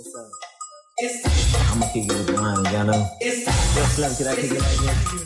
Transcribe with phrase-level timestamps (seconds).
[0.00, 0.30] what's up?
[1.72, 3.06] I'm gonna kick it with mine, y'all know.
[3.20, 3.32] Yo,
[3.84, 4.62] Slim, can I kick it?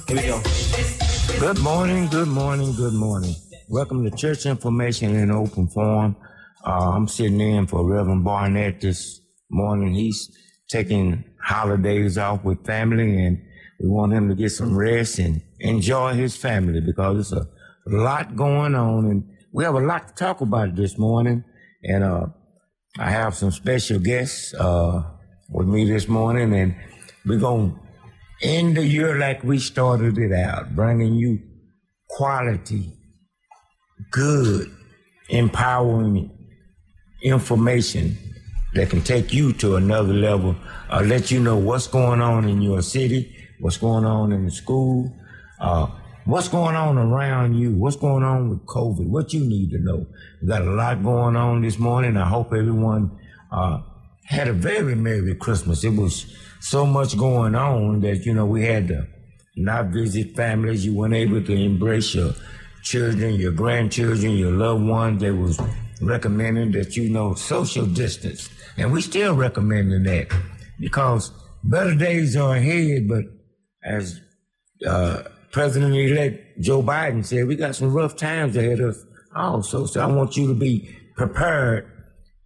[0.08, 0.42] Here we go.
[1.38, 3.34] Good morning, good morning, good morning.
[3.68, 6.16] Welcome to Church Information in Open Forum.
[6.66, 9.94] Uh, I'm sitting in for Reverend Barnett this morning.
[9.94, 10.36] He's
[10.68, 13.40] taking holidays off with family and
[13.78, 17.48] we want him to get some rest and enjoy his family because there's a
[17.86, 21.44] lot going on and we have a lot to talk about this morning.
[21.84, 22.26] And, uh,
[22.98, 25.02] I have some special guests, uh,
[25.48, 26.76] with me this morning and
[27.26, 31.40] we're going to end the year like we started it out, bringing you
[32.08, 32.92] quality,
[34.12, 34.70] good,
[35.28, 36.30] empowering
[37.22, 38.16] information
[38.74, 40.54] that can take you to another level,
[40.88, 44.50] uh, let you know what's going on in your city, what's going on in the
[44.52, 45.12] school,
[45.60, 45.88] uh,
[46.24, 50.06] what's going on around you, what's going on with COVID, what you need to know.
[50.40, 52.16] We got a lot going on this morning.
[52.16, 53.18] I hope everyone
[53.50, 53.80] uh,
[54.24, 55.84] had a very Merry Christmas.
[55.84, 56.26] It was
[56.60, 59.06] so much going on that, you know, we had to
[59.56, 60.84] not visit families.
[60.84, 62.32] You weren't able to embrace your
[62.82, 65.20] children, your grandchildren, your loved ones.
[65.20, 65.60] They was
[66.00, 68.48] recommending that you know social distance.
[68.76, 70.28] And we still recommending that
[70.80, 71.30] because
[71.62, 73.24] better days are ahead, but
[73.82, 74.20] as
[74.86, 75.22] uh,
[75.54, 79.86] President-elect Joe Biden said, we got some rough times ahead of us also.
[79.86, 81.88] So I want you to be prepared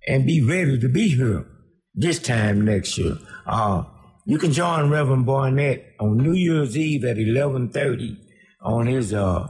[0.07, 1.47] and be ready to be here
[1.95, 3.17] this time next year.
[3.47, 3.85] Uh,
[4.27, 8.19] you can join Reverend Barnett on New Year's Eve at 1130
[8.61, 9.49] on his uh,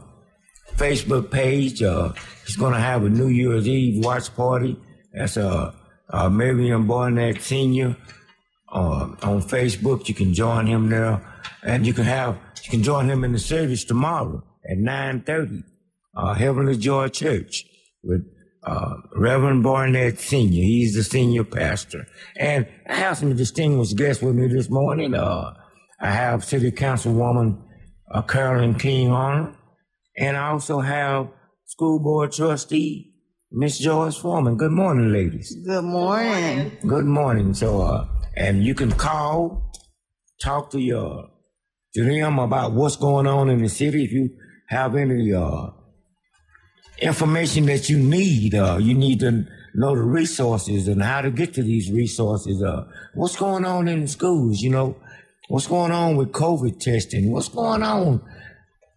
[0.77, 1.83] Facebook page.
[1.83, 2.13] Uh,
[2.47, 4.77] he's going to have a New Year's Eve watch party.
[5.13, 5.75] That's uh,
[6.11, 7.97] uh, Barnett Sr.
[8.73, 10.09] Uh, on Facebook.
[10.09, 11.28] You can join him there.
[11.63, 15.63] And you can have, you can join him in the service tomorrow at 930,
[16.17, 17.65] uh, Heavenly Joy Church
[18.03, 18.23] with
[18.65, 20.63] uh, Reverend Barnett Sr.
[20.63, 22.07] He's the senior pastor.
[22.37, 25.15] And I have some distinguished guests with me this morning.
[25.15, 25.55] Uh,
[26.01, 27.63] I have City Councilwoman
[28.11, 29.55] uh, Carolyn King Arnold,
[30.17, 31.29] and I also have
[31.67, 33.09] School Board Trustee
[33.51, 34.57] Miss Joyce Foreman.
[34.57, 35.57] Good morning, ladies.
[35.65, 36.77] Good morning.
[36.87, 37.55] Good morning.
[37.55, 38.07] So, uh,
[38.37, 39.68] and you can call,
[40.41, 41.31] talk to your
[41.95, 44.05] to them about what's going on in the city.
[44.05, 44.31] If you
[44.69, 45.71] have any uh,
[47.01, 51.55] information that you need, uh, you need to know the resources and how to get
[51.55, 52.63] to these resources.
[52.63, 52.85] Uh,
[53.15, 54.61] what's going on in the schools?
[54.61, 54.97] You know,
[55.49, 57.33] what's going on with COVID testing?
[57.33, 58.23] What's going on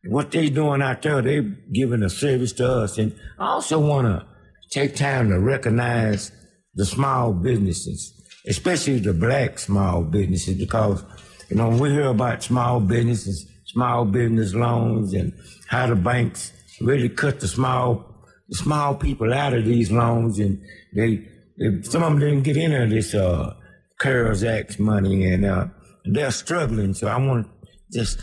[0.06, 2.98] what they're doing out there, they're giving a service to us.
[2.98, 4.26] And I also want to
[4.70, 6.32] take time to recognize
[6.76, 8.14] the small businesses,
[8.48, 11.04] especially the black small businesses, because,
[11.50, 15.34] you know, we hear about small businesses, small business loans and
[15.68, 20.62] how the banks really cut the small, the small people out of these loans and
[20.96, 21.28] they,
[21.58, 23.54] they some of them didn't get into this, uh,
[24.02, 25.68] CARES Act money and, uh,
[26.06, 26.94] they're struggling.
[26.94, 28.20] So I want to just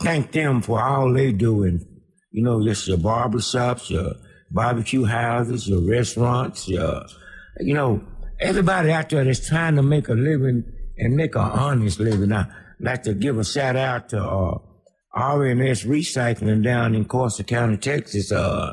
[0.00, 1.64] thank them for all they do.
[1.64, 1.84] And,
[2.30, 4.14] you know, just your barber shops, your
[4.50, 7.04] barbecue houses, your restaurants, your,
[7.60, 8.02] you know,
[8.40, 10.64] everybody out there that's trying to make a living
[10.96, 12.32] and make an honest living.
[12.32, 12.48] I'd
[12.80, 14.58] like to give a shout out to uh,
[15.16, 18.72] RNS Recycling down in Corsa County, Texas, uh,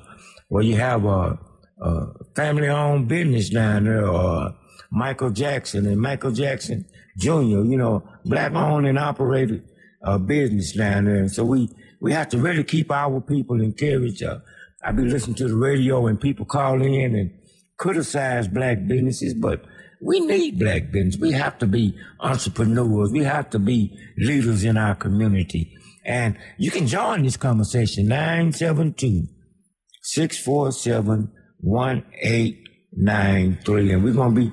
[0.49, 1.39] where you have a,
[1.81, 4.51] a family-owned business down there, uh,
[4.91, 6.85] Michael Jackson and Michael Jackson
[7.17, 9.63] Jr., you know, black-owned and operated
[10.03, 11.15] uh, business down there.
[11.15, 14.23] And so we, we have to really keep our people encouraged.
[14.23, 14.39] Uh,
[14.83, 17.31] I be listening to the radio and people call in and
[17.77, 19.63] criticize black businesses, but
[20.01, 21.17] we need black business.
[21.17, 23.11] We have to be entrepreneurs.
[23.11, 25.77] We have to be leaders in our community.
[26.03, 29.27] And you can join this conversation, 972
[30.01, 33.93] 647 1893.
[33.93, 34.51] And we're going to be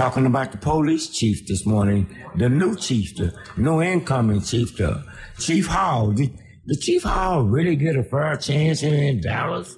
[0.00, 5.04] talking about the police chief this morning, the new chief, the new incoming chief, the
[5.38, 6.12] Chief Hall.
[6.12, 9.76] Did, did Chief Hall really get a fair chance here in Dallas?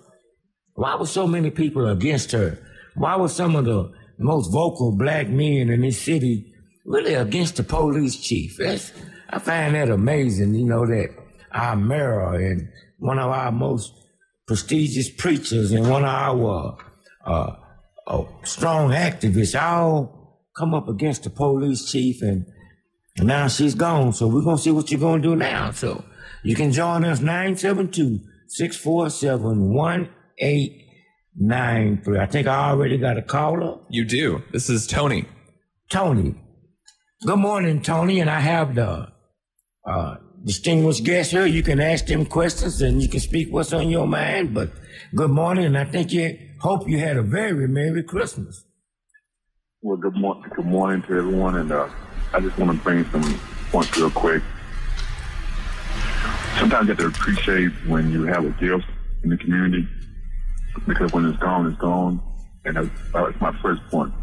[0.75, 2.57] Why were so many people against her?
[2.95, 6.55] Why were some of the most vocal black men in this city
[6.85, 8.59] really against the police chief.
[8.59, 8.93] That's,
[9.29, 11.09] I find that amazing, you know, that
[11.51, 12.69] our mayor and
[13.01, 13.93] one of our most
[14.47, 16.79] prestigious preachers and one of our
[17.27, 17.57] uh,
[18.07, 22.47] uh, strong activists all come up against the police chief and
[23.19, 24.13] now she's gone.
[24.13, 25.71] So we're going to see what you're going to do now.
[25.73, 26.05] So
[26.43, 32.19] you can join us 972 647 1893.
[32.19, 33.79] I think I already got a caller.
[33.89, 34.43] You do.
[34.53, 35.25] This is Tony.
[35.91, 36.35] Tony.
[37.25, 38.21] Good morning, Tony.
[38.21, 39.09] And I have the
[39.87, 41.47] uh, distinguished guest here.
[41.47, 44.53] You can ask them questions and you can speak what's on your mind.
[44.55, 44.71] But
[45.15, 45.65] good morning.
[45.67, 48.65] And I think you hope you had a very Merry Christmas.
[49.83, 50.45] Well, good, morning.
[50.55, 51.57] good morning to everyone.
[51.57, 51.89] And uh,
[52.33, 53.39] I just want to bring some
[53.73, 54.43] points real quick.
[56.59, 58.87] Sometimes you have to appreciate when you have a gift
[59.25, 59.89] in the community
[60.87, 62.23] because when it's gone, it's gone.
[62.65, 64.15] And that's, that's my first point.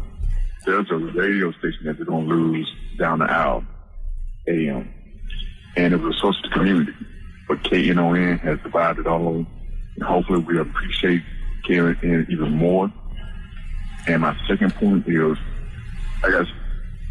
[0.64, 3.64] There's a radio station that they're going to lose down the aisle,
[4.48, 4.94] AM
[5.76, 6.92] and it was a source of the community.
[7.48, 11.22] But KNON has divided all, and hopefully we appreciate
[11.68, 12.92] KNON even more.
[14.06, 15.36] And my second point is,
[16.24, 16.46] I guess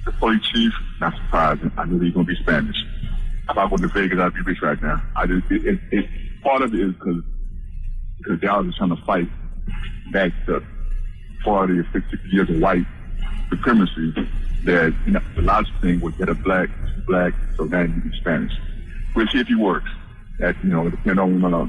[0.05, 2.77] the police chief, not surprising, I knew he was going to be Spanish.
[3.49, 5.01] If I went to Vegas, I'd be rich right now.
[5.15, 6.05] I just, it, it, it
[6.43, 7.23] part of it is because
[8.17, 9.29] because Dallas is trying to fight
[10.11, 10.63] back the
[11.43, 12.85] 40 or 50 years of white
[13.49, 14.13] supremacy
[14.65, 16.69] that you know, the logic thing was get a black,
[17.07, 18.51] black, so now you can Spanish.
[19.15, 19.89] We'll see if he works.
[20.39, 21.67] That you know, depending on uh,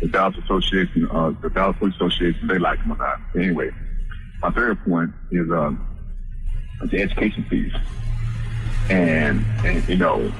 [0.00, 3.20] the Dallas Association, uh, the Dallas Police Association, they like him or not.
[3.36, 3.70] Anyway,
[4.40, 5.72] my third point is uh,
[6.84, 7.72] the education fees,
[8.90, 10.32] and and you know,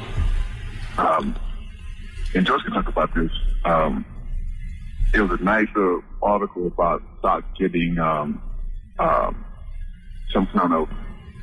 [0.96, 1.36] um,
[2.34, 3.32] and George can talk about this.
[3.64, 4.04] Um,
[5.12, 5.68] it was a nice
[6.22, 8.40] article about start getting um,
[8.98, 9.44] um,
[10.32, 10.88] some kind of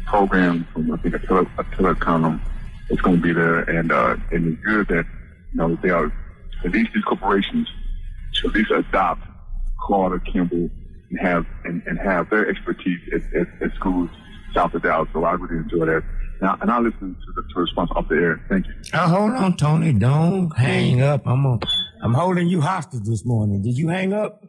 [0.06, 2.39] program from I think a, tele, a telecom
[2.89, 5.06] is going to be there, and uh, and it's good that
[5.51, 6.13] you know they are
[6.63, 7.68] at least these corporations
[8.45, 9.21] at least adopt
[9.88, 10.69] Carter Kimball
[11.09, 14.09] and have and, and have their expertise at, at, at schools
[14.53, 15.09] south of Dallas.
[15.13, 16.03] So I really enjoy that.
[16.42, 18.45] Now, and I listen to the to response off the air.
[18.50, 18.74] Thank you.
[18.94, 19.94] Now, hold on, Tony.
[19.94, 21.25] Don't hang up.
[21.25, 21.59] I'm a,
[22.01, 23.62] I'm holding you hostage this morning.
[23.62, 24.44] Did you hang up?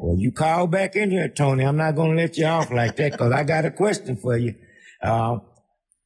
[0.00, 1.64] Well, you call back in here, Tony.
[1.64, 4.36] I'm not going to let you off like that because I got a question for
[4.36, 4.54] you.
[5.02, 5.38] Uh,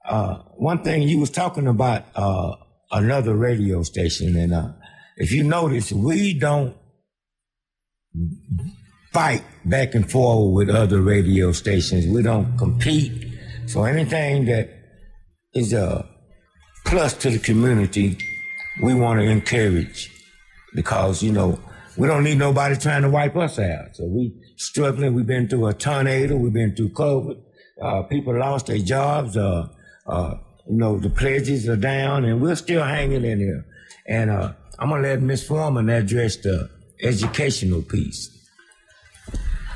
[0.04, 2.56] uh, one thing you was talking about uh,
[2.90, 4.72] another radio station, and uh,
[5.16, 6.76] if you notice, we don't
[9.12, 12.06] fight back and forth with other radio stations.
[12.06, 13.29] We don't compete.
[13.67, 14.70] So anything that
[15.55, 16.09] is a
[16.85, 18.19] plus to the community,
[18.82, 20.11] we want to encourage
[20.75, 21.59] because you know
[21.97, 23.94] we don't need nobody trying to wipe us out.
[23.97, 25.14] So we struggling.
[25.14, 26.37] We've been through a tornado.
[26.37, 27.41] We've been through COVID.
[27.81, 29.37] Uh, people lost their jobs.
[29.37, 29.69] Uh,
[30.06, 30.35] uh,
[30.69, 33.67] you know, the pledges are down and we're still hanging in here.
[34.06, 35.47] And, uh, I'm going to let Ms.
[35.47, 36.70] Foreman address the
[37.02, 38.31] educational piece.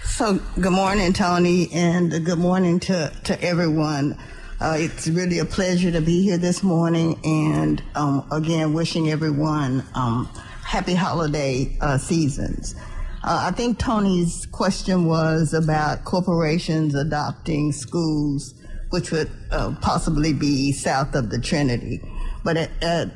[0.04, 4.18] So, good morning, Tony, and good morning to, to everyone.
[4.60, 9.84] Uh, it's really a pleasure to be here this morning, and um, again, wishing everyone
[9.94, 10.26] um,
[10.64, 12.74] happy holiday uh, seasons.
[13.22, 18.54] Uh, I think Tony's question was about corporations adopting schools,
[18.90, 22.00] which would uh, possibly be south of the Trinity.
[22.42, 23.10] But at, at,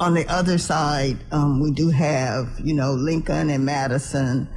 [0.00, 4.48] on the other side, um, we do have, you know, Lincoln and Madison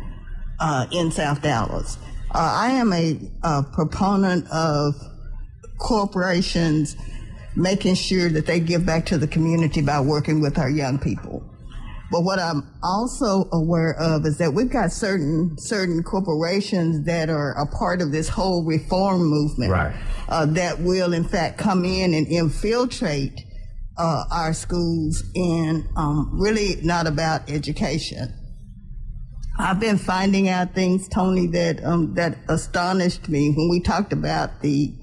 [0.59, 1.97] uh, in South Dallas.
[2.33, 4.95] Uh, I am a, a proponent of
[5.79, 6.95] corporations
[7.55, 11.43] making sure that they give back to the community by working with our young people.
[12.11, 17.53] But what I'm also aware of is that we've got certain certain corporations that are
[17.53, 19.95] a part of this whole reform movement right.
[20.27, 23.45] uh, that will, in fact, come in and infiltrate
[23.97, 28.33] uh, our schools and um, really not about education.
[29.59, 34.61] I've been finding out things, Tony, that um, that astonished me when we talked about
[34.61, 34.93] the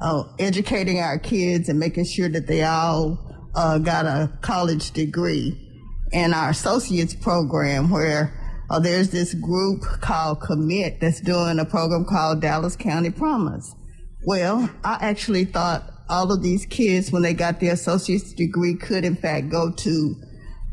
[0.00, 3.18] uh, educating our kids and making sure that they all
[3.54, 5.64] uh, got a college degree
[6.12, 8.34] And our associates program where
[8.70, 13.74] uh, there's this group called Commit that's doing a program called Dallas County Promise.
[14.26, 19.04] Well, I actually thought all of these kids, when they got their associate's degree, could
[19.04, 20.16] in fact go to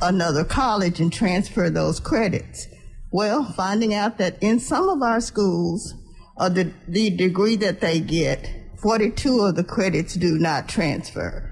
[0.01, 2.67] another college and transfer those credits.
[3.11, 5.93] Well, finding out that in some of our schools,
[6.37, 8.49] uh, the, the degree that they get,
[8.81, 11.51] 42 of the credits do not transfer.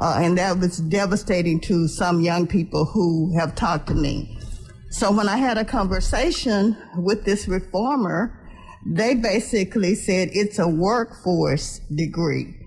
[0.00, 4.38] Uh, and that was devastating to some young people who have talked to me.
[4.90, 8.38] So when I had a conversation with this reformer,
[8.84, 12.61] they basically said it's a workforce degree.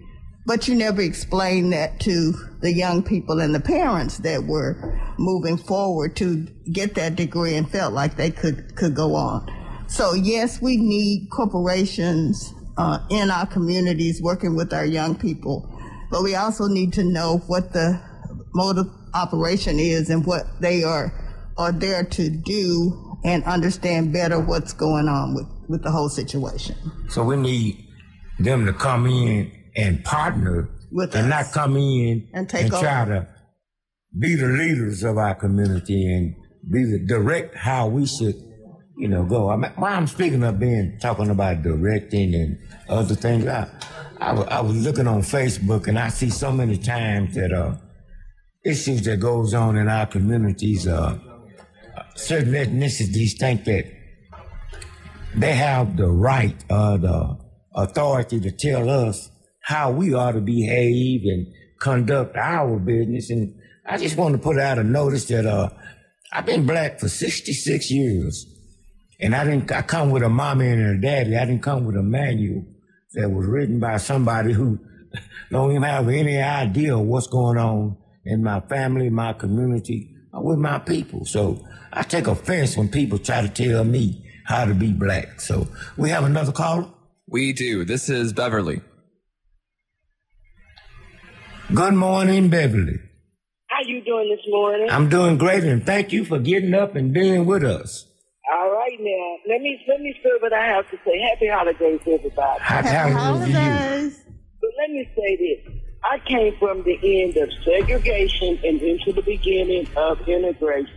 [0.45, 5.57] But you never explained that to the young people and the parents that were moving
[5.57, 9.51] forward to get that degree and felt like they could could go on.
[9.87, 15.69] So yes, we need corporations uh, in our communities working with our young people,
[16.11, 18.01] but we also need to know what the
[18.53, 21.13] mode of operation is and what they are
[21.57, 26.75] are there to do and understand better what's going on with, with the whole situation.
[27.09, 27.87] So we need
[28.39, 31.45] them to come in and partner With and us.
[31.45, 33.11] not come in And take try over.
[33.15, 33.27] to
[34.17, 36.35] be the leaders of our community and
[36.71, 38.35] be the direct how we should,
[38.97, 39.49] you know, go.
[39.49, 43.45] I mean, I'm speaking of being talking about directing and other things.
[43.45, 43.67] I,
[44.19, 47.75] I, was looking on Facebook and I see so many times that uh,
[48.63, 50.87] issues that goes on in our communities.
[50.87, 51.19] Uh,
[52.15, 53.85] certain ethnicities think that
[55.35, 57.37] they have the right or the
[57.75, 59.29] authority to tell us
[59.65, 61.47] how we ought to behave and
[61.79, 63.31] conduct our business.
[63.31, 65.69] And I just want to put out a notice that uh,
[66.31, 68.45] I've been black for 66 years.
[69.19, 71.35] And I didn't I come with a mommy and a daddy.
[71.35, 72.63] I didn't come with a manual
[73.13, 74.77] that was written by somebody who
[75.51, 80.59] don't even have any idea what's going on in my family, my community, or with
[80.59, 81.25] my people.
[81.25, 85.41] So I take offense when people try to tell me how to be black.
[85.41, 85.67] So
[85.97, 86.87] we have another caller.
[87.27, 87.83] We do.
[87.83, 88.81] This is Beverly.
[91.73, 92.99] Good morning, Beverly.
[93.69, 94.87] How you doing this morning?
[94.89, 98.05] I'm doing great and thank you for getting up and being with us.
[98.53, 99.35] All right now.
[99.51, 101.19] Let me let me say what I have to say.
[101.31, 102.61] Happy holidays, everybody.
[102.61, 104.23] Happy Happy holidays holidays.
[104.61, 105.73] But let me say this.
[106.03, 110.93] I came from the end of segregation and into the beginning of integration.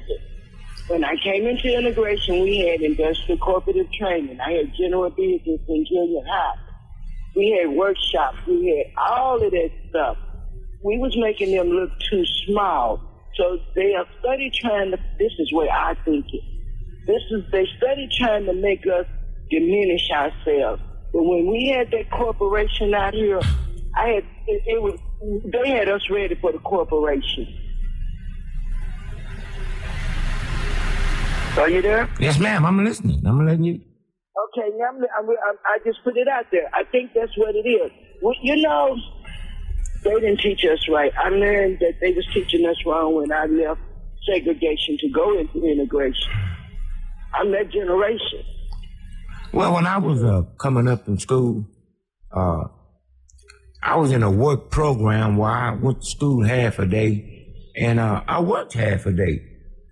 [0.89, 4.39] When I came into integration, we had industrial cooperative training.
[4.41, 6.59] I had general business in junior high.
[7.35, 8.37] We had workshops.
[8.47, 10.19] We had all of that stuff.
[10.83, 13.01] We was making them look too small.
[13.37, 16.43] So they are study trying to, this is where I think it.
[17.07, 19.07] This is, they study trying to make us
[19.51, 20.83] diminish ourselves.
[21.13, 23.41] But when we had that corporation out here,
[23.97, 24.99] I had, it, it was,
[25.53, 27.47] they had us ready for the corporation.
[31.57, 32.09] Are you there?
[32.21, 32.65] Yes, ma'am.
[32.65, 33.27] I'm listening.
[33.27, 33.81] I'm letting you.
[34.55, 36.71] Okay, now I'm, I'm, I'm, I just put it out there.
[36.73, 37.91] I think that's what it is.
[38.23, 38.97] Well, you know,
[40.05, 41.13] they didn't teach us right.
[41.19, 43.81] I learned that they was teaching us wrong when I left
[44.27, 46.33] segregation to go into integration.
[47.35, 48.43] I'm that generation.
[49.53, 51.67] Well, when I was uh, coming up in school,
[52.33, 52.65] uh,
[53.83, 57.99] I was in a work program where I went to school half a day, and
[57.99, 59.41] uh, I worked half a day.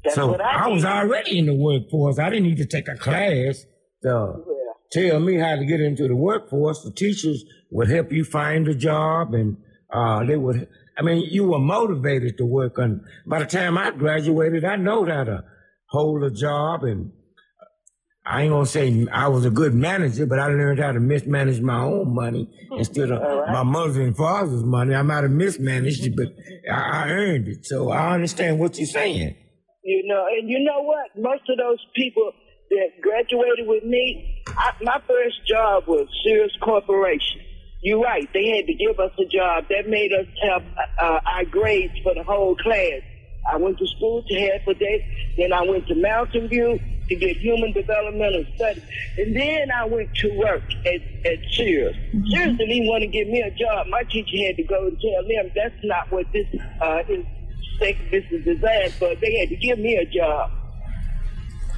[0.05, 2.19] That's so what I was already in the workforce.
[2.19, 3.65] I didn't need to take a class
[4.03, 4.45] to
[4.93, 6.83] tell me how to get into the workforce.
[6.83, 9.57] The teachers would help you find a job, and
[9.93, 10.69] uh, they would.
[10.99, 12.79] I mean, you were motivated to work.
[12.79, 15.45] And by the time I graduated, I know how to
[15.89, 17.13] hold a job and
[18.29, 21.61] I ain't gonna say I was a good manager, but I learned how to mismanage
[21.61, 24.97] my own money instead of my mother and father's money.
[24.97, 26.35] I might have mismanaged it, but
[26.69, 27.67] I, I earned it.
[27.67, 29.37] So I understand what you're saying.
[29.85, 31.11] You know, and you know what?
[31.17, 32.33] Most of those people
[32.71, 37.46] that graduated with me, I, my first job was Sears Corporation.
[37.83, 38.29] You're right.
[38.33, 39.65] They had to give us a job.
[39.69, 40.63] That made us have
[41.01, 43.03] uh, our grades for the whole class.
[43.51, 45.35] I went to school to have for day.
[45.37, 48.83] Then I went to Mountain View to get human developmental studies.
[49.19, 51.95] And then I went to work at, at Sears.
[52.31, 53.87] Sears didn't even want to give me a job.
[53.89, 56.47] My teacher had to go and tell them that's not what this
[56.81, 57.25] uh, is,
[58.11, 59.15] this is designed for.
[59.17, 60.51] They had to give me a job.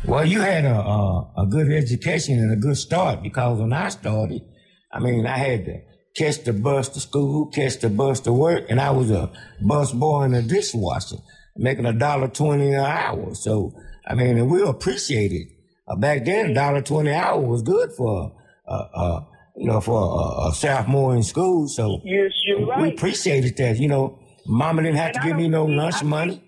[0.06, 3.88] Well, you had a, a a good education and a good start because when I
[3.88, 4.42] started,
[4.92, 5.80] I mean, I had to
[6.16, 9.30] catch the bus to school, catch the bus to work, and I was a
[9.60, 11.16] bus boy and a dishwasher,
[11.56, 13.34] making a dollar twenty an hour.
[13.34, 13.72] So,
[14.06, 15.34] I mean, and we appreciated.
[15.42, 15.48] it.
[15.86, 18.32] Uh, back then, a dollar twenty an hour was good for,
[18.66, 19.20] uh, uh,
[19.56, 21.68] you know, for a, a sophomore in school.
[21.68, 23.78] So Yes, you're we appreciated that.
[23.78, 26.42] You know, Mama didn't have And to I give me no lunch I- money.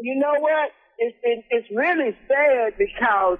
[0.00, 0.70] you know what?
[0.98, 3.38] It's it, it's really sad because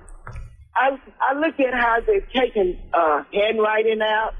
[0.77, 0.91] I
[1.21, 4.33] I look at how they've taken uh, handwriting out,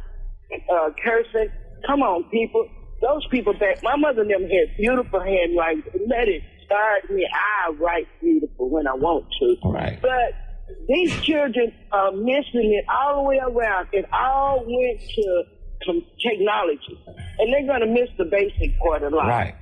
[0.73, 1.51] uh, cursing.
[1.87, 2.69] Come on, people.
[3.01, 3.83] Those people back.
[3.83, 5.85] My mother and them had beautiful handwriting.
[6.09, 7.27] Let it start me.
[7.31, 9.57] I write beautiful when I want to.
[9.69, 10.01] Right.
[10.01, 10.33] But
[10.89, 13.89] these children are missing it all the way around.
[13.93, 15.45] It all went to
[16.23, 16.99] technology,
[17.39, 19.29] and they're going to miss the basic part of life.
[19.29, 19.55] Right.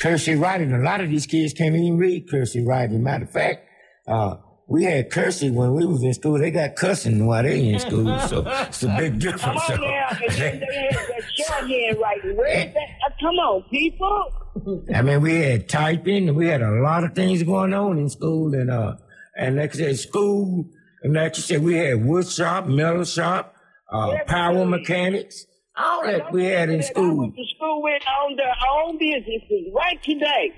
[0.00, 0.72] Cursive writing.
[0.72, 3.02] A lot of these kids can't even read cursive writing.
[3.02, 3.66] Matter of fact,
[4.08, 4.36] uh,
[4.70, 6.38] we had cursing when we was in school.
[6.38, 9.42] They got cussing while they in school, so it's a big difference.
[9.42, 12.36] Come on So- now, they had that shorthand writing.
[12.36, 12.88] Where's that?
[13.06, 14.86] Uh, come on, people.
[14.94, 18.08] I mean, we had typing, and we had a lot of things going on in
[18.08, 18.96] school, and uh,
[19.36, 20.64] and like I said, school,
[21.02, 23.54] and like you said, we had wood shop, metal shop,
[23.92, 25.46] uh, power mechanics,
[25.76, 27.16] all that we had in I school.
[27.16, 30.52] went to school with on their own businesses right today.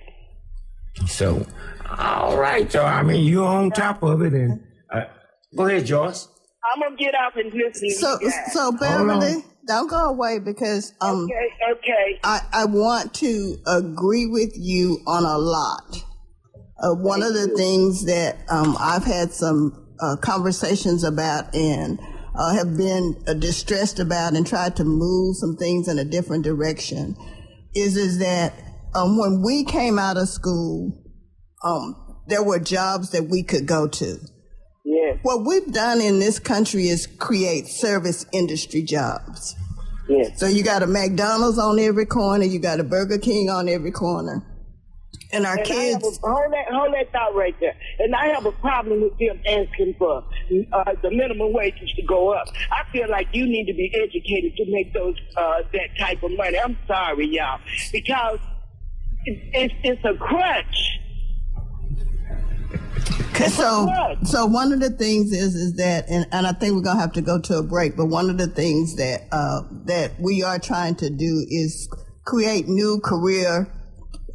[1.06, 1.46] So,
[1.98, 5.04] all right, so I mean, you're on top of it, and uh,
[5.56, 6.28] go ahead, Joyce.
[6.72, 8.76] I'm gonna get up and listen So, you so on.
[8.76, 12.20] Beverly, don't go away because um, okay, okay.
[12.24, 16.04] I, I want to agree with you on a lot.
[16.82, 22.00] Uh, one of the things that um, I've had some uh, conversations about and
[22.34, 26.44] uh, have been uh, distressed about and tried to move some things in a different
[26.44, 27.16] direction
[27.74, 28.52] is is that
[28.94, 30.92] um, when we came out of school,
[31.64, 31.94] um,
[32.28, 34.16] there were jobs that we could go to.
[34.84, 39.54] Yes, What we've done in this country is create service industry jobs.
[40.08, 40.38] yes.
[40.38, 43.92] So you got a McDonald's on every corner, you got a Burger King on every
[43.92, 44.44] corner.
[45.34, 47.74] And our And kids, a, hold that, hold that thought right there.
[48.00, 50.22] And I have a problem with them asking for
[50.72, 52.46] uh, the minimum wages to go up.
[52.70, 56.32] I feel like you need to be educated to make those uh, that type of
[56.36, 56.58] money.
[56.58, 57.60] I'm sorry, y'all,
[57.92, 58.40] because
[59.24, 60.98] it's it's a crutch.
[63.48, 67.00] so so one of the things is is that and, and I think we're gonna
[67.00, 70.42] have to go to a break, but one of the things that uh, that we
[70.42, 71.88] are trying to do is
[72.24, 73.72] create new career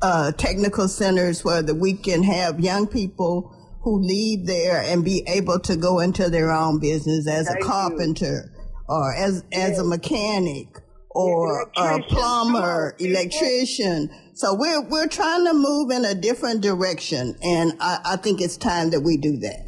[0.01, 5.24] uh, technical centers where that we can have young people who leave there and be
[5.27, 7.65] able to go into their own business as Thank a you.
[7.65, 8.51] carpenter
[8.88, 10.67] or as as a mechanic
[11.12, 14.10] or a plumber, electrician.
[14.38, 18.56] So we're we're trying to move in a different direction, and I, I think it's
[18.56, 19.67] time that we do that.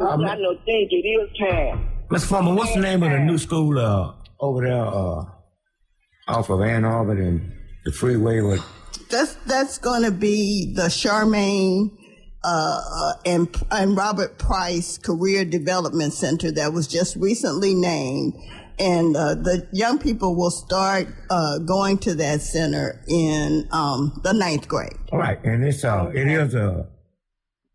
[0.00, 1.86] I no think it is time.
[2.10, 5.24] Miss Foreman, what's the name of the new school uh, over there uh,
[6.28, 7.52] off of Ann Arbor and
[7.84, 8.40] the freeway?
[8.40, 8.64] With,
[9.10, 11.90] That's that's going to be the Charmaine
[12.42, 18.32] uh, uh, and and Robert Price Career Development Center that was just recently named,
[18.78, 24.32] and uh, the young people will start uh, going to that center in um, the
[24.32, 24.92] ninth grade.
[25.12, 26.86] all right, and it's uh, it is a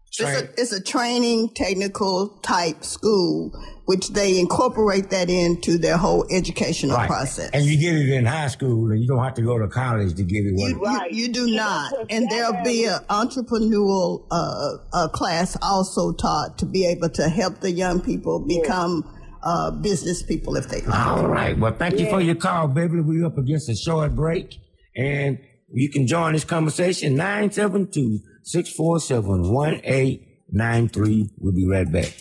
[0.08, 3.52] It's a, it's a training technical type school,
[3.86, 7.50] which they incorporate that into their whole educational right, process.
[7.54, 10.14] and you get it in high school, and you don't have to go to college
[10.16, 10.54] to get it.
[10.58, 10.70] You, One.
[10.72, 11.12] you, Right.
[11.12, 11.94] you do not.
[12.10, 17.62] And there'll be an entrepreneurial uh, uh, class also taught to be able to help
[17.62, 19.06] the young people become
[19.44, 21.08] uh, business people if they like.
[21.08, 21.58] All right.
[21.58, 23.00] Well, thank you for your call, baby.
[23.02, 24.58] We're up against a short break,
[24.96, 25.40] and
[25.74, 31.30] you can join this conversation 972 647 1893.
[31.38, 32.14] We'll be right back.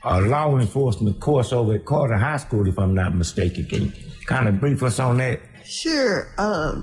[0.05, 3.64] a law enforcement course over at Carter High School, if I'm not mistaken.
[3.66, 3.92] Can you
[4.27, 5.40] kind of brief us on that?
[5.64, 6.29] Sure.
[6.38, 6.83] Uh,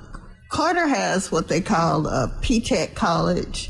[0.50, 3.70] Carter has what they call a P-Tech college,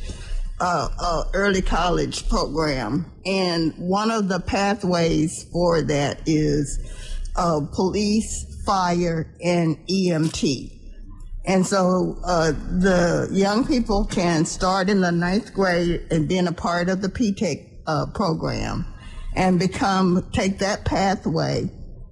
[0.60, 3.12] uh, uh, early college program.
[3.26, 6.80] And one of the pathways for that is
[7.36, 10.75] uh, police, fire, and EMT.
[11.48, 16.52] And so uh, the young people can start in the ninth grade and being a
[16.52, 18.86] part of the P-Tech uh, program
[19.36, 21.70] and become, take that pathway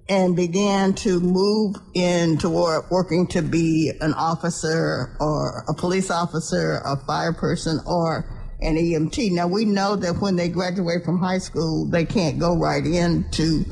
[0.08, 6.82] and begin to move in toward working to be an officer or a police officer,
[6.84, 8.26] a fire person, or
[8.60, 9.32] an EMT.
[9.32, 13.64] Now we know that when they graduate from high school, they can't go right into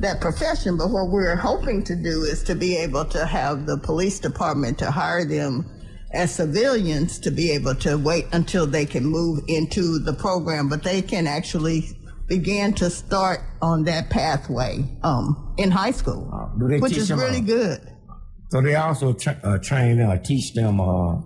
[0.00, 3.78] that profession, but what we're hoping to do is to be able to have the
[3.78, 5.70] police department to hire them
[6.12, 10.82] as civilians to be able to wait until they can move into the program, but
[10.82, 11.88] they can actually
[12.28, 17.40] begin to start on that pathway um, in high school, they which is really uh,
[17.40, 17.80] good.
[18.50, 20.80] So they also tra- uh, train or uh, teach them.
[20.80, 21.20] Uh,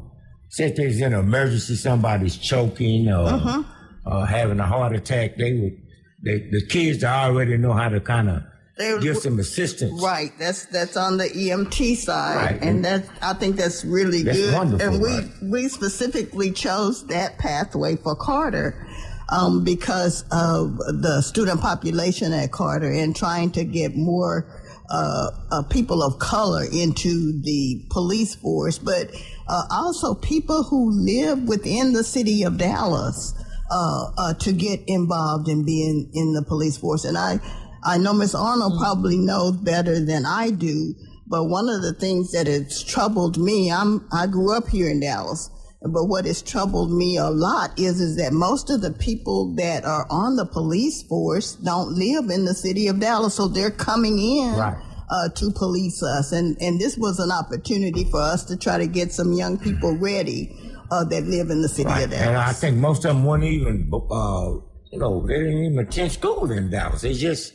[0.49, 3.63] say there's an emergency, somebody's choking or uh-huh.
[4.07, 5.37] uh, having a heart attack.
[5.37, 5.77] They would.
[6.25, 8.43] They, the kids already know how to kind of
[8.79, 10.03] give some assistance.
[10.03, 10.33] Right.
[10.39, 12.63] That's that's on the EMT side, right.
[12.63, 14.55] and that I think that's really that's good.
[14.55, 15.31] Wonderful, and we right.
[15.43, 18.85] we specifically chose that pathway for Carter.
[19.31, 24.47] Um, because of the student population at Carter and trying to get more
[24.89, 29.11] uh, uh, people of color into the police force, but
[29.47, 33.35] uh, also people who live within the city of Dallas
[33.71, 37.05] uh, uh, to get involved in being in the police force.
[37.05, 37.39] And I,
[37.85, 38.83] I know Miss Arnold mm-hmm.
[38.83, 40.95] probably knows better than I do,
[41.27, 45.01] but one of the things that has troubled me, I'm I grew up here in
[45.01, 45.51] Dallas,
[45.83, 49.85] but what has troubled me a lot is is that most of the people that
[49.85, 54.19] are on the police force don't live in the city of Dallas, so they're coming
[54.19, 54.55] in.
[54.57, 54.85] Right.
[55.11, 58.87] Uh, to police us, and and this was an opportunity for us to try to
[58.87, 60.55] get some young people ready
[60.91, 62.05] uh, that live in the city right.
[62.05, 62.27] of Dallas.
[62.27, 64.51] And I think most of them weren't even, uh,
[64.91, 67.03] you know, they didn't even attend school in Dallas.
[67.03, 67.53] They just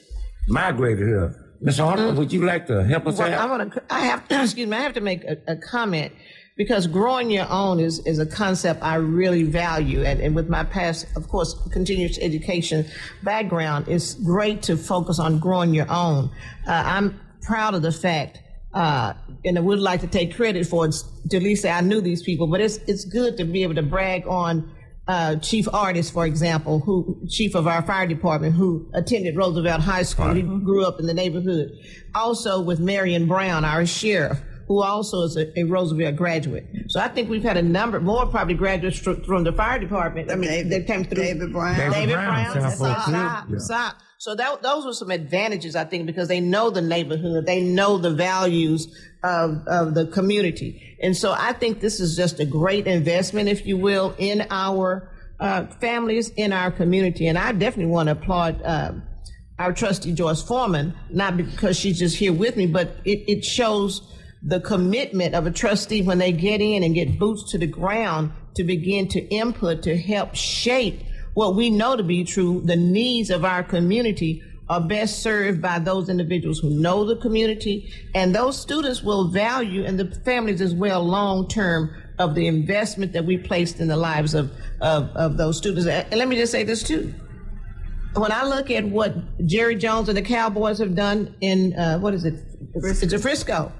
[0.47, 1.39] migrated here.
[1.61, 1.79] Ms.
[1.79, 2.19] Arnold, mm-hmm.
[2.19, 3.39] would you like to help us well, out?
[3.39, 3.83] I want to.
[3.89, 4.23] I have.
[4.29, 4.75] Excuse me.
[4.75, 6.11] I have to make a, a, comment
[6.57, 10.65] because growing your own is is a concept I really value, and, and with my
[10.65, 12.85] past, of course, continuous education
[13.23, 16.29] background, it's great to focus on growing your own.
[16.67, 18.39] Uh, I'm proud of the fact
[18.73, 19.13] uh,
[19.45, 20.95] and I would like to take credit for it,
[21.29, 23.75] to at least say I knew these people, but it's it's good to be able
[23.75, 24.71] to brag on
[25.07, 30.03] uh, chief Artis, for example, who chief of our fire department, who attended Roosevelt High
[30.03, 30.27] School.
[30.27, 30.37] Right.
[30.37, 31.71] He grew up in the neighborhood.
[32.15, 36.65] Also with Marian Brown, our sheriff, who also is a, a, Roosevelt graduate.
[36.87, 40.31] So I think we've had a number more probably graduates from the fire department.
[40.31, 41.21] I mean, David, that came through.
[41.21, 41.75] David Brown.
[41.75, 42.53] David, David Brown.
[42.53, 42.77] Brown.
[42.77, 43.47] Brown.
[43.49, 43.57] yeah.
[43.57, 43.97] stop.
[44.19, 47.97] So that, those were some advantages, I think, because they know the neighborhood, they know
[47.97, 48.87] the values
[49.23, 50.97] of, of the community.
[51.01, 55.09] And so I think this is just a great investment, if you will, in our
[55.39, 57.27] uh, families, in our community.
[57.27, 58.93] And I definitely want to applaud uh,
[59.59, 64.01] our trustee Joyce Foreman, not because she's just here with me, but it, it shows
[64.41, 68.31] the commitment of a trustee when they get in and get boots to the ground
[68.55, 71.01] to begin to input to help shape
[71.33, 75.79] what we know to be true, the needs of our community are best served by
[75.79, 80.73] those individuals who know the community, and those students will value, and the families as
[80.73, 85.37] well, long term of the investment that we placed in the lives of, of, of
[85.37, 85.87] those students.
[85.87, 87.13] And let me just say this too.
[88.13, 89.15] When I look at what
[89.47, 92.35] Jerry Jones and the Cowboys have done in, uh, what is it?
[92.79, 93.05] Frisco.
[93.05, 93.71] It's a Frisco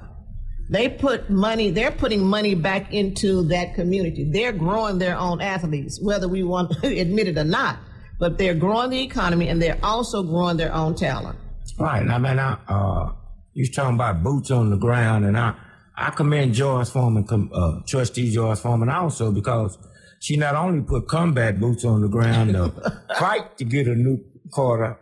[0.70, 4.24] they put money, they're putting money back into that community.
[4.24, 7.80] They're growing their own athletes, whether we want to admit it or not.
[8.24, 11.38] But they're growing the economy and they're also growing their own talent.
[11.78, 12.08] Right.
[12.08, 13.12] I mean, I, uh,
[13.52, 15.56] you're talking about boots on the ground, and I,
[15.98, 19.78] I commend Joyce Foreman, uh, Trustee Joyce Foreman also because
[20.22, 22.72] she not only put combat boots on the ground to
[23.20, 24.98] fight to get a new Carter,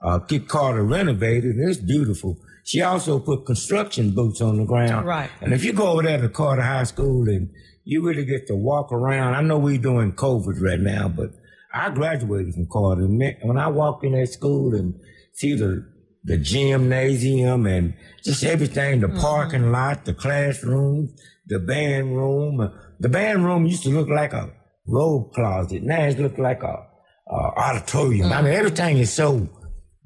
[0.00, 1.56] uh, get Carter renovated.
[1.58, 5.06] It's beautiful she also put construction boots on the ground.
[5.06, 5.30] Right.
[5.40, 7.50] And if you go over there to Carter High School and
[7.84, 11.30] you really get to walk around, I know we're doing COVID right now, but
[11.74, 13.06] I graduated from Carter.
[13.06, 14.94] When I walked in that school and
[15.32, 15.90] see the
[16.24, 19.18] the gymnasium and just everything, the mm-hmm.
[19.18, 21.12] parking lot, the classrooms,
[21.46, 22.72] the band room.
[23.00, 24.50] The band room used to look like a
[24.86, 25.82] robe closet.
[25.82, 26.86] Now it looks like a,
[27.28, 28.26] a auditorium.
[28.26, 28.38] Mm-hmm.
[28.38, 29.48] I mean, everything is so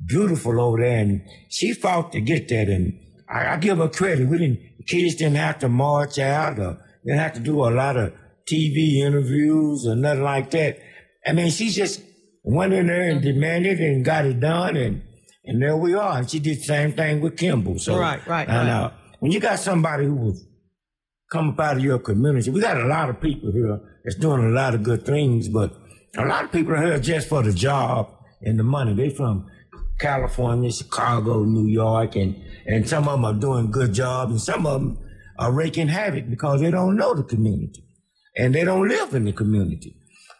[0.04, 2.68] beautiful over there, and she fought to get that.
[2.68, 2.98] And
[3.28, 4.28] I, I give her credit.
[4.28, 7.96] We didn't, kids didn't have to march out or didn't have to do a lot
[7.96, 8.14] of
[8.50, 10.78] TV interviews or nothing like that.
[11.26, 12.00] I mean, she just
[12.42, 15.02] went in there and demanded and got it done, and
[15.44, 16.18] and there we are.
[16.18, 17.78] And she did the same thing with Kimball.
[17.78, 18.84] So right, right, and, right.
[18.84, 20.46] Uh, when you got somebody who was
[21.30, 24.44] come up out of your community, we got a lot of people here that's doing
[24.44, 25.74] a lot of good things, but
[26.16, 28.08] a lot of people are here just for the job
[28.42, 28.94] and the money.
[28.94, 29.46] They from
[29.98, 32.36] California, Chicago, New York, and,
[32.66, 34.98] and some of them are doing good jobs, and some of them
[35.38, 37.82] are wreaking havoc because they don't know the community
[38.36, 39.95] and they don't live in the community.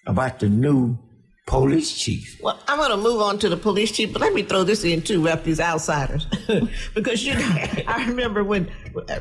[0.06, 1.00] about the new
[1.48, 2.40] police chief.
[2.42, 4.84] Well, I'm going to move on to the police chief, but let me throw this
[4.84, 6.28] in too about these outsiders,
[6.94, 7.42] because you know,
[7.88, 8.70] I remember when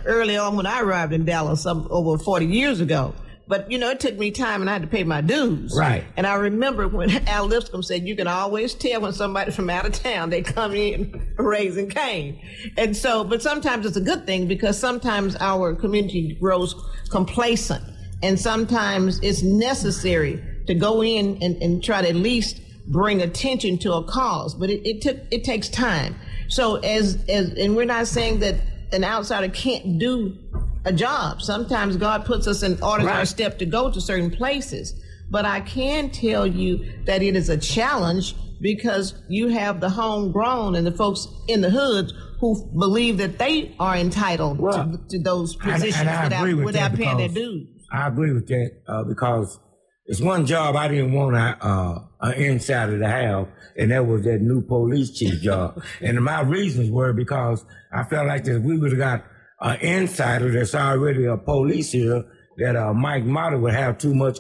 [0.05, 3.15] early on when I arrived in Dallas, some over 40 years ago,
[3.49, 5.73] but you know, it took me time and I had to pay my dues.
[5.77, 6.05] Right.
[6.17, 9.87] And I remember when Al Lipscomb said, you can always tell when somebody from out
[9.87, 12.41] of town, they come in raising Cain.
[12.77, 16.75] And so, but sometimes it's a good thing because sometimes our community grows
[17.09, 17.85] complacent
[18.23, 23.79] and sometimes it's necessary to go in and, and try to at least bring attention
[23.79, 26.15] to a cause, but it, it took, it takes time.
[26.49, 28.57] So as, as, and we're not saying that
[28.93, 30.39] an outsider can't do
[30.85, 31.43] a job.
[31.43, 34.95] Sometimes God puts us in orders our step to go to certain places.
[35.29, 40.77] But I can tell you that it is a challenge because you have the homegrown
[40.77, 45.19] and the folks in the hoods who believe that they are entitled Well, to, to
[45.19, 47.67] those positions I without, without paying their dues.
[47.91, 49.59] I agree with that uh, because
[50.09, 54.23] it's one job I didn't want a, uh, an insider to have, and that was
[54.25, 55.83] that new police chief job.
[56.01, 59.25] and my reasons were because I felt like that if we would have got
[59.61, 62.25] an insider that's already a police here,
[62.59, 64.39] that uh, Mike Mata would have too much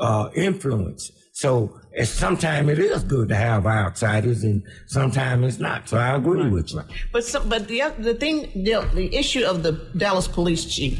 [0.00, 1.10] uh, influence.
[1.32, 5.88] So sometimes it is good to have outsiders, and sometimes it's not.
[5.88, 6.82] So I agree with you.
[7.12, 10.98] But some, but the the thing the, the issue of the Dallas police chief,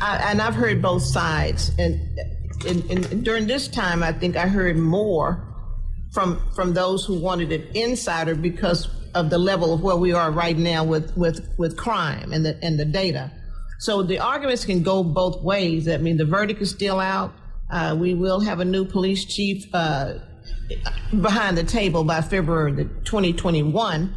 [0.00, 2.00] I, and I've heard both sides, and,
[2.64, 5.42] and, and during this time, I think I heard more
[6.12, 10.30] from from those who wanted an insider because of the level of where we are
[10.30, 13.30] right now with with with crime and the and the data.
[13.78, 15.88] So the arguments can go both ways.
[15.88, 17.34] I mean, the verdict is still out.
[17.70, 20.14] Uh, we will have a new police chief uh,
[21.20, 24.14] behind the table by February the 2021.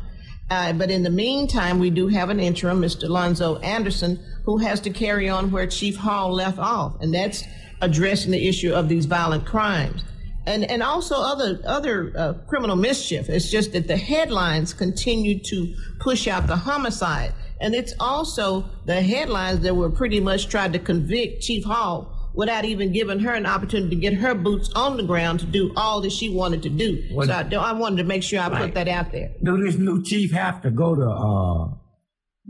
[0.51, 3.07] Uh, but in the meantime, we do have an interim, Mr.
[3.07, 7.43] Lonzo Anderson, who has to carry on where Chief Hall left off, and that's
[7.81, 10.03] addressing the issue of these violent crimes.
[10.45, 13.29] And, and also other other uh, criminal mischief.
[13.29, 18.99] It's just that the headlines continue to push out the homicide, and it's also the
[19.01, 23.45] headlines that were pretty much tried to convict Chief Hall without even giving her an
[23.45, 26.69] opportunity to get her boots on the ground to do all that she wanted to
[26.69, 27.03] do.
[27.11, 29.31] Well, so I, I wanted to make sure I put that out there.
[29.43, 31.67] Do this new chief have to go to uh,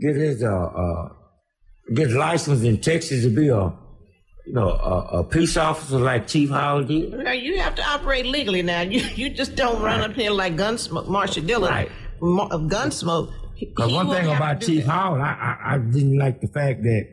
[0.00, 1.08] get his uh, uh,
[1.94, 3.72] get licensed in Texas to be a
[4.46, 7.12] you know a, a peace officer like Chief Howard did?
[7.42, 8.80] You have to operate legally now.
[8.82, 11.90] You you just don't run up here like Gunsmoke, Marshal Dillon, Right.
[12.22, 13.32] Of Gunsmoke.
[13.58, 14.90] Because one thing about Chief that.
[14.90, 17.06] Howard, I, I I didn't like the fact that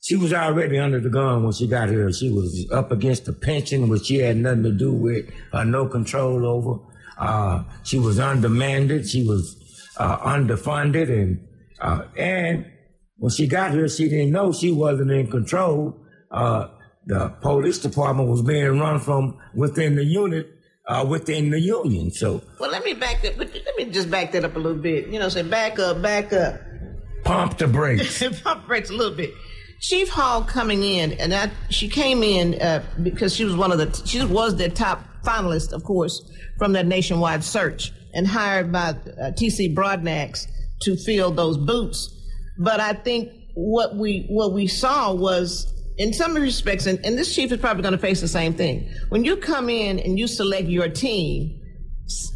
[0.00, 2.12] she was already under the gun when she got here.
[2.12, 5.86] She was up against the pension, which she had nothing to do with, uh, no
[5.86, 6.78] control over.
[7.18, 9.08] Uh, she was undermanded.
[9.08, 9.56] She was
[9.96, 11.44] uh, underfunded, and
[11.80, 12.64] uh, and
[13.16, 16.00] when she got here, she didn't know she wasn't in control.
[16.30, 16.68] Uh,
[17.06, 20.46] the police department was being run from within the unit,
[20.86, 22.10] uh, within the union.
[22.10, 23.38] So Well, let me back that.
[23.38, 25.08] Let me just back that up a little bit.
[25.08, 26.60] You know, say back up, back up.
[27.24, 28.22] pump the brakes.
[28.42, 29.32] pump brakes a little bit.
[29.80, 33.78] Chief Hall coming in, and that she came in uh, because she was one of
[33.78, 38.96] the she was the top finalist, of course, from that nationwide search, and hired by
[39.22, 39.74] uh, T.C.
[39.74, 40.46] Broadnax
[40.82, 42.14] to fill those boots.
[42.58, 47.34] But I think what we what we saw was, in some respects, and, and this
[47.34, 48.88] chief is probably going to face the same thing.
[49.08, 51.60] When you come in and you select your team,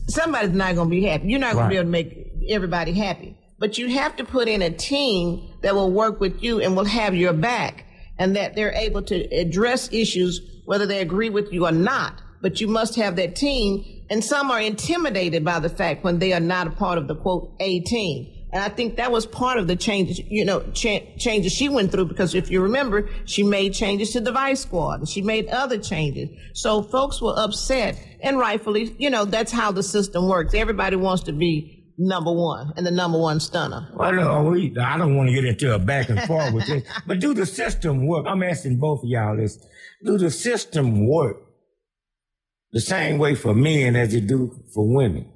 [0.09, 1.29] somebody's not going to be happy.
[1.29, 1.69] You're not going Right.
[1.69, 3.37] to be able to make everybody happy.
[3.59, 6.85] But you have to put in a team that will work with you and will
[6.85, 7.87] have your back
[8.19, 12.21] and that they're able to address issues whether they agree with you or not.
[12.41, 13.85] But you must have that team.
[14.11, 17.15] And some are intimidated by the fact when they are not a part of the
[17.15, 18.27] quote A team.
[18.53, 21.91] And I think that was part of the changes, you know, cha- changes she went
[21.91, 25.49] through because if you remember, she made changes to the vice squad and she made
[25.49, 26.29] other changes.
[26.53, 30.53] So folks were upset and rightfully, you know, that's how the system works.
[30.53, 33.89] Everybody wants to be number one and the number one stunner.
[33.95, 36.83] Well, no, we, I don't want to get into a back and forth with this,
[37.07, 38.27] but do the system work?
[38.29, 39.59] I'm asking both of y'all this.
[40.05, 41.37] Do the system work
[42.73, 45.31] the same way for men as it do for women?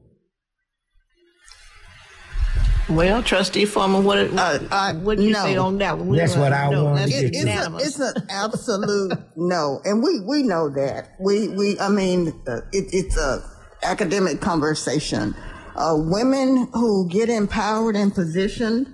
[2.88, 5.42] Well, Trustee Foreman, what Uh, uh, what you no.
[5.42, 6.16] say on that one?
[6.16, 7.76] That's what I No, wanted to get It- to.
[7.78, 11.08] it's, a, it's an absolute no, and we we know that.
[11.18, 13.42] We we I mean, uh, it, it's a
[13.82, 15.34] academic conversation.
[15.74, 18.86] Uh, women who get empowered and positioned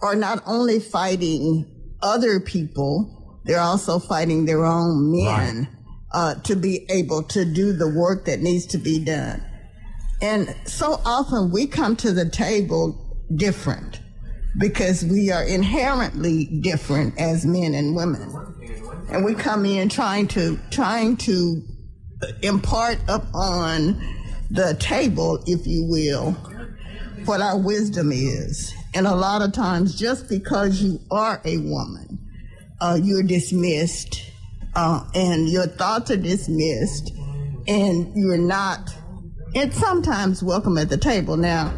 [0.00, 1.66] are not only fighting
[2.02, 5.68] other people, they're also fighting their own men
[6.14, 9.42] uh, to be able to do the work that needs to be done.
[10.22, 14.00] And so often we come to the table different
[14.58, 18.34] because we are inherently different as men and women.
[19.10, 21.62] And we come in trying to trying to
[22.42, 24.02] impart upon
[24.50, 26.32] the table, if you will,
[27.24, 28.74] what our wisdom is.
[28.94, 32.18] And a lot of times, just because you are a woman,
[32.80, 34.28] uh, you're dismissed
[34.74, 37.12] uh, and your thoughts are dismissed,
[37.66, 38.94] and you're not,
[39.54, 41.36] and sometimes welcome at the table.
[41.36, 41.72] Now,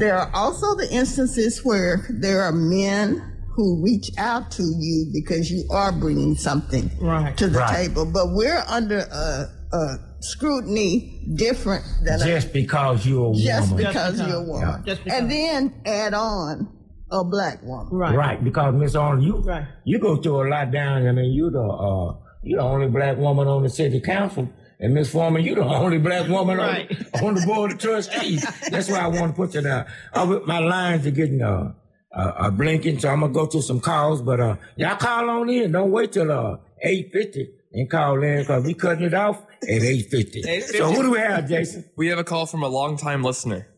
[0.00, 3.22] there are also the instances where there are men
[3.54, 7.36] who reach out to you because you are bringing something Right.
[7.36, 7.76] to the Right.
[7.88, 13.70] table, but we're under a, a scrutiny different than a Just because you're a just
[13.70, 13.86] woman.
[13.86, 14.28] because because.
[14.28, 14.82] you're a woman.
[14.86, 15.18] Just because.
[15.20, 16.68] And then add on
[17.10, 17.88] a black woman.
[17.92, 18.16] Right.
[18.16, 19.66] Right, because Miss Arnold, you Right.
[19.84, 21.06] you go through a lot down.
[21.06, 24.48] I mean, you the uh, you the only black woman on the city council,
[24.80, 26.90] and Miss Foreman, you're the only black woman Right.
[27.14, 28.44] on, on the board of trustees.
[28.70, 29.86] That's why I want to put you down.
[30.12, 31.72] Uh, my lines are getting uh,
[32.16, 34.22] uh, uh blinking, so I'm gonna go to some calls.
[34.22, 35.72] But uh, y'all call on in.
[35.72, 39.68] Don't wait till uh eight fifty and call in because we cutting it off at
[39.68, 40.42] eight fifty.
[40.42, 40.62] 8:50.
[40.78, 41.84] So who do we have, Jason?
[41.96, 43.68] We have a call from a longtime listener.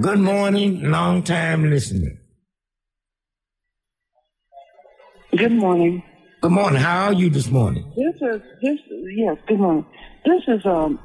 [0.00, 2.18] Good morning, long time listener.
[5.36, 6.02] Good morning.
[6.42, 6.80] Good morning.
[6.80, 7.84] How are you this morning?
[7.96, 8.80] This is this.
[9.14, 9.86] Yes, good morning.
[10.24, 10.98] This is um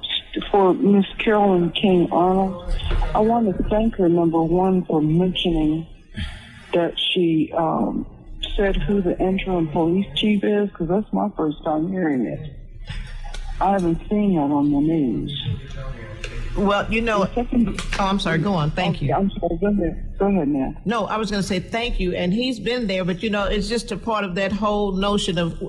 [0.49, 2.73] for Miss Carolyn King Arnold.
[3.13, 5.85] I want to thank her number one for mentioning
[6.73, 8.07] that she um
[8.55, 12.55] said who the interim police chief is because that's my first time hearing it.
[13.61, 15.47] I haven't seen that on the news.
[16.57, 18.39] Well, you know, oh, I'm sorry.
[18.39, 18.71] Go on.
[18.71, 19.13] Thank you.
[19.13, 19.57] I'm sorry.
[19.61, 20.17] Go ahead.
[20.17, 20.75] Go ahead, now.
[20.85, 23.43] No, I was going to say thank you, and he's been there, but you know,
[23.45, 25.61] it's just a part of that whole notion of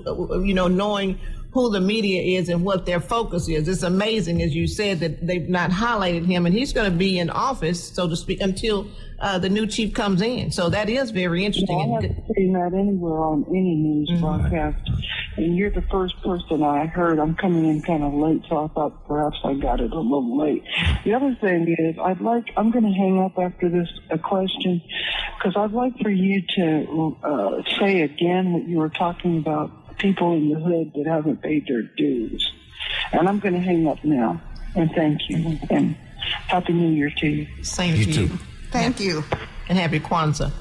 [0.45, 1.19] you know knowing
[1.51, 3.67] who the media is and what their focus is.
[3.67, 7.17] It's amazing, as you said, that they've not highlighted him, and he's going to be
[7.17, 8.87] in office, so to speak, until
[9.19, 10.51] uh, the new chief comes in.
[10.51, 11.79] So that is very interesting.
[11.79, 14.21] I haven't seen that anywhere on any news Mm-hmm.
[14.21, 14.89] broadcast.
[15.37, 17.19] And you're the first person I heard.
[17.19, 20.37] I'm coming in kind of late, so I thought perhaps I got it a little
[20.37, 20.63] late.
[21.05, 24.81] The other thing is, I'd like, I'm going to hang up after this a question,
[25.37, 30.33] because I'd like for you to uh, say again what you were talking about people
[30.33, 32.51] in the hood that haven't paid their dues.
[33.11, 34.41] And I'm going to hang up now.
[34.75, 35.59] And thank you.
[35.69, 35.95] And
[36.47, 37.63] Happy New Year to you.
[37.63, 38.21] Same You to too.
[38.23, 38.39] you.
[38.71, 39.23] Thank you.
[39.67, 40.51] and happy Kwanzaa.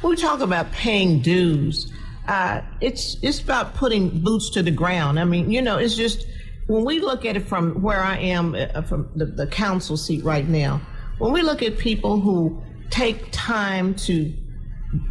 [0.00, 1.90] When we talk about paying dues,
[2.28, 5.18] uh, it's it's about putting boots to the ground.
[5.18, 6.26] I mean, you know, it's just
[6.66, 10.24] when we look at it from where I am, uh, from the, the council seat
[10.24, 10.80] right now,
[11.18, 14.30] when we look at people who take time to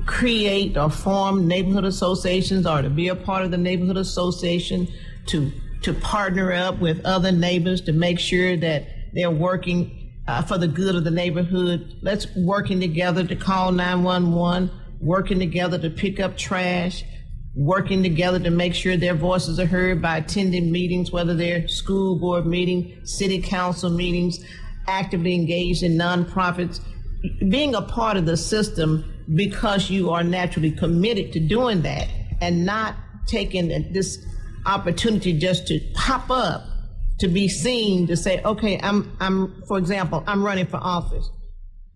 [0.05, 4.87] create or form neighborhood associations or to be a part of the neighborhood association
[5.27, 10.57] to to partner up with other neighbors to make sure that they're working uh, for
[10.57, 11.97] the good of the neighborhood.
[12.01, 17.03] Let's working together to call 911, working together to pick up trash,
[17.53, 22.17] working together to make sure their voices are heard by attending meetings, whether they're school
[22.17, 24.39] board meeting, city council meetings,
[24.87, 26.79] actively engaged in nonprofits
[27.49, 32.07] being a part of the system because you are naturally committed to doing that
[32.41, 32.95] and not
[33.27, 34.23] taking this
[34.65, 36.63] opportunity just to pop up
[37.19, 41.29] to be seen to say okay i'm i'm for example i'm running for office.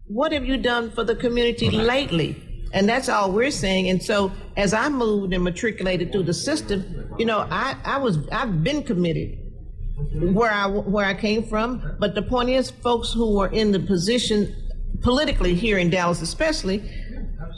[0.10, 2.42] What have you done for the community lately?
[2.72, 7.13] And that's all we're saying and so as i moved and matriculated through the system
[7.18, 9.38] you know i i was i've been committed
[10.13, 11.96] where I where I came from.
[12.00, 14.56] But the point is, folks who are in the position
[15.02, 16.84] politically here in Dallas, especially,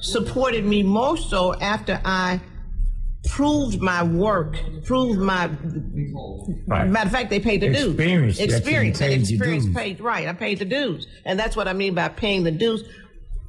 [0.01, 2.39] supported me more so after I
[3.27, 5.47] proved my work, proved my.
[6.67, 6.87] Right.
[6.87, 7.87] Matter of fact, they paid the dues.
[7.87, 8.99] Experience that Experience.
[8.99, 9.75] paid experience dues.
[9.75, 10.01] paid.
[10.01, 10.27] Right.
[10.27, 12.83] I paid the dues, and that's what I mean by paying the dues.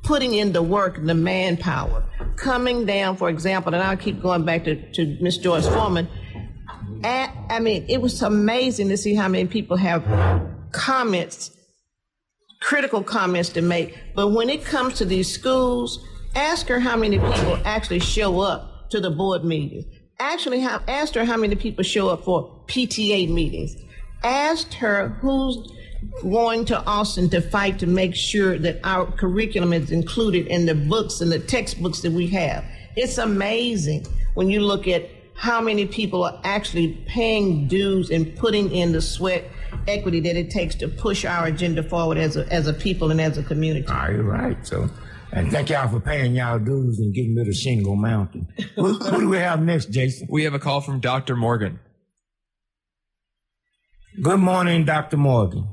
[0.03, 2.03] Putting in the work, the manpower,
[2.37, 6.09] coming down, for example, and I'll keep going back to, to Miss Joyce Foreman.
[7.05, 10.03] At, I mean, it was amazing to see how many people have
[10.73, 11.51] comments,
[12.63, 13.95] critical comments to make.
[14.15, 16.03] But when it comes to these schools,
[16.35, 19.85] ask her how many people actually show up to the board meetings.
[20.19, 23.77] Actually, asked her how many people show up for PTA meetings.
[24.23, 25.73] Asked her who's
[26.23, 30.75] going to Austin to fight to make sure that our curriculum is included in the
[30.75, 32.65] books and the textbooks that we have.
[32.97, 38.71] It's amazing when you look at how many people are actually paying dues and putting
[38.73, 39.45] in the sweat
[39.89, 43.21] equity that it takes to push our agenda forward as a, as a people and
[43.21, 43.87] as a community.
[43.89, 44.91] Ah, All right, so
[45.33, 48.49] and thank y'all for paying y'all dues and getting rid of Shingle Mountain.
[48.75, 50.27] who, who do we have next, Jason?
[50.31, 51.37] We have a call from Dr.
[51.37, 51.79] Morgan.
[54.23, 55.17] Good morning, Dr.
[55.17, 55.69] Morgan.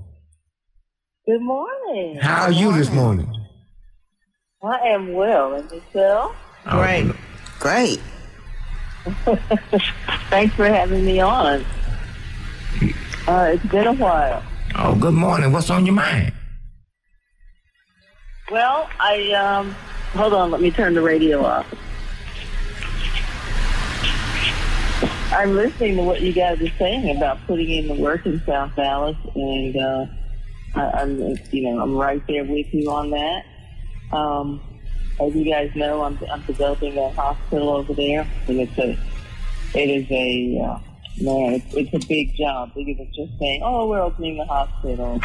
[1.25, 2.17] Good morning.
[2.21, 3.33] How are you this morning?
[4.63, 6.35] I am well, and yourself?
[6.65, 7.11] Great.
[7.59, 8.01] Great.
[10.29, 11.65] Thanks for having me on.
[13.27, 14.43] Uh, it's been a while.
[14.75, 15.51] Oh, good morning.
[15.51, 16.33] What's on your mind?
[18.49, 19.71] Well, I um,
[20.13, 20.51] hold on.
[20.51, 21.67] Let me turn the radio off.
[25.33, 28.73] I'm listening to what you guys are saying about putting in the work in South
[28.77, 30.05] Dallas, and uh,
[30.75, 31.19] I, I'm,
[31.51, 33.43] you know, I'm right there with you on that.
[34.15, 34.61] Um,
[35.19, 38.97] as you guys know, I'm, I'm developing a hospital over there, and it's a,
[39.77, 40.79] it is a, uh,
[41.21, 45.19] man, it's, it's a big job, bigger than just saying, oh, we're opening a hospital.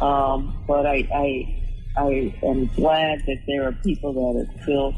[0.00, 1.61] Um, but I, I,
[1.96, 4.94] I am glad that there are people that are still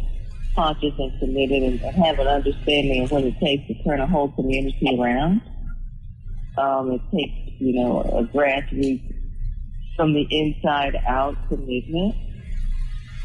[0.55, 4.31] conscious and committed and, have an understanding of what it takes to turn a whole
[4.33, 5.41] community around.
[6.57, 9.13] Um, it takes, you know, a grassroots
[9.97, 12.15] from the inside out commitment.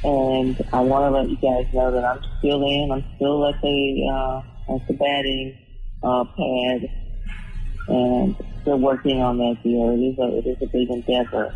[0.03, 2.89] And I want to let you guys know that I'm still in.
[2.91, 5.57] I'm still at the uh, at the batting
[6.01, 6.89] uh, pad,
[7.89, 9.89] and still working on that deal.
[9.89, 11.53] It is a it is a big endeavor.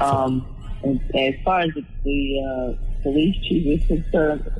[0.00, 0.53] Um,
[0.84, 4.50] as far as the, the uh, police chief is concerned,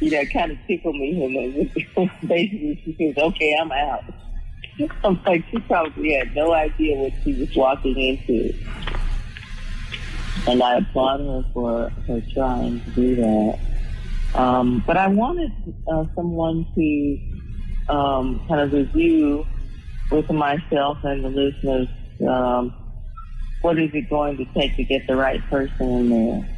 [0.00, 4.04] you know, it kind of tickled me when basically she says, "Okay, I'm out."
[5.04, 8.54] I'm like, she probably had no idea what she was walking into.
[10.48, 13.58] And I applaud her for her trying to do that.
[14.34, 15.52] Um, but I wanted
[15.90, 17.18] uh, someone to
[17.88, 19.46] um, kind of review
[20.10, 21.88] with myself and the listeners
[22.28, 22.74] um,
[23.66, 26.48] what is it going to take to get the right person in there.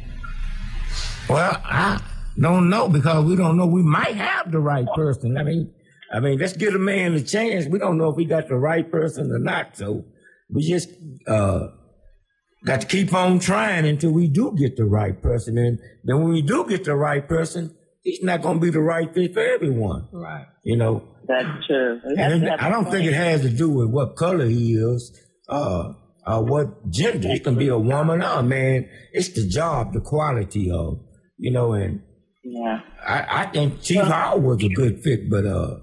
[1.27, 1.99] Well, I
[2.39, 3.65] don't know because we don't know.
[3.65, 5.35] We might have the right person.
[5.35, 5.73] I mean,
[6.13, 7.65] I mean, let's give a man a chance.
[7.65, 9.75] We don't know if we got the right person or not.
[9.75, 10.05] So
[10.53, 10.89] we just
[11.27, 11.69] uh,
[12.63, 15.57] got to keep on trying until we do get the right person.
[15.57, 18.81] And then when we do get the right person, he's not going to be the
[18.81, 20.07] right fit for everyone.
[20.13, 20.45] Right.
[20.63, 21.07] You know.
[21.27, 22.01] That's true.
[22.17, 25.93] And I don't think it has to do with what color he is, uh,
[26.25, 27.29] uh, what gender.
[27.29, 28.89] It can be a woman or a man.
[29.13, 30.99] It's the job, the quality of,
[31.37, 32.01] you know, and
[32.43, 32.81] yeah.
[33.05, 35.77] I, I think Chief Howard was a good fit, but uh,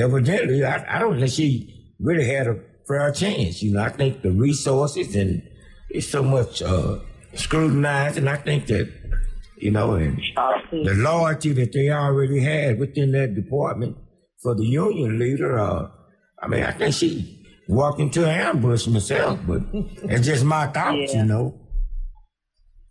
[0.00, 3.62] evidently, I, I don't think she really had a fair chance.
[3.62, 5.42] You know, I think the resources and
[5.90, 6.98] it's so much uh,
[7.34, 8.92] scrutinized, and I think that
[9.56, 10.20] you know, and
[10.70, 13.96] the loyalty that they already had within that department
[14.42, 15.58] for the union leader.
[15.58, 15.88] Uh,
[16.42, 17.39] I mean, I think she
[17.70, 21.22] walked into an ambush myself, but it's just my thoughts, Yeah.
[21.22, 21.54] you know.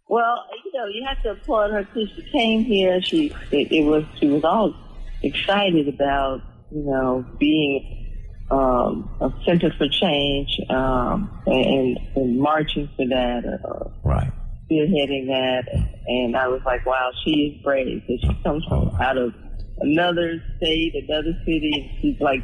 [0.07, 2.05] Well, you know, you have to applaud her too.
[2.15, 2.99] She came here.
[3.01, 4.73] She it, it was she was all
[5.21, 8.07] excited about you know being
[8.49, 14.31] um, a center for change um, and, and marching for that, uh, Right.
[14.71, 15.65] spearheading that.
[16.07, 18.01] And I was like, wow, she is brave.
[18.07, 19.35] She comes from out of
[19.81, 22.41] another state, another city, and she's like,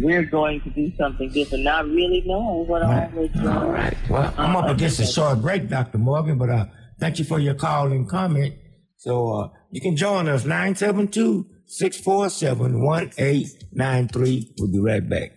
[0.00, 3.96] we're going to do something different, not really knowing what all was going All right.
[4.08, 5.98] Well, I'm up against a short break, Dr.
[5.98, 6.66] Morgan, but uh,
[7.00, 8.54] thank you for your call and comment.
[8.96, 14.54] So uh, you can join us 972 647 1893.
[14.58, 15.36] We'll be right back.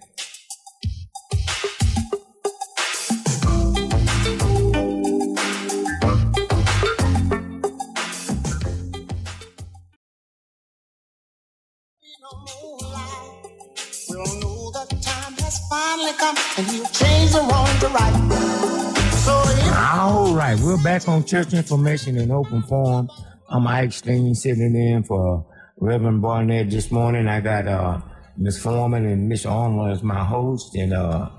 [19.98, 23.10] All right, we're back on church information in open forum.
[23.50, 25.46] I'm Ike Steen sitting in for
[25.78, 27.30] Reverend Barnett this morning.
[27.30, 28.02] I got uh,
[28.36, 31.30] Miss Foreman and Miss Arnold as my host, and uh,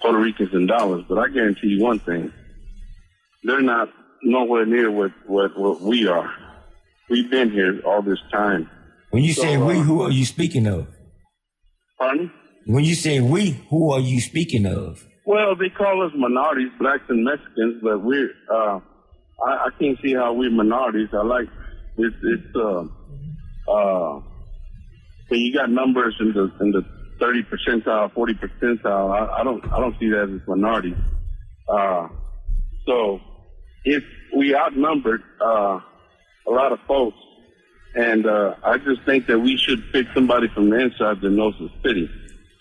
[0.00, 2.32] Puerto Ricans in Dallas, but I guarantee you one thing:
[3.44, 3.88] they're not
[4.22, 6.32] nowhere near what what, what we are.
[7.10, 8.68] We've been here all this time.
[9.10, 10.86] When you So, say we, uh, who are you speaking of?
[11.98, 12.30] Pardon?
[12.66, 15.06] When you say we, who are you speaking of?
[15.24, 18.80] Well, they call us minorities, blacks and Mexicans, but we're, uh,
[19.44, 21.08] I, I can't see how we're minorities.
[21.12, 21.48] I like,
[21.96, 22.84] it's, it's, uh,
[23.70, 24.20] uh,
[25.28, 26.84] when you got numbers in the, in the
[27.20, 30.96] 30 percentile, 40 percentile, I, I don't, I don't see that as minorities.
[31.68, 32.08] Uh,
[32.86, 33.20] so
[33.84, 34.02] if
[34.36, 35.80] we outnumbered, uh,
[36.46, 37.18] a lot of folks,
[37.94, 41.54] and, uh, I just think that we should pick somebody from the inside that knows
[41.58, 42.10] the city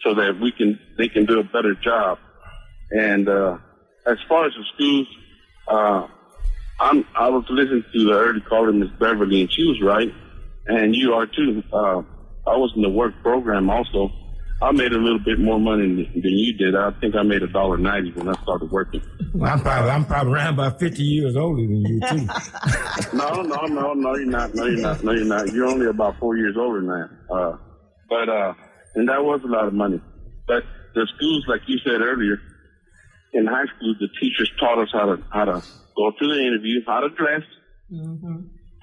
[0.04, 2.18] so that we can, they can do a better job.
[2.92, 3.58] And uh,
[4.06, 5.08] as far as the schools,
[5.68, 6.08] uh,
[6.80, 10.10] I'm, I was listening to the early caller, Miss Beverly, and she was right,
[10.68, 11.64] and you are too.
[11.74, 12.02] Uh,
[12.48, 14.12] I was in the work program also.
[14.60, 16.76] I made a little bit more money than, than you did.
[16.76, 19.02] I think I made a dollar ninety when I started working.
[19.34, 22.28] Well, I'm probably I'm probably around about fifty years older than you too.
[23.14, 24.56] no, no, no, no, you're not.
[24.56, 25.04] No, you're not.
[25.04, 25.52] No, you're not.
[25.54, 27.34] You're only about four years older than that.
[27.34, 27.58] Uh,
[28.10, 28.54] but uh,
[28.96, 30.02] and that was a lot of money.
[30.48, 30.64] But
[30.96, 32.40] the schools, like you said earlier,
[33.34, 35.64] in high school, the teachers taught us how to how to
[35.98, 37.42] go to the interview, how to dress,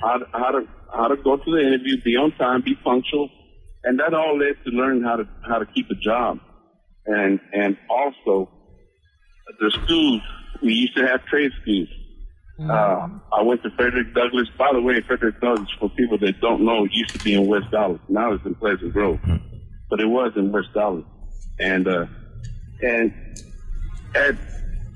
[0.00, 0.60] how to, how to
[0.92, 3.28] how to go to the interview, be on time, be punctual,
[3.84, 6.38] and that all led to learning how to how to keep a job,
[7.06, 8.50] and and also
[9.60, 10.22] the schools.
[10.62, 11.88] We used to have trade schools.
[12.70, 14.48] Uh, I went to Frederick Douglass.
[14.56, 17.70] By the way, Frederick Douglass, for people that don't know, used to be in West
[17.72, 18.00] Dallas.
[18.08, 19.18] Now it's in Pleasant Grove,
[19.90, 21.04] but it was in West Dallas.
[21.58, 22.06] And uh,
[22.80, 23.12] and
[24.14, 24.36] at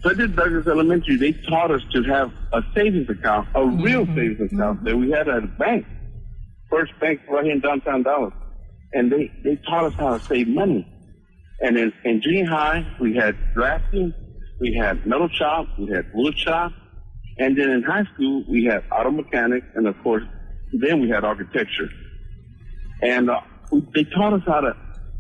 [0.03, 4.85] Frederick Douglass Elementary, they taught us to have a savings account, a real savings account
[4.85, 5.87] that we had at a bank,
[6.71, 8.33] First Bank right here in downtown Dallas.
[8.93, 10.87] And they, they taught us how to save money.
[11.61, 14.15] And in, in junior high, we had drafting,
[14.61, 16.73] we had metal shop, we had wood shop,
[17.39, 20.25] and then in high school, we had auto mechanics, and of course,
[20.73, 21.89] then we had architecture.
[23.03, 23.41] And uh,
[23.73, 24.77] we, they taught us how to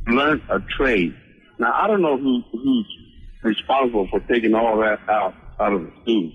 [0.06, 1.14] learn a trade.
[1.58, 2.97] Now, I don't know who, who's
[3.43, 6.32] responsible for taking all that out, out of the schools,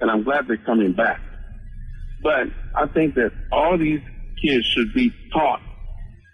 [0.00, 1.20] and I'm glad they're coming back.
[2.22, 4.00] But I think that all these
[4.42, 5.60] kids should be taught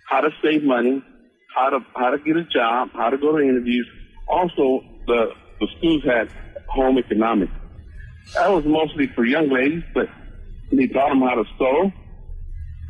[0.08, 1.02] how to save money,
[1.54, 3.88] how to how to get a job, how to go to interviews.
[4.28, 6.28] Also, the the schools had
[6.68, 7.52] home economics.
[8.34, 10.08] That was mostly for young ladies, but
[10.72, 11.92] they taught them how to sew,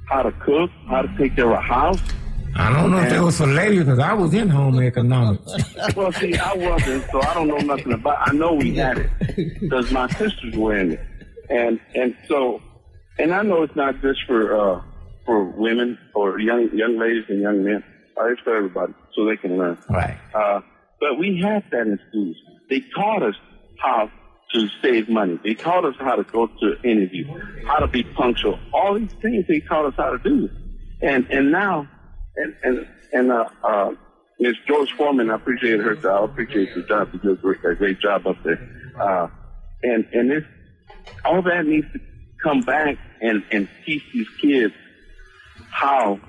[0.09, 2.01] how to cook, how to take care of a house.
[2.59, 5.52] I don't know if that was for ladies because I was in home economics.
[5.96, 8.28] well, see, I wasn't, so I don't know nothing about.
[8.28, 9.11] I know we had it
[9.61, 11.00] because my sisters were in it,
[11.50, 12.61] and and so,
[13.18, 14.82] and I know it's not just for uh,
[15.24, 17.84] for women or young young ladies and young men.
[18.18, 19.78] Uh, it's for everybody, so they can learn.
[19.90, 20.16] Right.
[20.34, 20.61] Uh,
[20.98, 22.36] but we had that in schools.
[22.70, 23.34] They taught us
[23.78, 24.11] how
[24.54, 25.38] to save money.
[25.44, 27.26] They taught us how to go to an interview,
[27.66, 28.59] how to be punctual.
[28.72, 30.48] All these things they taught us how to do.
[31.02, 31.88] And and now,
[32.37, 33.91] and and and uh, uh,
[34.39, 34.55] Ms.
[34.66, 35.97] George Foreman, I appreciate her.
[36.11, 37.09] I appreciate the job.
[37.12, 38.61] She did a great, a great job up there.
[39.01, 39.28] Uh,
[39.82, 40.45] and and this,
[41.24, 42.01] all that needs to
[42.43, 44.74] come back and and teach these kids
[45.70, 46.20] how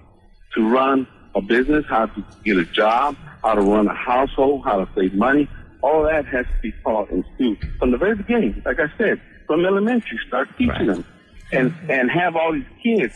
[0.56, 4.84] to run a business, how to get a job, how to run a household, how
[4.84, 5.50] to save money.
[5.82, 8.62] All that has to be taught in school from the very beginning.
[8.66, 11.06] Like I said, from elementary, start teaching them,
[11.52, 13.14] and and have all these kids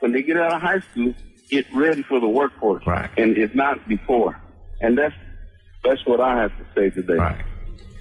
[0.00, 1.14] when they get out of high school
[1.50, 2.86] get ready for the workforce.
[2.86, 3.10] Right.
[3.16, 4.40] And if not before,
[4.80, 5.14] and that's
[5.84, 7.14] that's what I have to say today.
[7.14, 7.44] Right.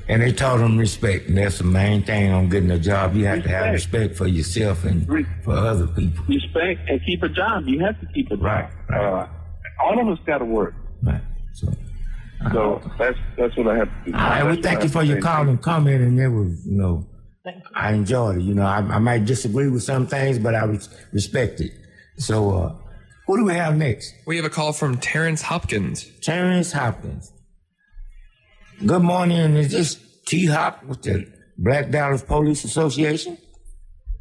[0.09, 3.15] And they taught them respect, and that's the main thing on getting a job.
[3.15, 5.07] You have to have respect for yourself and
[5.45, 6.25] for other people.
[6.27, 7.63] Respect and keep a job.
[7.67, 8.43] You have to keep a job.
[8.43, 9.27] Right, Uh,
[9.81, 10.73] all of us got to work.
[11.03, 11.21] Right.
[11.53, 11.71] So,
[12.51, 14.17] So that's that's what I have to do.
[14.17, 15.21] all right, we thank you for your say.
[15.21, 17.05] call and comment, and it was, you know,
[17.73, 18.41] I enjoyed it.
[18.41, 21.71] You know, I, I might disagree with some things, but I res- respect it.
[22.17, 22.75] So, uh,
[23.27, 24.13] who do we have next?
[24.25, 26.05] We have a call from Terrence Hopkins.
[26.21, 27.31] Terrence Hopkins.
[28.85, 29.55] Good morning.
[29.55, 29.95] Is this
[30.25, 33.37] T Hop with the Black Dallas Police Association?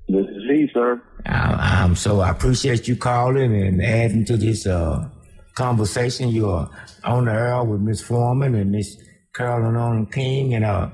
[0.08, 1.02] This is he, sir.
[1.26, 5.08] I, I'm so I appreciate you calling and adding to this uh,
[5.54, 6.28] conversation.
[6.28, 6.68] You're
[7.04, 8.96] on the air with Miss Foreman and Miss
[9.34, 10.54] Carolyn on King.
[10.54, 10.90] And uh,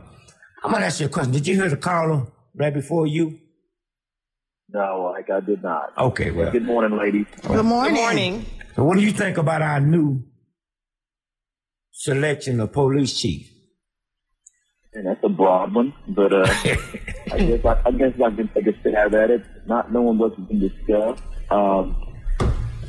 [0.64, 1.32] I'm gonna ask you a question.
[1.32, 3.38] Did you hear the caller right before you?
[4.70, 5.96] No, like I did not.
[5.96, 6.50] Okay, well.
[6.50, 7.26] Good morning, ladies.
[7.46, 7.94] Good morning.
[7.94, 8.46] Good morning.
[8.76, 10.22] So, what do you think about our new
[11.90, 13.50] selection of police chief?
[14.92, 16.42] And that's a broad one, but uh,
[17.32, 20.36] I guess I, I guess I can take a stab at it, not knowing what's
[20.36, 21.22] been discussed.
[21.50, 21.96] Um,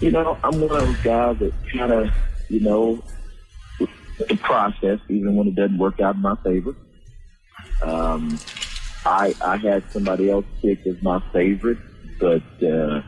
[0.01, 2.09] you know, I'm one of those guys that kind of,
[2.49, 3.01] you know,
[4.27, 6.75] the process, even when it doesn't work out in my favor.
[7.83, 8.37] Um,
[9.05, 11.77] I I had somebody else picked as my favorite,
[12.19, 13.01] but uh,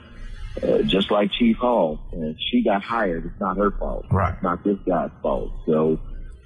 [0.63, 3.25] uh, just like Chief Hall, uh, she got hired.
[3.25, 4.05] It's not her fault.
[4.11, 4.33] Right.
[4.33, 5.51] It's not this guy's fault.
[5.65, 5.99] So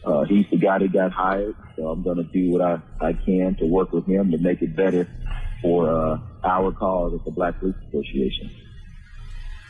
[0.05, 1.55] uh, he's the guy that got hired.
[1.75, 4.61] So I'm going to do what I, I can to work with him to make
[4.61, 5.07] it better
[5.61, 8.51] for uh, our cause at the Black Police Association.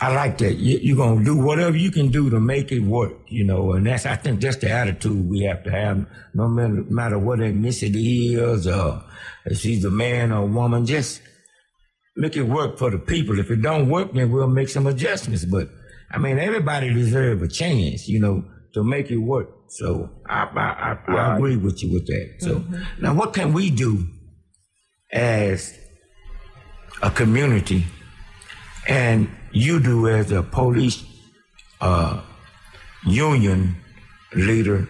[0.06, 0.58] I like that.
[0.58, 3.88] You, you're gonna do whatever you can do to make it work, you know, and
[3.88, 8.38] that's I think that's the attitude we have to have, no matter, matter what ethnicity
[8.38, 9.04] is, or
[9.46, 10.86] if she's a man or a woman.
[10.86, 11.24] Just
[12.16, 13.40] make it work for the people.
[13.40, 15.44] If it don't work, then we'll make some adjustments.
[15.44, 15.70] But
[16.12, 18.44] I mean, everybody deserves a chance, you know,
[18.76, 19.50] to make it work.
[19.70, 22.36] So I I, I, I agree with you with that.
[22.42, 23.02] So mm-hmm.
[23.02, 24.06] now, what can we do
[25.12, 25.76] as
[27.02, 27.86] a community?
[28.88, 31.06] and you do as a police
[31.80, 32.22] uh,
[33.06, 33.78] union
[34.36, 34.86] leader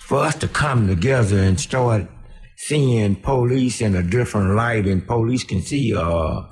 [0.00, 2.02] for us to come together and start
[2.56, 6.42] seeing police in a different light and police can see uh,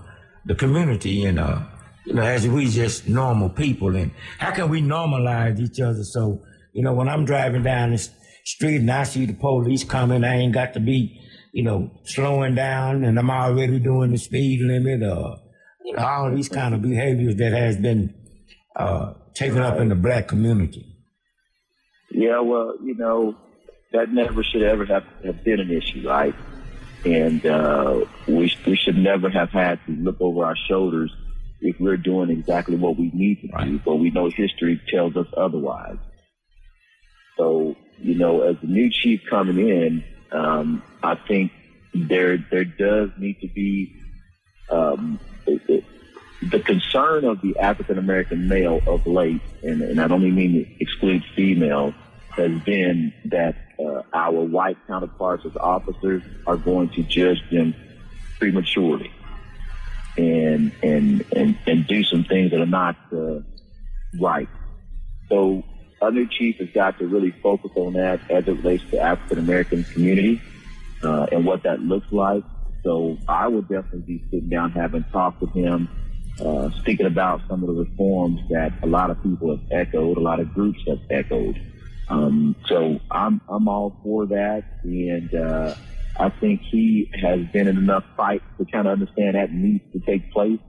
[0.44, 1.60] the community and uh,
[2.06, 6.04] you know as we just normal people and how can we normalize each other?
[6.04, 6.40] So
[6.72, 8.08] you know when I'm driving down the
[8.44, 11.20] street and I see the police coming I ain't got to be
[11.52, 15.38] you know slowing down and I'm already doing the speed limit or
[15.98, 18.14] all these kind of behaviors that has been
[18.76, 20.86] uh, taken up in the black community.
[22.10, 23.36] Yeah, well, you know,
[23.92, 26.34] that never should ever have, have been an issue, right?
[27.04, 31.14] And uh, we we should never have had to look over our shoulders
[31.60, 35.26] if we're doing exactly what we need to do, but we know history tells us
[35.36, 35.96] otherwise.
[37.36, 41.52] So, you know, as the new chief coming in, um, I think
[41.94, 43.94] there there does need to be
[44.70, 50.34] um, the concern of the African American male of late, and, and I don't even
[50.34, 51.94] mean to exclude female,
[52.36, 57.74] has been that uh, our white counterparts as officers are going to judge them
[58.38, 59.10] prematurely
[60.16, 63.40] and and and, and do some things that are not uh,
[64.20, 64.48] right.
[65.28, 65.64] So
[66.00, 69.38] our new chief has got to really focus on that as it relates to African
[69.38, 70.42] American community
[71.02, 72.44] uh, and what that looks like.
[72.84, 75.88] So I will definitely be sitting down having talks with him,
[76.40, 80.20] uh, speaking about some of the reforms that a lot of people have echoed, a
[80.20, 81.60] lot of groups have echoed.
[82.08, 85.74] Um, so I'm I'm all for that, and uh,
[86.18, 90.00] I think he has been in enough fight to kind of understand that needs to
[90.00, 90.60] take place.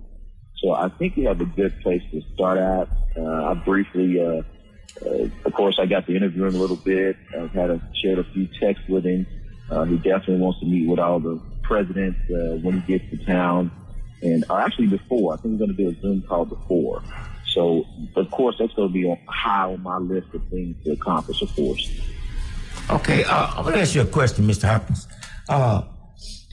[0.63, 2.88] So I think we have a good place to start at.
[3.18, 4.43] Uh, I briefly, uh,
[5.05, 7.18] uh, of course, I got to interview him a little bit.
[7.38, 9.28] I've had a, shared a few texts with him.
[9.70, 13.26] Uh, he definitely wants to meet with all the presidents uh, when he gets to
[13.26, 13.72] town,
[14.22, 15.34] and or actually before.
[15.34, 17.03] I think we're going to do a Zoom call before.
[17.47, 17.86] So,
[18.16, 21.41] of course, that's going to be on high on my list of things to accomplish,
[21.41, 21.89] of course.
[22.89, 24.68] Okay, uh, I'm gonna ask you a question, Mr.
[24.68, 25.07] Hopkins.
[25.49, 25.84] Uh,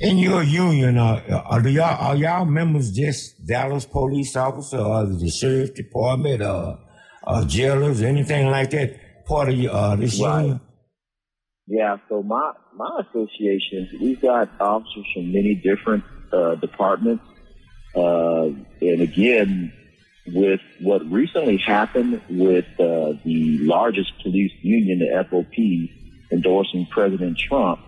[0.00, 5.04] in your union, uh, are, do y'all, are y'all members just Dallas police officer or
[5.06, 6.78] the sheriff department or,
[7.24, 9.24] or jailers, anything like that?
[9.26, 10.40] Part of your, uh, this Right.
[10.42, 10.60] union?
[11.72, 17.24] Yeah, so my my association, we've got officers from many different uh, departments,
[17.96, 18.48] uh,
[18.82, 19.72] and again,
[20.26, 25.90] with what recently happened with uh, the largest police union, the FOP,
[26.30, 27.80] endorsing President Trump,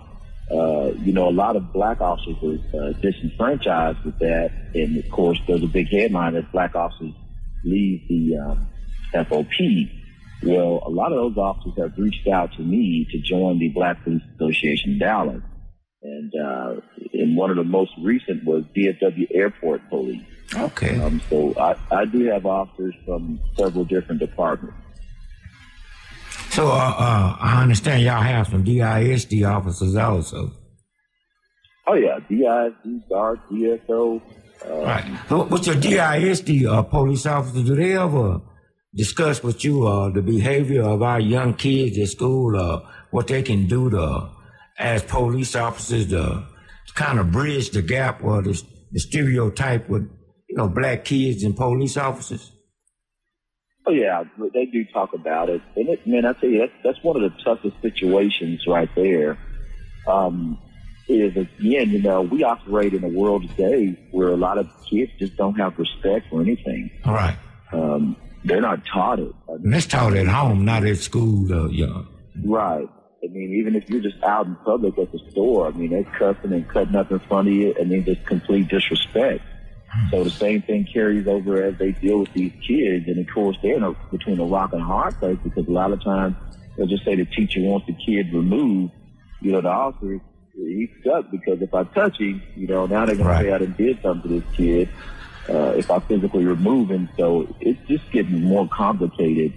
[0.50, 5.10] uh, you know, a lot of black officers were uh, disenfranchised with that, and of
[5.10, 7.12] course, there's a big headline that black officers
[7.66, 8.66] leave the um,
[9.12, 10.03] FOP.
[10.42, 14.02] Well, a lot of those officers have reached out to me to join the Black
[14.04, 15.42] Police Association Dallas.
[16.02, 16.80] And, uh,
[17.14, 20.22] and one of the most recent was DFW Airport Police.
[20.54, 20.98] Okay.
[20.98, 24.76] Um, so I, I do have officers from several different departments.
[26.50, 30.52] So, uh, uh, I understand y'all have some DISD officers also.
[31.86, 34.20] Oh yeah, DISD, Guard, DSO.
[34.64, 35.04] Uh, Right.
[35.30, 37.64] What's your DISD uh, police officers?
[37.64, 38.40] Do they ever
[38.94, 42.80] discuss with you uh, the behavior of our young kids at school, uh,
[43.10, 44.30] what they can do to,
[44.78, 46.46] as police officers, to,
[46.94, 50.02] kind of bridge the gap or the, the stereotype with,
[50.48, 52.52] you know, black kids and police officers?
[53.86, 54.24] Oh yeah,
[54.54, 57.22] they do talk about it, and it, man, I tell you, that's that's one of
[57.22, 59.36] the toughest situations right there.
[60.06, 60.58] Um,
[61.06, 65.12] is again, you know, we operate in a world today where a lot of kids
[65.18, 66.90] just don't have respect for anything.
[67.04, 67.36] All right.
[67.72, 69.32] Um, they're not taught it.
[69.48, 72.06] I And it's taught at home, not at school, uh, young.
[72.44, 72.88] Right.
[73.22, 76.04] I mean, even if you're just out in public at the store, I mean, they're
[76.18, 79.42] cussing and cutting up in front of you, and then just complete disrespect.
[80.10, 83.56] So the same thing carries over as they deal with these kids, and of course
[83.62, 86.34] they're in a, between a rock and a hard place because a lot of times
[86.76, 88.92] they'll just say the teacher wants the kid removed.
[89.40, 90.20] You know, the officer
[90.56, 93.44] he's stuck because if I touch him, you know, now they're gonna Right.
[93.44, 94.88] say I done did something to this kid.
[95.48, 99.52] Uh, if I physically remove him, so it's just getting more complicated.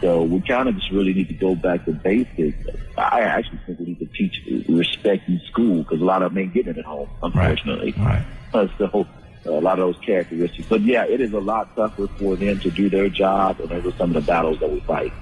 [0.00, 2.56] So we kind of just really need to go back to basics.
[2.96, 6.42] I actually think we need to teach respect in school because a lot of them
[6.42, 7.92] ain't getting it at home, unfortunately.
[7.98, 8.24] Right.
[8.54, 9.06] Uh, so
[9.44, 10.66] a lot of those characteristics.
[10.68, 13.92] But yeah, it is a lot tougher for them to do their job, and those
[13.92, 15.12] are some of the battles that we fight.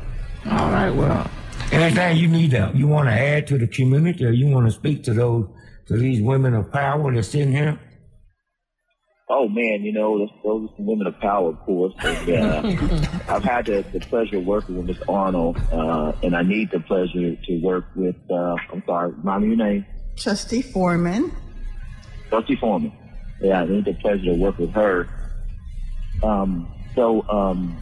[0.47, 1.29] All right, well,
[1.73, 4.73] anything you need to, you want to add to the community or you want to
[4.73, 5.49] speak to those,
[5.87, 7.79] to these women of power that's sitting here?
[9.31, 11.93] Oh man, you know, those, those are some women of power, of course.
[11.99, 16.43] And, uh, I've had the, the pleasure of working with Miss Arnold, uh, and I
[16.43, 18.17] need the pleasure to work with.
[18.31, 19.87] Uh, I'm sorry, remind me your name.
[20.17, 21.31] Trustee Foreman.
[22.31, 22.93] Dusty Foreman.
[23.41, 25.09] Yeah, I need the pleasure to work with her.
[26.23, 27.77] Um, so, um,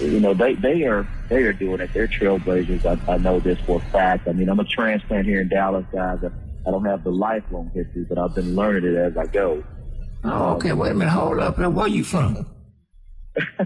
[0.00, 1.90] you know, they, they are they are doing it.
[1.94, 2.84] They're trailblazers.
[2.84, 4.28] I, I know this for a fact.
[4.28, 6.18] I mean, I'm a transplant here in Dallas, guys.
[6.22, 6.30] I,
[6.68, 9.62] I don't have the lifelong history, but I've been learning it as I go.
[10.24, 11.58] Oh, okay, wait a minute, hold up.
[11.58, 12.46] Now, Where you from?
[13.38, 13.64] I,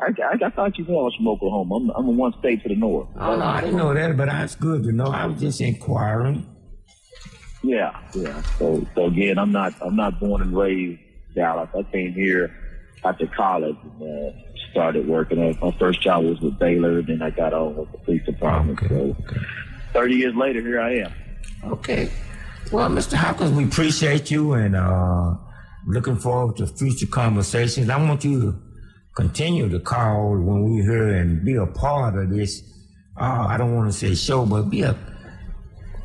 [0.00, 1.76] I, I thought you was from Oklahoma.
[1.76, 3.08] I'm, I'm in one state to the north.
[3.16, 5.06] Oh, no, I didn't know that, but that's good to know.
[5.06, 6.44] I was just inquiring.
[7.62, 8.42] Yeah, yeah.
[8.58, 11.00] So, so again, I'm not, I'm not born and raised
[11.36, 11.68] Dallas.
[11.78, 12.52] I came here
[13.04, 14.32] after college and uh,
[14.72, 15.38] started working.
[15.38, 18.24] Uh, my first job was with Baylor, and then I got on with the police
[18.24, 18.82] department.
[18.82, 19.16] Okay, So,
[19.92, 21.12] 30 years later, here I am.
[21.64, 22.10] Okay.
[22.72, 23.12] Well, Mr.
[23.14, 25.34] Hopkins, we appreciate you and uh,
[25.86, 27.90] looking forward to future conversations.
[27.90, 28.62] I want you to
[29.16, 32.62] continue to call when we're here and be a part of this.
[33.20, 34.96] Uh, I don't want to say show, but be a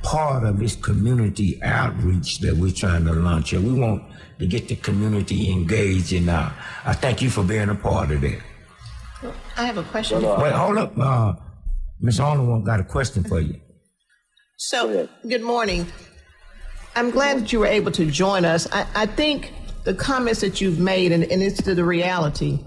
[0.04, 3.62] part of this community outreach that we're trying to launch here.
[3.62, 4.04] We want
[4.40, 6.50] to get the community engaged, and uh,
[6.86, 8.40] I thank you for being a part of that.
[9.58, 10.22] I have a question.
[10.22, 10.98] Wait, hold up.
[10.98, 11.34] Uh,
[12.00, 13.60] Miss Arnold got a question for you.
[14.58, 15.88] So, good morning.
[16.96, 18.68] I'm glad that you were able to join us.
[18.72, 19.54] I, I think
[19.88, 22.60] the comments that you've made, and, and it's to the reality,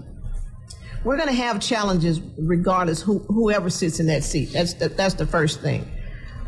[1.03, 4.51] we're going to have challenges regardless who, whoever sits in that seat.
[4.51, 5.85] That's the, that's the first thing.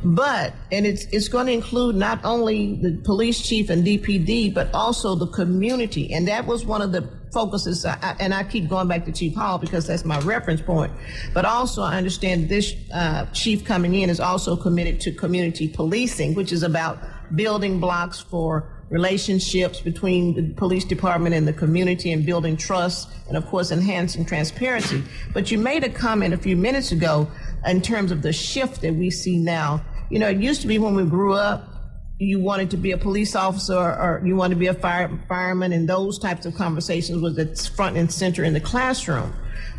[0.04, 4.74] But and it's it's going to include not only the police chief and DPD, but
[4.74, 7.86] also the community, and that was one of the focuses.
[7.86, 10.92] I, and I keep going back to Chief Hall because that's my reference point.
[11.36, 16.34] But also, I understand this uh, chief coming in is also committed to community policing,
[16.34, 16.98] which is about
[17.36, 23.36] building blocks for relationships between the police department and the community and building trust and
[23.36, 25.04] of course enhancing transparency.
[25.34, 27.28] But you made a comment a few minutes ago
[27.66, 29.84] in terms of the shift that we see now.
[30.12, 31.70] You know it used to be when we grew up
[32.20, 35.74] you wanted to be a police officer or you wanted to be a fire, fireman
[35.74, 39.34] and those types of conversations was at front and center in the classroom.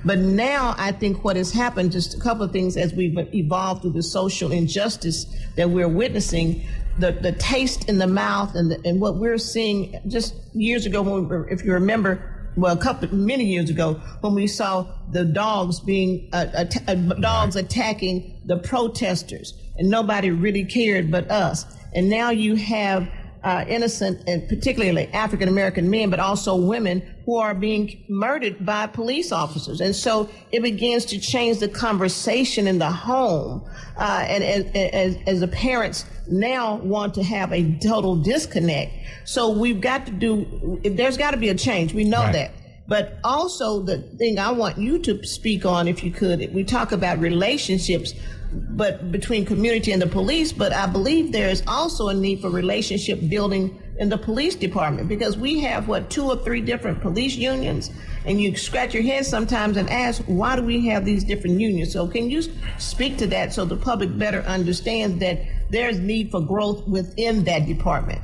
[0.04, 3.82] But now I think what has happened, just a couple of things as we've evolved
[3.82, 6.66] through the social injustice that we're witnessing,
[6.98, 11.02] the, the taste in the mouth and, the, and what we're seeing just years ago,
[11.02, 14.86] when we were, if you remember, well, a couple, many years ago, when we saw
[15.10, 21.64] the dogs being, uh, uh, dogs attacking the protesters and nobody really cared but us.
[21.94, 23.08] And now you have
[23.42, 28.86] uh, innocent and particularly African American men, but also women who are being murdered by
[28.86, 29.80] police officers.
[29.80, 33.64] And so it begins to change the conversation in the home.
[33.96, 38.92] Uh, and as, as, as the parents now want to have a total disconnect.
[39.24, 41.94] So we've got to do, there's got to be a change.
[41.94, 42.32] We know Right.
[42.32, 42.50] that.
[42.86, 46.92] But also the thing I want you to speak on, if you could, we talk
[46.92, 48.12] about relationships,
[48.52, 50.52] but between community and the police.
[50.52, 55.08] But I believe there is also a need for relationship building in the police department
[55.08, 57.90] because we have what two or three different police unions,
[58.24, 61.92] and you scratch your head sometimes and ask, why do we have these different unions?
[61.92, 62.42] So can you
[62.78, 65.40] speak to that so the public better understands that
[65.70, 68.20] there's need for growth within that department?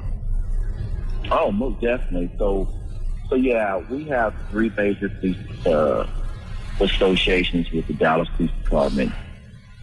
[1.31, 2.31] Oh, most definitely.
[2.39, 2.69] So,
[3.29, 6.09] so yeah, we have three major police uh,
[6.81, 9.13] associations with the Dallas Police Department,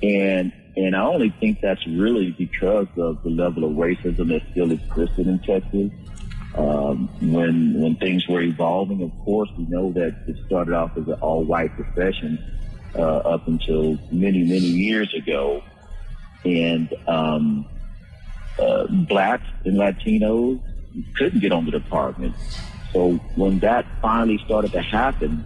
[0.04, 4.72] and and I only think that's really because of the level of racism that still
[4.72, 5.92] existed in Texas.
[6.56, 11.08] Um, when when things were evolving, of course, we know that it started off as
[11.08, 12.40] an all-white profession
[12.96, 15.64] uh, up until many many years ago,
[16.46, 17.66] and um,
[18.60, 20.62] uh, blacks and Latinos
[21.16, 22.36] couldn't get on the department.
[22.94, 25.44] So when that finally started to happen,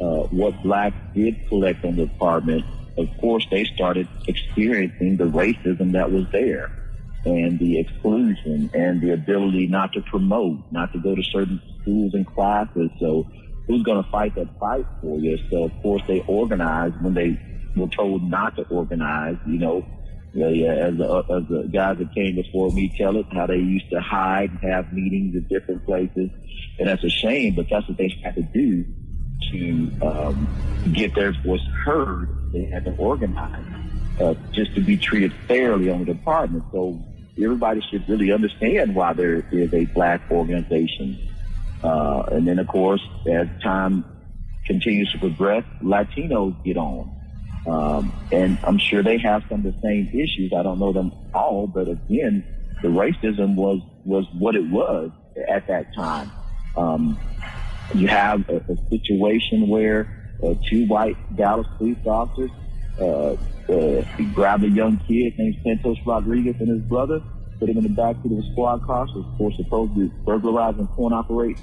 [0.00, 2.64] uh, what blacks did collect on the department,
[2.96, 6.70] of course, they started experiencing the racism that was there
[7.24, 12.12] and the exclusion and the ability not to promote, not to go to certain schools
[12.14, 12.90] and classes.
[12.98, 13.26] So
[13.66, 15.38] who's going to fight that fight for you?
[15.50, 17.40] So of course they organized when they
[17.76, 19.86] were told not to organize, you know,
[20.34, 23.46] yeah, uh, as the, uh, as the guys that came before me tell us how
[23.46, 26.30] they used to hide and have meetings at different places.
[26.78, 28.84] And that's a shame, but that's what they had to do
[29.50, 32.28] to um, get their voice heard.
[32.52, 33.64] They had to organize
[34.20, 36.64] uh, just to be treated fairly on the department.
[36.72, 37.02] So
[37.36, 41.28] everybody should really understand why there is a black organization.
[41.82, 44.04] Uh, and then, of course, as time
[44.66, 47.10] continues to progress, Latinos get on.
[47.66, 50.52] Um, and I'm sure they have some of the same issues.
[50.56, 52.44] I don't know them all, but again,
[52.82, 55.10] the racism was, was what it was
[55.48, 56.30] at that time.
[56.76, 57.18] Um,
[57.94, 62.50] you have a, a situation where uh, two white Dallas police officers
[63.00, 63.36] uh,
[63.72, 67.22] uh, grabbed a young kid named Santos Rodriguez and his brother,
[67.58, 69.06] put him in the backseat of a squad car
[69.38, 71.58] for supposedly burglarizing coin operate,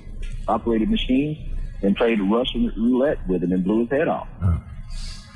[0.48, 1.38] operated machines,
[1.82, 4.28] and played Russian roulette with him and blew his head off.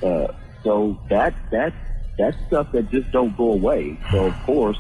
[0.02, 0.28] Uh,
[0.64, 1.74] so that that
[2.18, 3.98] that's stuff that just don't go away.
[4.12, 4.78] So of course,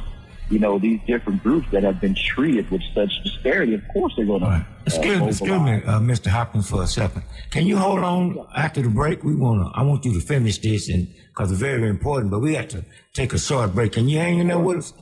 [0.49, 4.25] you know these different groups that have been treated with such disparity, of course they're
[4.25, 4.65] going to.
[4.85, 6.27] Excuse me, excuse me, uh, Mr.
[6.27, 7.23] Hopkins, for a second.
[7.51, 9.23] Can you hold on after the break?
[9.23, 9.69] We wanna.
[9.73, 12.31] I want you to finish this, and because it's very important.
[12.31, 12.83] But we have to
[13.13, 13.93] take a short break.
[13.93, 14.93] Can you hang in there with us?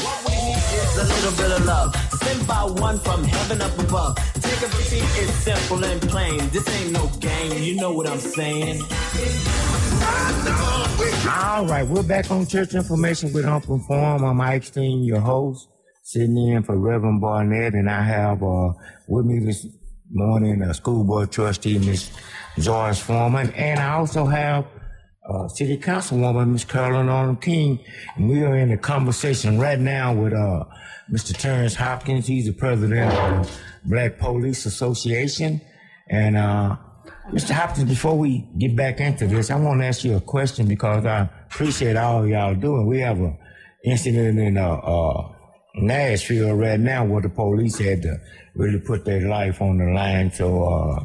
[0.00, 1.94] What we need is a little bit of love.
[2.22, 4.16] Sent by one from heaven up above.
[4.40, 6.48] Take a repeat, it's simple and plain.
[6.50, 8.80] This ain't no game, you know what I'm saying.
[11.28, 14.24] All right, we're back on church information with Open Forum.
[14.24, 15.68] I'm Ike Steen, your host,
[16.04, 18.74] sitting in for Reverend Barnett, and I have uh,
[19.08, 19.66] with me this
[20.10, 22.10] morning a school board trustee, Miss
[22.58, 24.66] Joyce Foreman, and I also have
[25.26, 27.80] uh, City Councilwoman Miss Carolyn Arnold King,
[28.16, 30.64] and we are in a conversation right now with uh,
[31.10, 31.34] Mr.
[31.34, 32.26] Terrence Hopkins.
[32.26, 33.46] He's the president of
[33.82, 35.62] the Black Police Association,
[36.10, 36.76] and uh,
[37.30, 37.52] Mr.
[37.52, 41.06] Hopkins, before we get back into this, I want to ask you a question because
[41.06, 42.86] I appreciate all y'all doing.
[42.86, 43.38] We have a
[43.84, 45.33] incident in uh, uh,
[45.74, 48.20] Nashville right now where the police had to
[48.54, 50.30] really put their life on the line.
[50.30, 51.04] So uh,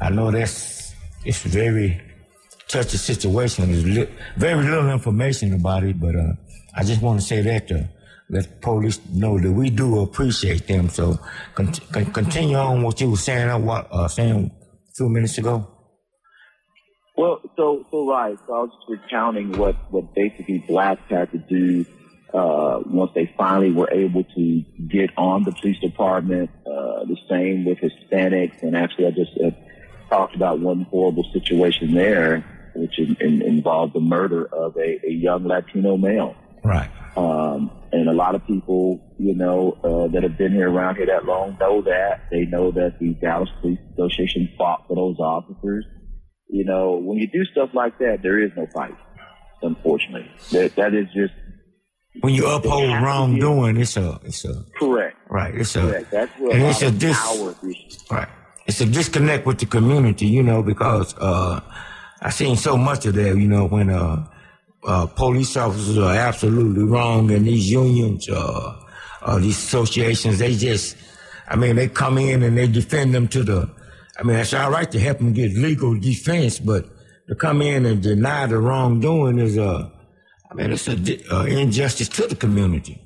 [0.00, 0.94] I know that's
[1.24, 2.00] it's very
[2.68, 3.70] touchy situation.
[3.70, 6.32] There's li- very little information about it, but uh,
[6.74, 7.88] I just want to say that to
[8.30, 10.88] let police know that we do appreciate them.
[10.88, 11.18] So
[11.54, 13.50] con- con- continue on what you were saying.
[13.50, 14.50] Uh, what uh, saying
[14.96, 15.68] few minutes ago.
[17.16, 18.36] Well, so so right.
[18.46, 21.84] So I was just recounting what what basically blacks had to do
[22.36, 26.50] uh, once they finally were able to get on the police department.
[26.66, 29.50] Uh, the same with Hispanics, and actually, I just uh,
[30.10, 35.10] talked about one horrible situation there, which in, in, involved the murder of a, a
[35.10, 36.36] young Latino male.
[36.62, 36.90] Right.
[37.16, 41.06] Um, and a lot of people, you know, uh, that have been here around here
[41.06, 42.26] that long know that.
[42.30, 45.86] They know that the Dallas Police Association fought for those officers.
[46.48, 48.94] You know, when you do stuff like that, there is no fight.
[49.62, 51.32] Unfortunately, that that is just
[52.20, 55.16] When you uphold wrongdoing, it's a it's a correct.
[55.28, 55.54] right.
[55.54, 56.10] It's a Correct.
[56.10, 57.18] That's and it's a dis
[58.10, 58.28] right.
[58.66, 61.60] It's a disconnect with the community, you know, because uh,
[62.20, 64.26] I seen so much of that, you know, when uh,
[64.84, 68.74] uh, police officers are absolutely wrong, and these unions, uh,
[69.22, 70.96] uh, these associations, they just,
[71.48, 73.70] I mean, they come in and they defend them to the.
[74.18, 76.86] I mean, it's all right to help them get legal defense, but
[77.28, 79.92] to come in and deny the wrongdoing is a,
[80.56, 83.00] Mean, it's an uh, injustice to the community.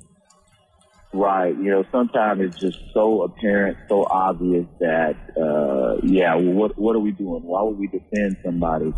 [1.13, 1.55] Right.
[1.57, 6.99] You know, sometimes it's just so apparent, so obvious that, uh, yeah, what, what are
[6.99, 7.43] we doing?
[7.43, 8.93] Why would we defend somebody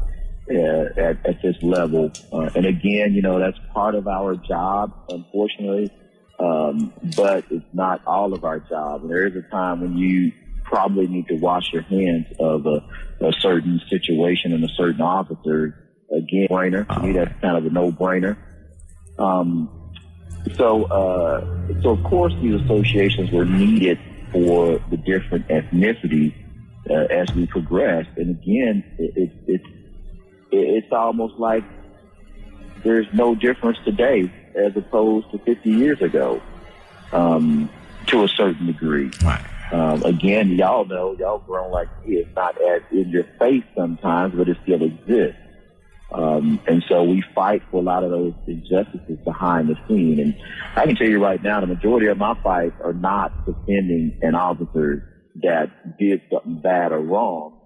[0.52, 2.12] uh, at, at this level?
[2.32, 5.92] Uh, and again, you know, that's part of our job, unfortunately.
[6.40, 9.02] Um, but it's not all of our job.
[9.02, 10.32] And there is a time when you
[10.64, 12.84] probably need to wash your hands of a,
[13.26, 15.83] a certain situation and a certain officer.
[16.14, 16.88] Again, brainer.
[16.94, 18.38] To me, that's kind of a no-brainer.
[19.18, 19.70] Um,
[20.56, 24.00] so, uh, so of course, these associations were needed
[24.32, 26.34] for the different ethnicities,
[26.90, 28.10] uh, as we progressed.
[28.18, 29.68] And again, it, it, it's
[30.52, 31.64] it's almost like
[32.84, 36.42] there's no difference today as opposed to 50 years ago,
[37.12, 37.70] um,
[38.08, 39.12] to a certain degree.
[39.24, 39.44] Right.
[39.72, 42.18] Um, again, y'all know, y'all grown like me.
[42.18, 45.40] It's not as in your face sometimes, but it still exists.
[46.14, 50.20] Um, and so we fight for a lot of those injustices behind the scene.
[50.20, 50.36] And
[50.76, 54.36] I can tell you right now, the majority of my fights are not defending an
[54.36, 57.60] officer that did something bad or wrong.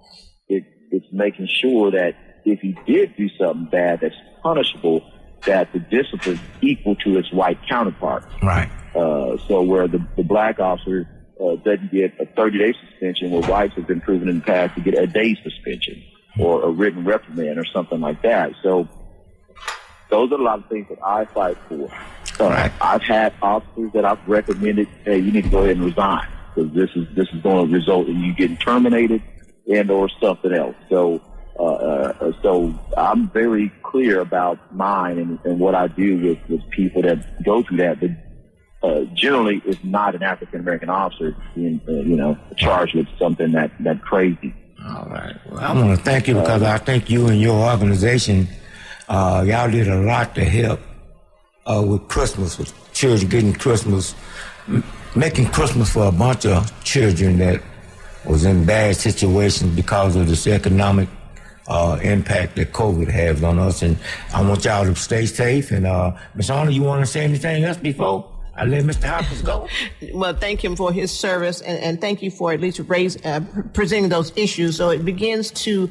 [0.47, 5.01] It, it's making sure that if he did do something bad that's punishable,
[5.45, 8.23] that the discipline equal to its white counterpart.
[8.41, 8.69] Right.
[8.95, 11.07] Uh, so where the, the black officer
[11.39, 14.75] uh, doesn't get a 30 day suspension, where whites have been proven in the past
[14.75, 16.01] to get a day suspension
[16.39, 18.53] or a written reprimand or something like that.
[18.63, 18.88] So
[20.09, 21.89] those are a lot of things that I fight for.
[22.39, 26.27] Uh, I've had officers that I've recommended, hey, you need to go ahead and resign
[26.53, 29.21] because this is this is going to result in you getting terminated
[29.71, 30.75] and or something else.
[30.89, 31.21] So
[31.59, 36.69] uh, uh, so I'm very clear about mine and, and what I do with, with
[36.69, 37.99] people that go through that.
[37.99, 38.11] But
[38.88, 43.53] uh, generally, it's not an African American officer being uh, you know charged with something
[43.53, 44.53] that that crazy.
[44.86, 45.36] All right.
[45.49, 48.47] Well, I want to thank you because I think you and your organization,
[49.09, 50.80] uh, y'all did a lot to help
[51.65, 54.15] uh, with Christmas, with children getting Christmas,
[55.15, 57.61] making Christmas for a bunch of children that
[58.25, 61.09] was in bad situations because of this economic
[61.67, 63.82] uh, impact that COVID has on us.
[63.82, 63.97] And
[64.34, 65.71] I want y'all to stay safe.
[65.71, 66.49] And uh, Ms.
[66.49, 69.03] Arnold, you want to say anything else before I let Mr.
[69.03, 69.67] Hopkins go?
[70.13, 73.41] well, thank him for his service, and, and thank you for at least raise, uh,
[73.73, 74.75] presenting those issues.
[74.77, 75.89] So it begins to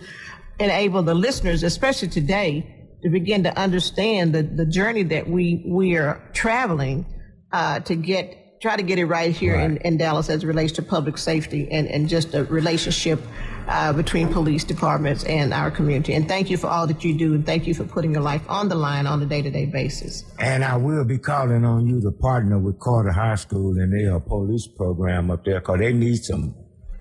[0.58, 5.96] enable the listeners, especially today, to begin to understand the, the journey that we we
[5.96, 7.06] are traveling
[7.52, 10.72] uh, to get try to get it right here In, in Dallas as it relates
[10.72, 13.20] to public safety and, and just a relationship
[13.68, 16.14] uh, between police departments and our community.
[16.14, 18.42] And thank you for all that you do, and thank you for putting your life
[18.48, 20.24] on the line on a day to day basis.
[20.38, 24.20] And I will be calling on you to partner with Carter High School and their
[24.20, 26.54] police program up there because they need some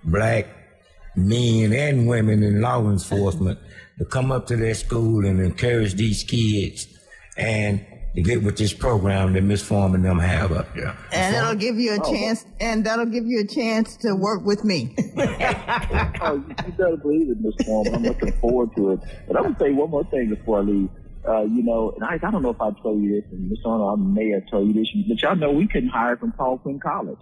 [0.03, 0.47] black
[1.15, 3.59] men and women in law enforcement
[3.99, 6.87] to come up to their school and encourage these kids
[7.37, 7.85] and
[8.15, 10.95] to get with this program that Miss Foreman and them have up there.
[11.11, 12.11] And it'll give you a Oh.
[12.11, 14.95] chance, and that'll give you a chance to work with me.
[15.17, 17.95] oh, you, you better believe it, Miss Foreman.
[17.95, 18.99] I'm looking forward to it.
[19.27, 20.89] But I'm gonna say one more thing before I leave.
[21.27, 23.59] Uh, you know, and I, I don't know if I told you this, and Miss
[23.65, 26.59] Arnold, I may have told you this, but y'all know we couldn't hire from Paul
[26.59, 27.17] Quinn College.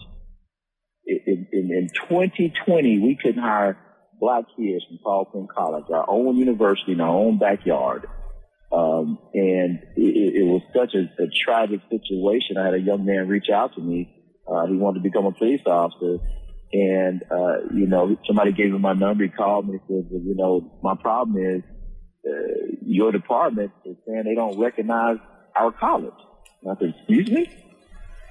[1.05, 3.77] In, in, in 2020, we couldn't hire
[4.19, 8.05] black kids from Paul Quinn College, our own university in our own backyard.
[8.73, 12.57] Um, and it, it was such a, a tragic situation.
[12.57, 14.09] I had a young man reach out to me.
[14.47, 16.17] Uh, he wanted to become a police officer.
[16.73, 19.25] And, uh, you know, somebody gave him my number.
[19.25, 21.61] He called me and said, you know, my problem is,
[22.25, 25.17] uh, your department is saying they don't recognize
[25.55, 26.13] our college.
[26.63, 27.49] And I said, excuse me?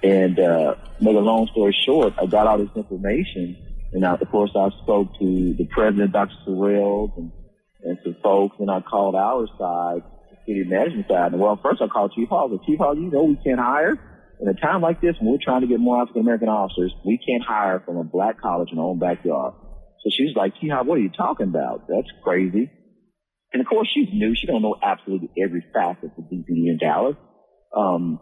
[0.03, 3.57] And, uh, make a long story short, I got all this information.
[3.93, 6.35] And of course, I spoke to the president, Dr.
[6.49, 7.31] Sorrells, and,
[7.85, 10.03] and some folks, and I called our side,
[10.47, 11.33] city management side.
[11.33, 12.49] And well, first I called Chief Hall.
[12.67, 13.99] Chief Hall, you know we can't hire.
[14.41, 17.19] In a time like this, when we're trying to get more African American officers, we
[17.19, 19.55] can't hire from a black college in our own backyard.
[20.03, 21.87] So she's like, Chief Hall, what are you talking about?
[21.89, 22.71] That's crazy.
[23.53, 24.35] And of course, she's new.
[24.35, 27.17] She don't know absolutely every facet of DPD in Dallas.
[27.77, 28.19] Um,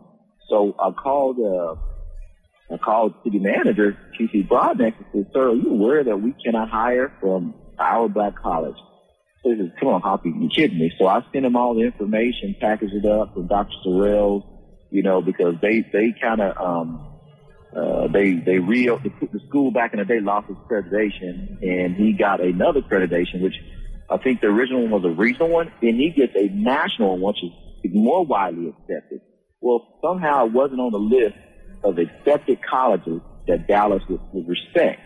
[0.49, 5.71] so I called, uh, I called city manager, TC Broadnax, and said, sir, are you
[5.71, 8.77] aware that we cannot hire from our black college?
[9.43, 10.93] So he says, come on, Hoppy, you kidding me?
[10.99, 13.73] So I sent him all the information, packaged it up from Dr.
[13.87, 14.45] Sorrell,
[14.91, 17.07] you know, because they, they kind of, um,
[17.75, 21.95] uh, they, they re, put the school back in the day lost its accreditation and
[21.97, 23.55] he got another accreditation, which
[24.11, 27.35] I think the original one was a regional one, and he gets a national one,
[27.35, 27.45] which
[27.85, 29.21] is more widely accepted.
[29.61, 31.37] Well, somehow it wasn't on the list
[31.85, 35.01] of accepted colleges that Dallas would, would respect.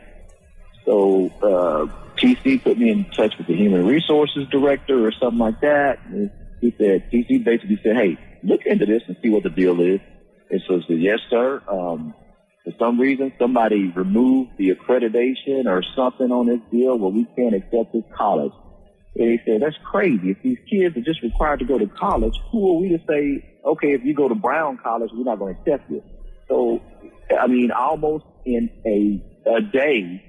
[0.85, 5.61] So uh, TC put me in touch with the human resources director or something like
[5.61, 5.99] that.
[6.07, 6.31] And
[6.61, 10.01] he said, TC basically said, hey, look into this and see what the deal is.
[10.51, 11.63] And so I said, yes, sir.
[11.69, 12.15] Um,
[12.65, 17.55] for some reason, somebody removed the accreditation or something on this deal where we can't
[17.55, 18.53] accept this college.
[19.17, 20.31] And he said, that's crazy.
[20.31, 23.59] If these kids are just required to go to college, who are we to say,
[23.65, 26.03] okay, if you go to Brown College, we're not going to accept you?
[26.49, 26.83] So,
[27.39, 30.23] I mean, almost in a, a day,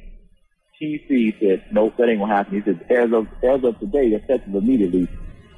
[0.82, 2.56] TC said, no, that ain't going to happen.
[2.56, 5.08] He said, as of, as of today, effective immediately,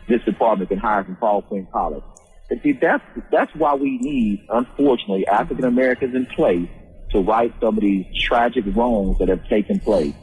[0.07, 2.03] this department can hire from Paul Quinn College.
[2.49, 6.70] And see, that's, that's why we need, unfortunately, African Americans in place
[7.11, 10.13] to right some of these tragic wrongs that have taken place.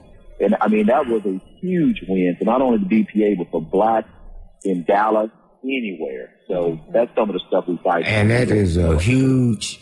[0.40, 3.62] And I mean, that was a huge win for not only the BPA, but for
[3.62, 4.08] blacks
[4.64, 5.30] in Dallas,
[5.62, 6.30] anywhere.
[6.48, 8.04] So that's some of the stuff we fight.
[8.06, 9.80] And that is a huge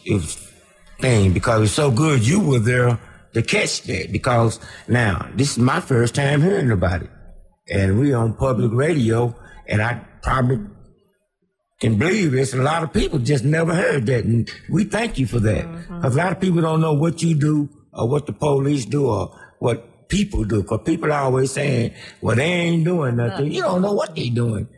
[1.01, 2.99] thing because it's so good you were there
[3.35, 4.12] to catch that.
[4.12, 7.11] Because now, this is my first time hearing about it.
[7.70, 9.35] And we on public radio,
[9.66, 10.66] and I probably
[11.80, 14.24] can believe it's a lot of people just never heard that.
[14.24, 15.64] And we thank you for that.
[15.64, 15.97] Mm-hmm.
[15.97, 19.07] Because a lot of people don't know what you do or what the police do
[19.09, 20.62] or what people do.
[20.62, 23.51] Because people are always saying, well, they ain't doing nothing.
[23.51, 24.68] You don't know what they doing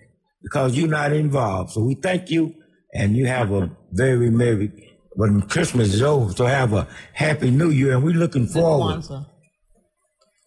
[0.42, 1.72] because you're not involved.
[1.72, 2.54] So we thank you
[2.92, 7.70] and you have a very merry, when Christmas is over, so have a happy new
[7.70, 9.00] year and we're looking forward.
[9.00, 9.26] Kwanzaa.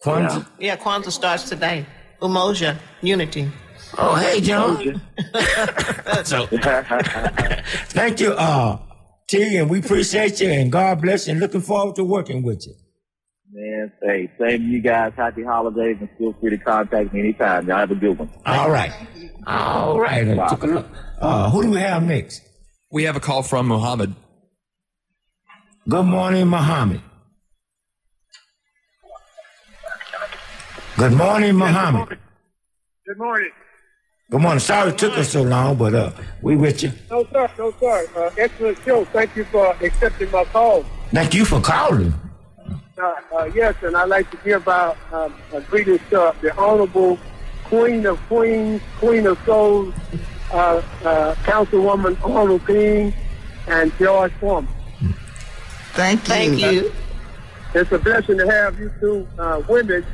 [0.04, 0.46] Kwanzaa?
[0.58, 1.86] Yeah, Kwanzaa starts today.
[2.20, 3.50] Umoja, unity.
[3.96, 5.00] Oh, hey, John.
[6.24, 6.46] so,
[7.88, 8.78] thank you, uh,
[9.28, 12.66] T, and we appreciate you and God bless you and looking forward to working with
[12.66, 12.74] you.
[13.50, 15.12] Man, hey, same to you guys.
[15.16, 17.66] Happy holidays and feel free to contact me anytime.
[17.66, 18.30] Y'all have a good one.
[18.44, 18.92] All right.
[19.46, 20.28] All right.
[20.38, 20.86] I took a look.
[21.18, 22.42] Uh, who do we have next?
[22.92, 24.14] We have a call from Mohammed.
[25.88, 27.00] Good morning, Muhammad.
[30.98, 32.18] Good morning, Muhammad.
[33.06, 33.50] Good morning.
[34.30, 34.60] Good morning.
[34.60, 36.12] Sorry it took us so long, but uh,
[36.42, 36.92] we with you.
[37.10, 37.50] No, sir.
[37.56, 38.06] No, sir.
[38.14, 39.06] Uh, excellent show.
[39.06, 40.84] Thank you for accepting my call.
[41.10, 42.12] Thank you for calling.
[42.98, 47.18] Uh, uh, yes, and I'd like to give out um, a to the Honorable
[47.64, 49.94] Queen of Queens, Queen of Souls,
[50.52, 53.14] uh, uh, Councilwoman Arnold King,
[53.68, 54.74] and George Foreman.
[55.98, 56.26] Thank you.
[56.28, 56.92] Thank you.
[57.74, 60.06] It's a blessing to have you two uh, women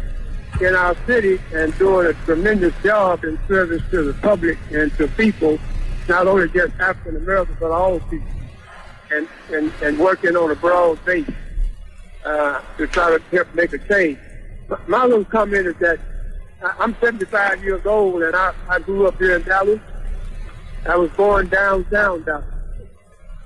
[0.63, 5.07] in our city and doing a tremendous job in service to the public and to
[5.09, 5.59] people,
[6.09, 8.27] not only just African Americans, but all people,
[9.13, 11.29] and, and, and working on a broad base
[12.25, 14.19] uh, to try to help make a change.
[14.71, 15.99] My- My little comment is that
[16.63, 19.81] I- I'm 75 years old and I, I grew up here in Dallas.
[20.87, 22.45] I was born downtown Dallas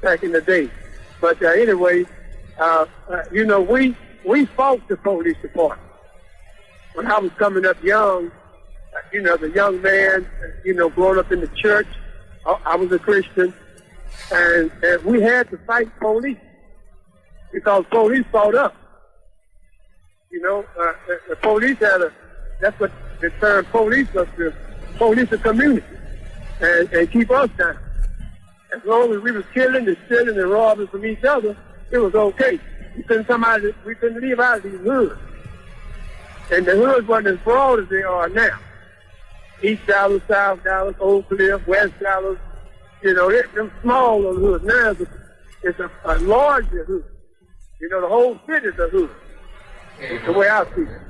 [0.02, 0.70] back in the day.
[1.20, 2.04] But uh, anyway,
[2.58, 5.82] uh, uh, you know, we we fought the police department.
[6.94, 10.88] When I was coming up young, uh, you know, a young man, uh, you know,
[10.88, 11.86] growing up in the church,
[12.64, 13.52] I, was a Christian,
[14.32, 16.38] and, and we had to fight police
[17.52, 18.72] because police fought us.
[20.30, 22.12] You know, uh, the, the police had a,
[22.60, 22.90] that's what
[23.20, 24.52] the term police was to
[24.96, 25.86] police the community
[26.60, 27.78] and, and keep us down.
[28.74, 31.56] As long as we was killing and stealing and robbing from each other,
[31.90, 32.58] it was okay.
[32.96, 35.18] We couldn't come out of, we couldn't leave out of these hoods.
[36.50, 38.58] And the hoods wasn't as broad as they are now.
[39.62, 42.38] East Dallas, South Dallas, Oak Cliff, West Dallas,
[43.02, 44.64] you know, they, them small little hoods.
[44.64, 45.06] Now it's a,
[45.62, 47.04] it's a, a larger hood.
[47.80, 49.10] You know, the whole city's a hood.
[50.00, 51.00] It's the way I see it.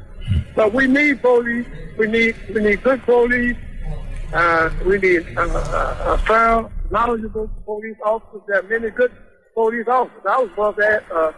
[0.55, 1.67] But we need police.
[1.97, 3.57] We need we need good police.
[4.33, 8.43] Uh, we need uh, uh, a fair, knowledgeable police officers.
[8.47, 9.13] There are many good
[9.59, 10.23] police officers.
[10.25, 11.33] I was once at, uh,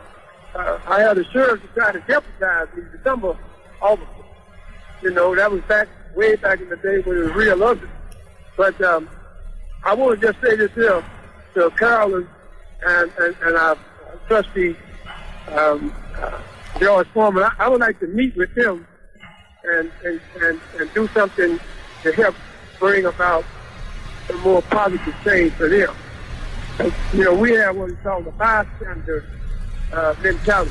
[0.55, 3.35] uh, I had a sheriff to try to deputize these December
[3.81, 4.09] officers.
[5.01, 7.89] You know, that was back way back in the day when it was real ugly.
[8.59, 9.09] But um,
[9.85, 11.03] I want to just say this here
[11.55, 12.29] to Carolyn
[12.87, 13.79] and, and, and our
[14.29, 14.77] trustee,
[15.53, 16.39] um, uh,
[16.79, 17.45] George Foreman.
[17.45, 18.87] I, I would like to meet with him
[19.65, 21.59] and, and, and, and do something
[22.03, 22.35] to help
[22.79, 23.47] bring about
[24.29, 25.97] a more positive change for them.
[27.13, 29.25] You know, we have what we call the bystander
[29.93, 30.71] uh, mentality.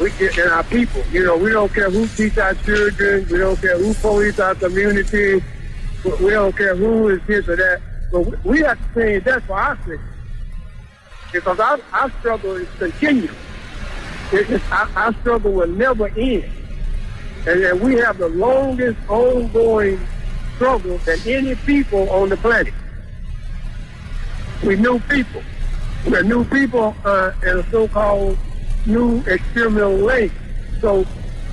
[0.00, 1.02] We get in our people.
[1.10, 3.26] You know, we don't care who teach our children.
[3.30, 5.42] We don't care who police our community.
[6.04, 7.80] We don't care who is this or that.
[8.12, 10.02] But we- have to change that for our city.
[11.32, 13.34] Because our, our struggle is continuous.
[14.32, 16.44] It, our, our struggle will never end.
[17.46, 20.00] And then we have the longest ongoing
[20.54, 22.72] struggle than any people on the planet.
[24.62, 25.42] We new people.
[26.06, 28.38] We're new people uh, in a so-called
[28.86, 30.32] new experimental lane.
[30.80, 31.06] So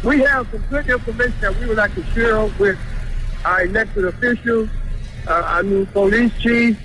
[0.03, 2.77] we have some good information that we would like to share with
[3.45, 4.69] our elected officials,
[5.27, 6.77] uh, our new police chief,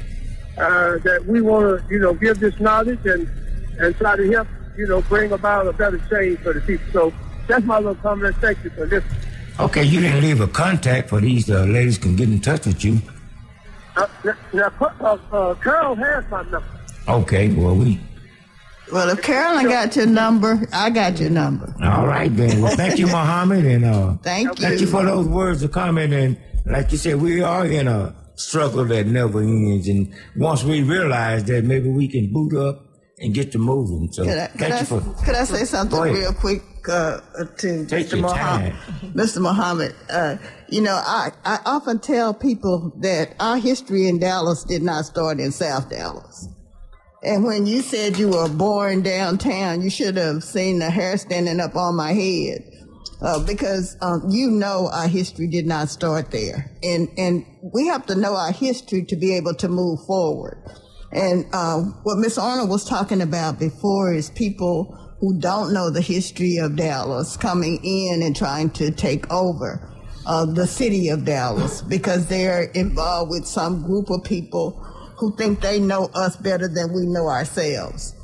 [0.58, 3.28] uh, that we want to, you know, give this knowledge and,
[3.78, 6.86] and try to help, you know, bring about a better change for the people.
[6.92, 7.12] So
[7.46, 8.36] that's my little comment.
[8.36, 9.16] Thank you for listening.
[9.58, 12.84] Okay, you didn't leave a contact for these uh, ladies can get in touch with
[12.84, 13.00] you.
[13.96, 14.06] Uh,
[14.52, 16.64] now, uh, uh, Carol has my number.
[17.08, 18.00] Okay, well, we.
[18.92, 21.74] Well, if Carolyn got your number, I got your number.
[21.82, 22.62] All right, then.
[22.62, 24.80] Well, thank you, Muhammad, and uh, Thank thank you.
[24.80, 26.12] you for those words of comment.
[26.12, 29.88] And like you said, we are in a struggle that never ends.
[29.88, 32.85] And once we realize that maybe we can boot up
[33.18, 34.10] and get to moving.
[34.12, 35.00] So Could I, could I, for.
[35.24, 37.20] could I say something real quick uh,
[37.58, 38.12] to Take Mr.
[38.12, 38.72] your Muhammad?
[39.14, 39.40] Mr.
[39.40, 40.36] Muhammad, uh,
[40.68, 45.40] you know, I, I often tell people that our history in Dallas did not start
[45.40, 46.48] in South Dallas.
[47.22, 51.58] And when you said you were born downtown, you should have seen the hair standing
[51.60, 52.70] up on my head.
[53.22, 58.04] Uh, because um, you know our history did not start there, and and we have
[58.04, 60.62] to know our history to be able to move forward.
[61.16, 66.02] And uh, what Miss Arnold was talking about before is people who don't know the
[66.02, 69.90] history of Dallas coming in and trying to take over
[70.26, 74.72] uh, the city of Dallas because they're involved with some group of people
[75.16, 78.14] who think they know us better than we know ourselves.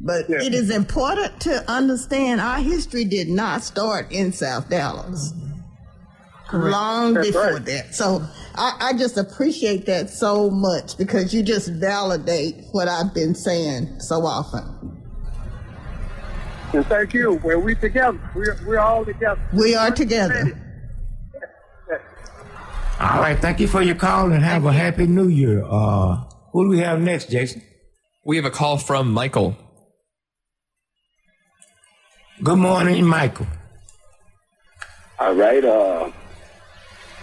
[0.00, 5.34] But it is important to understand our history did not start in South Dallas.
[6.52, 7.64] Long That's before right.
[7.66, 7.94] that.
[7.94, 8.26] So
[8.58, 14.00] I, I just appreciate that so much because you just validate what I've been saying
[14.00, 14.64] so often.
[16.72, 17.34] And thank you.
[17.36, 19.40] When we together, we're, we're all together.
[19.52, 20.64] We are together.
[23.00, 25.64] All right, thank you for your call and have a happy new year.
[25.64, 27.62] Uh, who do we have next, Jason?
[28.24, 29.56] We have a call from Michael.
[32.42, 33.46] Good morning, Michael.
[35.20, 35.64] All right.
[35.64, 36.10] Uh,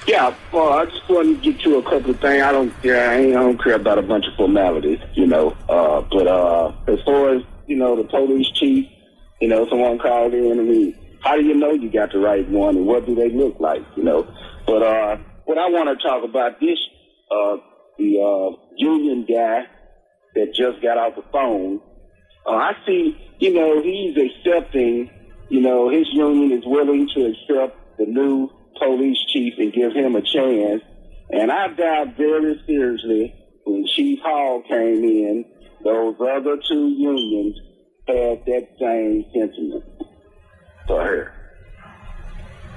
[0.08, 0.36] yeah.
[0.52, 2.42] Well, I just want to get to a couple of things.
[2.42, 2.74] I don't.
[2.84, 5.52] Yeah, I, don't care about a bunch of formalities, you know.
[5.70, 8.88] Uh, but uh, as far as you know, the police chief,
[9.42, 10.60] you know, someone called in.
[10.60, 13.30] I mean, how do you know you got the right one, and what do they
[13.30, 14.28] look like, you know?
[14.66, 16.78] But uh, what I want to talk about this,
[17.32, 17.58] uh,
[17.98, 19.66] the uh, union guy
[20.36, 21.82] that just got off the phone.
[22.46, 25.10] Uh, I see, you know, he's accepting,
[25.50, 30.16] you know, his union is willing to accept the new police chief and give him
[30.16, 30.82] a chance.
[31.30, 33.34] And I doubt very seriously
[33.66, 35.46] when Chief Hall came in,
[35.84, 37.56] those other two unions
[38.08, 39.84] had that same sentiment
[40.88, 41.32] for her.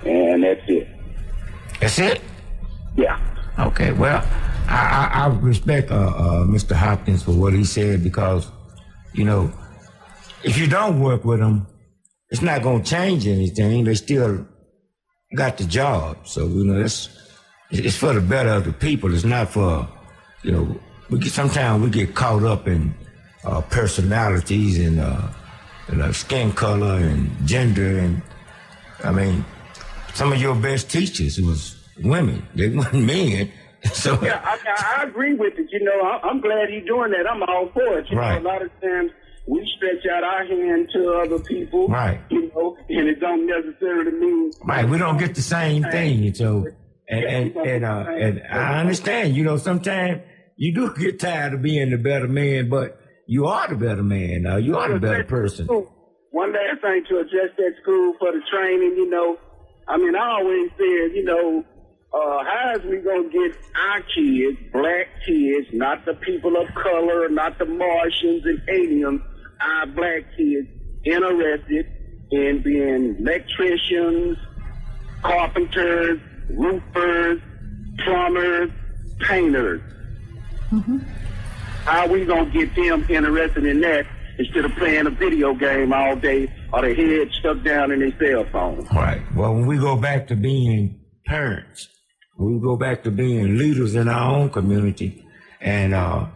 [0.04, 0.88] And that's it.
[1.80, 2.20] That's it?
[2.96, 3.18] Yeah.
[3.58, 4.24] Okay, well,
[4.68, 6.74] I, I, I respect uh, uh, Mr.
[6.74, 8.50] Hopkins for what he said because,
[9.14, 9.52] you know,
[10.44, 11.66] if you don't work with them,
[12.30, 13.84] it's not going to change anything.
[13.84, 14.46] They still
[15.34, 16.16] got the job.
[16.26, 17.08] So, you know, it's,
[17.70, 19.12] it's for the better of the people.
[19.14, 19.86] It's not for,
[20.42, 20.80] you know,
[21.10, 22.94] we get, sometimes we get caught up in
[23.44, 25.28] uh, personalities and, uh,
[25.90, 27.98] you know, skin color and gender.
[27.98, 28.22] And,
[29.04, 29.44] I mean,
[30.14, 32.46] some of your best teachers was women.
[32.54, 33.50] They weren't men.
[33.92, 35.68] So, Yeah, I, I, I agree with it.
[35.70, 37.30] You know, I, I'm glad he's doing that.
[37.30, 38.10] I'm all for it.
[38.10, 38.42] You Right.
[38.42, 39.12] know, a lot of times
[39.48, 41.88] we stretch out our hand to other people.
[41.88, 42.20] Right.
[42.30, 46.66] You know, and it don't necessarily mean Right, we don't get the same thing, so
[47.08, 49.34] and and and, uh, and I understand.
[49.34, 50.22] You know, sometimes
[50.56, 54.46] you do get tired of being the better man, but you are the better man.
[54.46, 55.66] Uh, you are the better person.
[55.66, 59.38] One last thing to address that school for the training, you know,
[59.86, 61.64] I mean, I always said, you know,
[62.12, 66.68] uh, how is we going to get our kids, black kids, not the people of
[66.74, 69.20] color, not the Martians and aliens,
[69.60, 70.68] our black kids
[71.04, 71.86] interested
[72.30, 74.36] in being electricians,
[75.22, 76.20] carpenters,
[76.50, 77.40] roofers,
[78.04, 78.70] plumbers,
[79.20, 79.80] painters?
[81.84, 84.06] How are we going to get them interested in that
[84.38, 88.12] instead of playing a video game all day or their head stuck down in their
[88.18, 88.86] cell phone?
[88.94, 89.22] Right.
[89.34, 91.88] Well, when we go back to being parents,
[92.38, 95.26] we go back to being leaders in our own community,
[95.60, 96.26] and uh,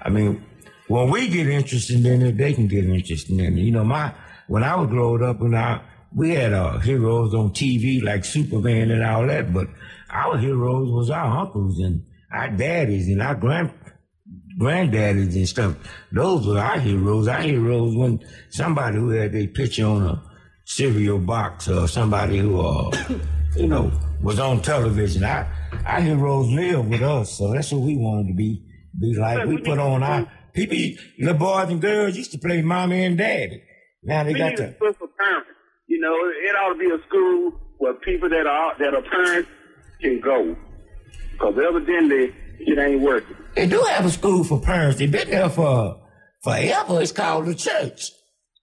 [0.00, 0.44] I mean,
[0.88, 3.60] when we get interested in it, they can get interested in it.
[3.60, 4.14] You know, my
[4.48, 5.82] when I was growing up, when I
[6.14, 9.68] we had uh, heroes on TV like Superman and all that, but
[10.10, 13.72] our heroes was our uncles and our daddies and our grand
[14.58, 15.76] granddaddies and stuff.
[16.10, 17.28] Those were our heroes.
[17.28, 18.20] Our heroes when
[18.50, 20.22] somebody who had their picture on a
[20.64, 22.90] cereal box or somebody who, uh,
[23.56, 23.92] you know,
[24.22, 25.24] was on television.
[25.24, 25.52] Our,
[25.86, 28.64] our heroes live with us, so that's what we wanted to be
[28.98, 29.46] be like.
[29.46, 30.26] We put on our
[30.66, 33.62] people, the boys and girls used to play mommy and daddy.
[34.02, 35.50] Now they we got need to a school for parents.
[35.86, 39.48] You know, it ought to be a school where people that are that are parents
[40.00, 40.56] can go.
[41.32, 43.36] Because evidently it ain't working.
[43.54, 44.98] They do have a school for parents.
[44.98, 46.00] They've been there for
[46.42, 47.00] forever.
[47.00, 48.10] It's called the church.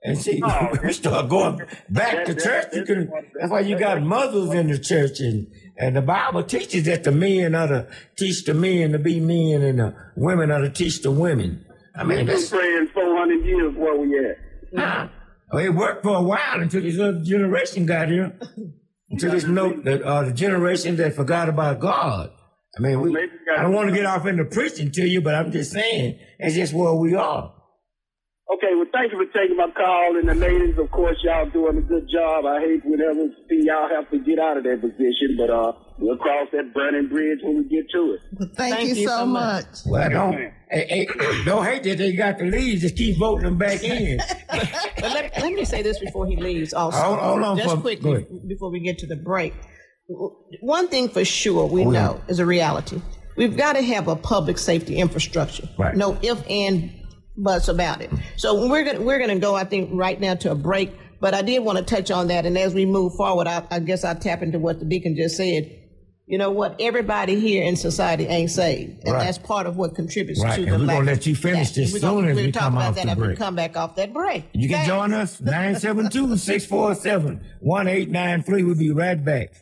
[0.05, 2.67] And see, oh, we start going back to church.
[2.73, 5.47] You can, that's why you got mothers in the church, and,
[5.79, 9.63] and the Bible teaches that the men are to teach the men to be men,
[9.63, 11.64] and the women are to teach the women.
[11.97, 14.37] I mean, We've been that's, praying 400 years where we at.
[14.73, 15.09] nah.
[15.53, 18.37] Well, it worked for a while until this other generation got here.
[19.11, 22.31] Until this note that uh, the generation that forgot about God.
[22.77, 23.15] I mean, we,
[23.55, 26.55] I don't want to get off into preaching to you, but I'm just saying it's
[26.55, 27.53] just where we are.
[28.53, 30.17] Okay, well, thank you for taking my call.
[30.17, 32.45] And the ladies, of course, y'all doing a good job.
[32.45, 36.17] I hate whenever see y'all have to get out of that position, but uh, we'll
[36.17, 38.49] cross that burning bridge when we get to it.
[38.55, 39.65] Thank, you, so much.
[39.85, 40.33] Well, don't,
[40.69, 42.79] hey, hey, don't hate that they got to leave.
[42.81, 44.19] Just keep voting them back in.
[44.49, 46.97] But let, let me say this before he leaves also.
[46.97, 49.53] Hold- hold on Just for- quickly before we get to the break.
[50.61, 51.99] One thing for sure we Oh, yeah.
[51.99, 53.01] know is a reality.
[53.37, 55.67] We've got to have a public safety infrastructure.
[55.77, 55.95] Right.
[55.95, 56.91] No if and
[57.37, 58.09] buts about it.
[58.37, 60.91] So we're gonna we're gonna go, I think, right now to a break.
[61.19, 63.79] But I did want to touch on that, and as we move forward, I, I
[63.79, 65.71] guess I'll tap into what the deacon just said.
[66.27, 66.75] You know what?
[66.79, 69.25] Everybody here in society ain't saved, and Right.
[69.25, 71.35] that's part of what contributes Right, to and the we're lack gonna of let you
[71.35, 71.81] finish that.
[71.81, 73.37] this We're soon as we'll we talk come about off that the after we break.
[73.37, 74.45] come back off that break.
[74.53, 74.87] You can Thanks.
[74.87, 78.63] join us 972 647 1893.
[78.63, 79.53] We'll be right back.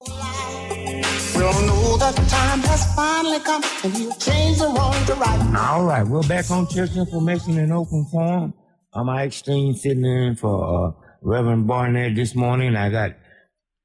[0.00, 5.54] We all know the time has finally come and you change wrong to right.
[5.56, 8.54] All right, we're back on church information in open forum.
[8.92, 12.74] I'm Ike Steen sitting in for uh, Reverend Barnett this morning.
[12.74, 13.12] I got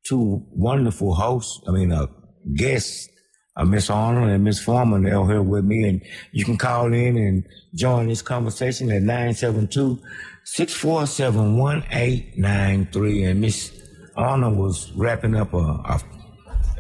[0.06, 2.08] two wonderful hosts, I mean, uh,
[2.56, 3.08] guests,
[3.56, 5.04] uh, Miss Arnold and Miss Foreman.
[5.04, 6.02] They're here with me, and
[6.32, 7.46] you can call in and
[7.76, 10.00] join this conversation at 972
[10.46, 13.24] 647 1893.
[13.24, 13.72] And Miss
[14.16, 16.02] Arnold was wrapping up a, a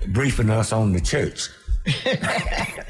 [0.08, 1.50] briefing us on the church.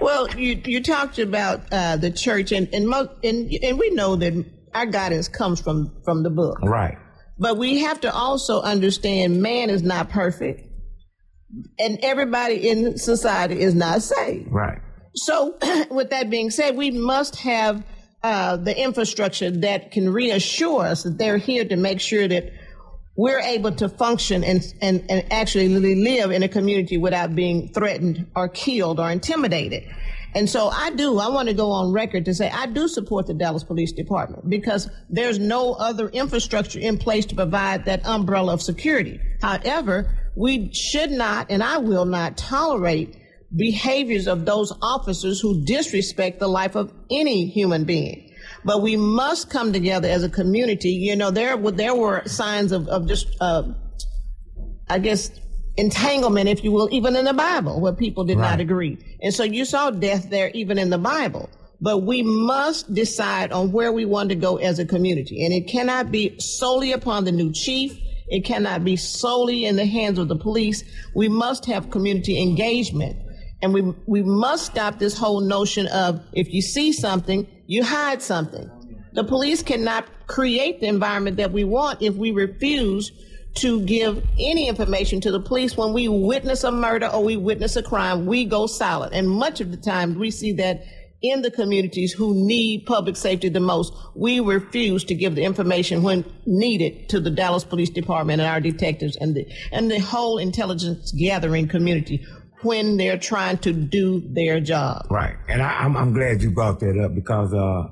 [0.00, 4.16] Well, you you talked about uh, the church, and and, mo- and and we know
[4.16, 4.32] that
[4.74, 6.96] our guidance comes from from the book, Right.
[7.38, 10.62] but we have to also understand man is not perfect,
[11.78, 14.48] and everybody in society is not saved.
[14.50, 14.78] Right.
[15.16, 15.58] So,
[15.90, 17.84] with that being said, we must have
[18.22, 22.52] uh, the infrastructure that can reassure us that they're here to make sure that
[23.20, 28.26] we're able to function and, and, and actually live in a community without being threatened
[28.34, 29.84] or killed or intimidated.
[30.34, 33.26] And so I do, I want to go on record to say I do support
[33.26, 38.54] the Dallas Police Department because there's no other infrastructure in place to provide that umbrella
[38.54, 39.20] of security.
[39.42, 43.18] However, we should not and I will not tolerate
[43.54, 48.29] behaviors of those officers who disrespect the life of any human being.
[48.64, 50.90] But we must come together as a community.
[50.90, 53.62] You know, there were there were signs of, of just, uh,
[54.88, 55.30] I guess,
[55.76, 58.98] entanglement, if you will, even in the Bible, where people did not agree.
[59.22, 61.48] And so you saw death there, even in the Bible.
[61.80, 65.66] But we must decide on where we want to go as a community, and it
[65.66, 67.98] cannot be solely upon the new chief.
[68.28, 70.84] It cannot be solely in the hands of the police.
[71.16, 73.16] We must have community engagement.
[73.62, 78.22] And we, we must stop this whole notion of if you see something, you hide
[78.22, 78.70] something.
[79.12, 83.12] The police cannot create the environment that we want if we refuse
[83.54, 87.76] to give any information to the police when we witness a murder or we witness
[87.76, 89.12] a crime, we go silent.
[89.12, 90.84] And much of the time we see that
[91.22, 96.02] in the communities who need public safety the most, we refuse to give the information
[96.02, 100.38] when needed to the Dallas Police Department and our detectives and the and the whole
[100.38, 102.24] intelligence gathering community
[102.62, 105.06] when they're trying to do their job.
[105.10, 105.36] Right.
[105.48, 107.88] And I, I'm, I'm glad you brought that up because uh,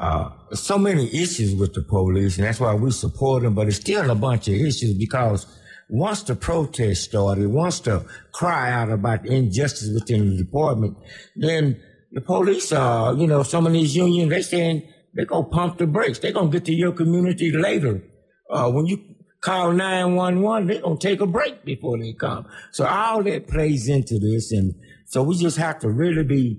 [0.00, 3.76] uh, so many issues with the police, and that's why we support them, but it's
[3.76, 5.46] still a bunch of issues because
[5.90, 10.96] once the protest started, once the cry out about injustice within the department,
[11.36, 11.80] then
[12.12, 14.82] the police, uh, you know, some of these unions, they saying
[15.14, 16.18] they're going to pump the brakes.
[16.18, 18.02] They're going to get to your community later.
[18.48, 19.09] Uh, when you
[19.40, 22.46] call 911, they're going to take a break before they come.
[22.72, 24.52] So all that plays into this.
[24.52, 24.74] And
[25.06, 26.58] so we just have to really be,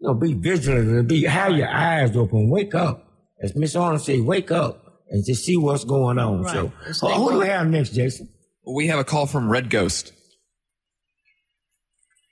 [0.00, 3.08] you know, be vigilant and be, have your eyes open, wake up.
[3.42, 6.42] As Miss Arnold say, wake up and just see what's going on.
[6.42, 6.70] Right.
[6.92, 8.28] So And who, who do we have next, Jason?
[8.64, 10.12] We have a call from Red Ghost.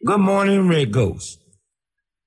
[0.06, 1.38] Good morning, Red Ghost.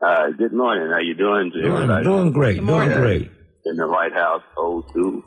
[0.05, 0.91] Uh, good morning.
[0.91, 1.51] How you doing?
[1.53, 3.31] To Doing, doing great, doing great.
[3.65, 5.23] In the White House, O2.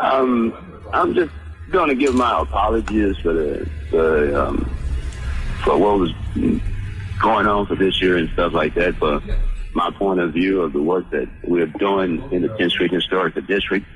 [0.00, 1.30] Um, I'm just
[1.70, 4.76] going to give my apologies for the, the um,
[5.64, 6.12] for what was
[7.20, 8.98] going on for this year and stuff like that.
[8.98, 9.22] But
[9.74, 13.42] my point of view of the work that we're doing in the 10th Street Historical
[13.42, 13.86] District,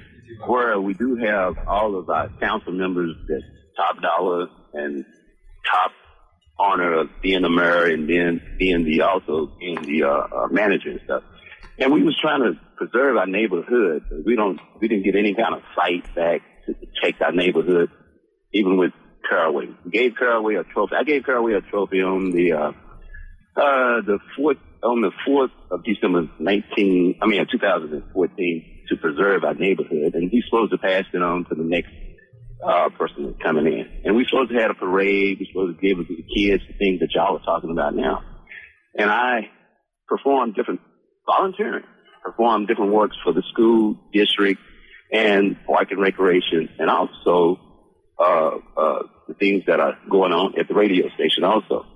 [0.47, 3.43] where we do have all of our council members that
[3.77, 5.05] top dollar and
[5.71, 5.93] top
[6.59, 10.91] honor of being a mayor and being being the also being the uh, uh, manager
[10.91, 11.23] and stuff.
[11.79, 14.05] And we was trying to preserve our neighborhood.
[14.27, 17.91] We don't we didn't get any kind of fight back to protect our neighborhood,
[18.53, 18.93] even with
[19.29, 19.69] Caraway.
[19.85, 20.95] We gave Caraway a trophy.
[20.97, 22.73] I gave Caraway a trophy on the uh,
[23.57, 27.19] uh, the fourth on the fourth of December nineteen.
[27.23, 31.05] I mean, two thousand and fourteen to preserve our neighborhood, and he's supposed to pass
[31.13, 31.93] it on to the next
[32.67, 33.87] uh, person coming in.
[34.05, 35.39] And we supposed to have a parade.
[35.39, 37.95] We supposed to give it to the kids the things that y'all are talking about
[37.95, 38.23] now.
[38.99, 39.51] And I
[40.09, 40.81] performed different
[41.27, 41.85] volunteering,
[42.23, 44.61] performed different works for the school, district,
[45.13, 47.61] and park and recreation, and also
[48.19, 51.87] uh, uh, the things that are going on at the radio station also.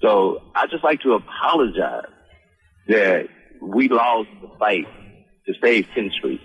[0.00, 2.10] So I just like to apologize
[2.88, 3.28] that
[3.60, 4.86] we lost the fight
[5.46, 6.40] to save 10th Street.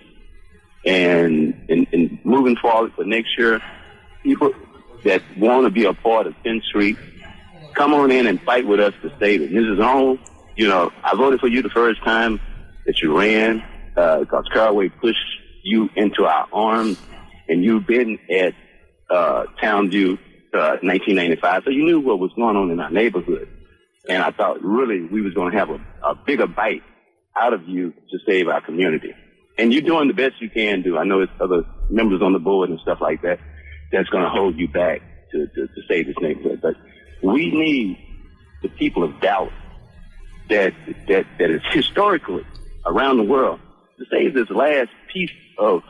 [0.86, 3.60] And, and, and moving forward for next year,
[4.22, 4.52] people
[5.04, 6.96] that want to be a part of 10th Street,
[7.74, 9.52] come on in and fight with us to save it.
[9.52, 9.80] Mrs.
[9.80, 10.18] Owen,
[10.56, 12.40] you know, I voted for you the first time
[12.86, 13.62] that you ran,
[13.96, 15.18] uh, because Caraway pushed
[15.68, 16.98] you into our arms,
[17.48, 18.54] and you've been at,
[19.10, 20.18] uh, Townview,
[20.54, 23.48] uh, 1995, so you knew what was going on in our neighborhood.
[24.08, 26.82] And I thought really we was going to have a, a bigger bite
[27.38, 29.14] out of you to save our community.
[29.58, 30.96] And you're doing the best you can do.
[30.96, 33.40] I know it's other members on the board and stuff like that
[33.92, 36.60] that's going to hold you back to, to, to save this neighborhood.
[36.62, 36.76] But
[37.22, 37.98] we need
[38.62, 39.52] the people of Dallas
[40.48, 40.72] that,
[41.08, 42.46] that, that is historically
[42.86, 43.60] around the world
[43.98, 45.82] to save this last piece of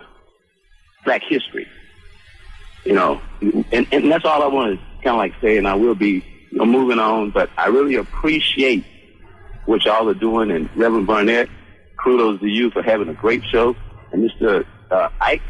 [1.05, 1.66] black history.
[2.85, 5.74] You know, and, and that's all I want to kind of like say, and I
[5.74, 8.85] will be you know, moving on, but I really appreciate
[9.66, 11.48] what y'all are doing, and Reverend Barnett,
[12.02, 13.76] kudos to you for having a great show.
[14.12, 14.64] And Mr.
[14.90, 15.43] Uh, Ike,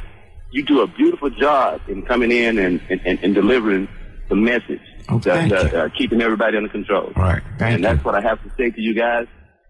[0.51, 3.89] you do a beautiful job in coming in and, and, and delivering
[4.29, 7.13] the message, Oh, thank the, the, uh, keeping everybody under control.
[7.17, 7.43] Right.
[7.59, 9.27] Thank and that's what I have to say to you guys.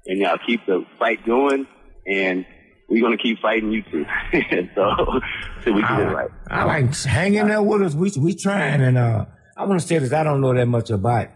[0.06, 1.66] And y'all keep the fight going,
[2.06, 2.46] and
[2.88, 4.06] we're going to keep fighting you too.
[4.74, 5.20] so,
[5.64, 6.30] so we get it right.
[6.50, 7.94] I like hanging there with us.
[7.94, 10.12] We we trying, and uh, I want to say this.
[10.12, 11.28] I don't know that much about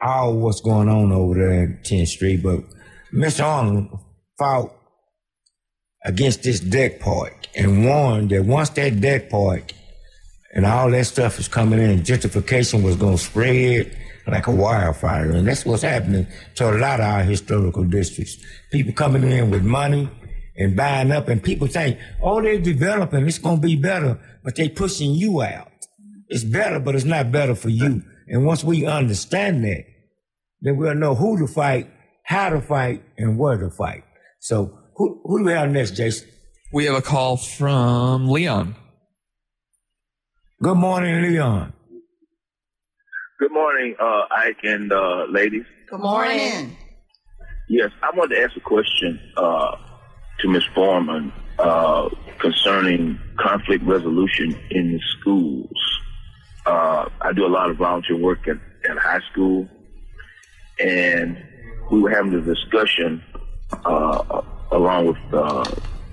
[0.00, 2.60] all what's going on over there at 10th Street, but
[3.12, 3.44] Mr.
[3.44, 3.98] Arnold
[4.38, 4.72] fought
[6.04, 9.72] against this deck park and warned that once that deck park
[10.54, 13.96] and all that stuff is coming in, gentrification was going to spread
[14.30, 15.30] like a wildfire.
[15.30, 16.26] And that's what's happening
[16.56, 18.36] to a lot of our historical districts.
[18.70, 20.08] People coming in with money
[20.56, 24.56] and buying up, and people think, oh, they're developing, it's going to be better, but
[24.56, 25.70] they're pushing you out.
[26.28, 28.02] It's better, but it's not better for you.
[28.26, 29.84] And once we understand that,
[30.60, 31.88] then we'll know who to fight,
[32.24, 34.02] how to fight, and where to fight.
[34.40, 36.28] So who, who do we have next, Jason?
[36.72, 38.74] We have a call from Leon.
[40.60, 41.72] Good morning, Leon.
[43.38, 45.62] Good morning, uh, Ike and uh, ladies.
[45.88, 46.76] Good morning.
[47.68, 49.76] Yes, I wanted to ask a question uh,
[50.40, 50.64] to Ms.
[50.74, 52.08] Foreman uh,
[52.40, 55.70] concerning conflict resolution in the schools.
[56.66, 58.56] Uh, I do a lot of volunteer work at,
[58.90, 59.68] at high school,
[60.80, 61.40] and
[61.92, 63.22] we were having a discussion
[63.84, 64.42] uh,
[64.72, 65.62] along with uh,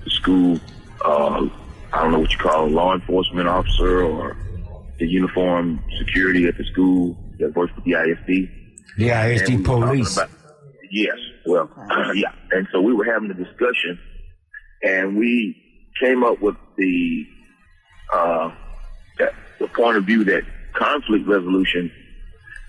[0.04, 0.60] the school.
[1.04, 1.48] Uh,
[1.92, 4.36] I don't know what you call a law enforcement officer or
[4.98, 8.48] the uniform security at the school that works with the ISD.
[8.98, 10.16] The ISD we police.
[10.16, 10.30] about-
[10.90, 11.68] yes, well,
[12.14, 12.32] yeah.
[12.52, 13.98] And so we were having a discussion,
[14.82, 15.56] and we
[16.00, 17.26] came up with the
[18.12, 18.50] uh,
[19.18, 20.42] that, the point of view that
[20.74, 21.90] conflict resolution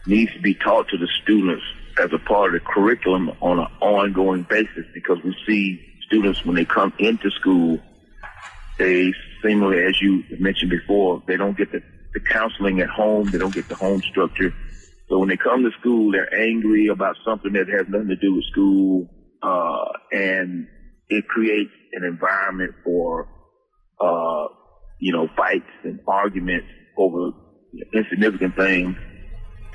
[0.05, 1.63] needs to be taught to the students
[1.99, 6.55] as a part of the curriculum on an ongoing basis because we see students when
[6.55, 7.79] they come into school,
[8.77, 9.13] they
[9.43, 11.81] seemingly, as you mentioned before, they don't get the,
[12.17, 14.53] the counseling at home, they don't get the home structure.
[15.09, 18.35] So when they come to school, they're angry about something that has nothing to do
[18.35, 19.07] with school,
[19.41, 20.67] uh, and
[21.09, 23.27] it creates an environment for,
[24.01, 24.47] uh,
[24.99, 26.67] you know, fights and arguments
[26.97, 27.31] over
[27.93, 28.95] insignificant things.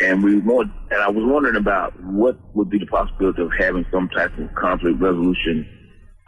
[0.00, 3.86] And we want, and I was wondering about what would be the possibility of having
[3.92, 5.66] some type of conflict resolution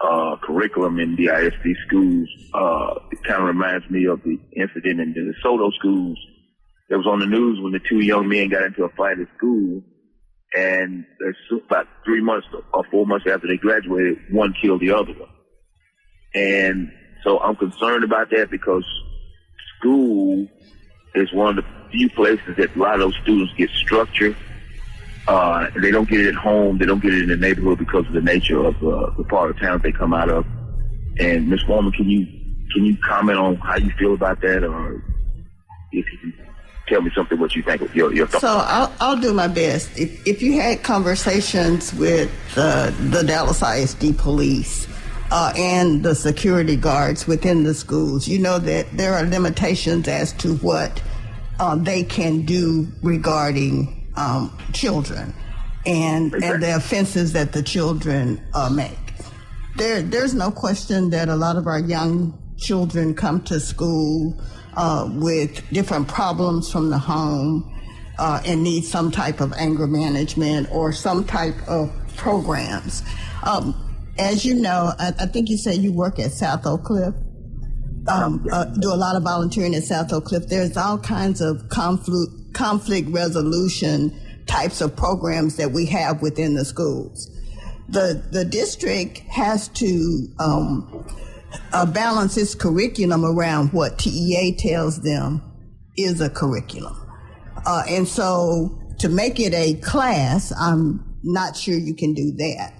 [0.01, 2.29] uh, curriculum in the ISD schools.
[2.53, 6.19] Uh, it kind of reminds me of the incident in the DeSoto schools
[6.89, 9.29] that was on the news when the two young men got into a fight at
[9.37, 9.83] school.
[10.57, 11.05] And
[11.66, 15.31] about three months or four months after they graduated, one killed the other one.
[16.35, 16.93] And
[17.25, 18.85] so I'm concerned about that because
[19.79, 20.47] school
[21.15, 24.37] is one of the few places that a lot of those students get structure.
[25.26, 26.78] Uh, they don't get it at home.
[26.78, 29.51] They don't get it in the neighborhood because of the nature of uh, the part
[29.51, 30.44] of town they come out of.
[31.18, 31.62] And Ms.
[31.66, 32.26] Foreman, can you
[32.72, 35.02] can you comment on how you feel about that, or
[35.92, 36.34] if you can
[36.88, 38.42] tell me something what you think of your your thoughts?
[38.42, 39.98] So I'll, I'll do my best.
[39.98, 44.88] If, if you had conversations with the Dallas ISD police
[45.30, 50.32] uh, and the security guards within the schools, you know that there are limitations as
[50.34, 51.02] to what
[51.60, 55.35] uh, they can do regarding um, children
[55.86, 58.99] and and the offenses that the children uh, make.
[59.77, 64.41] There, there's no question that a lot of our young children come to school
[64.77, 67.70] uh, with different problems from the home
[68.19, 73.03] uh, and need some type of anger management or some type of programs.
[73.43, 73.81] Um,
[74.16, 77.15] as you know, I, I, think you said you work at South Oak Cliff.
[78.07, 80.47] Um, uh, do a lot of volunteering at South Oak Cliff.
[80.47, 86.64] There's all kinds of conflict conflict resolution types of programs that we have within the
[86.64, 87.31] schools.
[87.89, 91.06] The the district has to um,
[91.72, 95.43] uh, balance its curriculum around what TEA tells them
[95.97, 96.97] is a curriculum.
[97.66, 102.72] Uh, and so to make it a class, I'm not sure you can do that.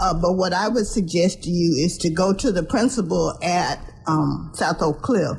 [0.00, 3.80] Uh, but what I would suggest to you is to go to the principal at
[4.06, 5.36] um, South Oak Cliff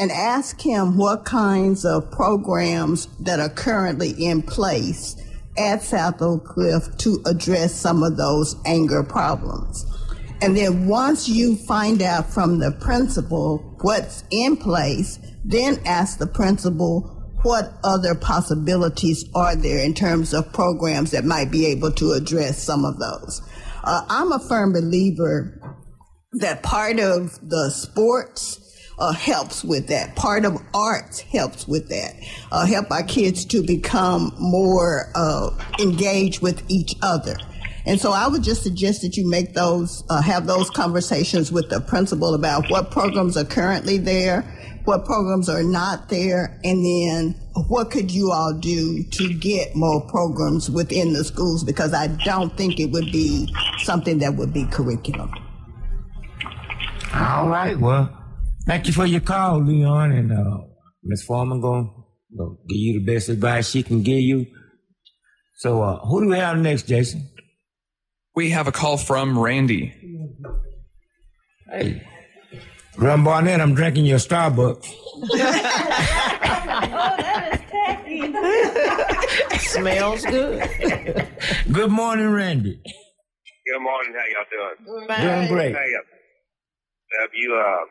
[0.00, 5.14] and ask him what kinds of programs that are currently in place
[5.58, 9.84] at South Oak Cliff to address some of those anger problems.
[10.40, 16.26] And then once you find out from the principal what's in place, then ask the
[16.26, 22.12] principal what other possibilities are there in terms of programs that might be able to
[22.12, 23.42] address some of those?
[23.84, 25.60] Uh, I'm a firm believer
[26.32, 28.69] that part of the sports
[29.00, 30.14] uh, helps with that.
[30.14, 32.14] Part of arts helps with that.
[32.52, 35.50] Uh, help our kids to become more uh,
[35.80, 37.36] engaged with each other.
[37.86, 41.70] And so I would just suggest that you make those, uh, have those conversations with
[41.70, 44.42] the principal about what programs are currently there,
[44.84, 50.06] what programs are not there, and then what could you all do to get more
[50.08, 51.64] programs within the schools?
[51.64, 55.32] Because I don't think it would be something that would be curriculum.
[57.14, 57.78] All right.
[57.78, 58.19] Well,
[58.66, 60.58] thank you for your call, Leon, and uh,
[61.04, 61.22] Ms.
[61.24, 61.92] Foreman going
[62.36, 64.46] to give you the best advice she can give you.
[65.56, 67.28] So, uh, who do we have next, Jason?
[68.34, 69.92] We have a call from Randy.
[71.70, 72.06] Hey.
[72.96, 74.86] Ron Barnett, I'm drinking your Starbucks.
[76.72, 79.58] Oh, that is tacky.
[79.58, 81.26] Smells good.
[81.72, 82.80] good morning, Randy.
[82.82, 84.14] Good morning.
[84.14, 85.06] How y'all doing?
[85.06, 85.74] Doing great.
[85.74, 87.84] Hey, uh, have you, uh,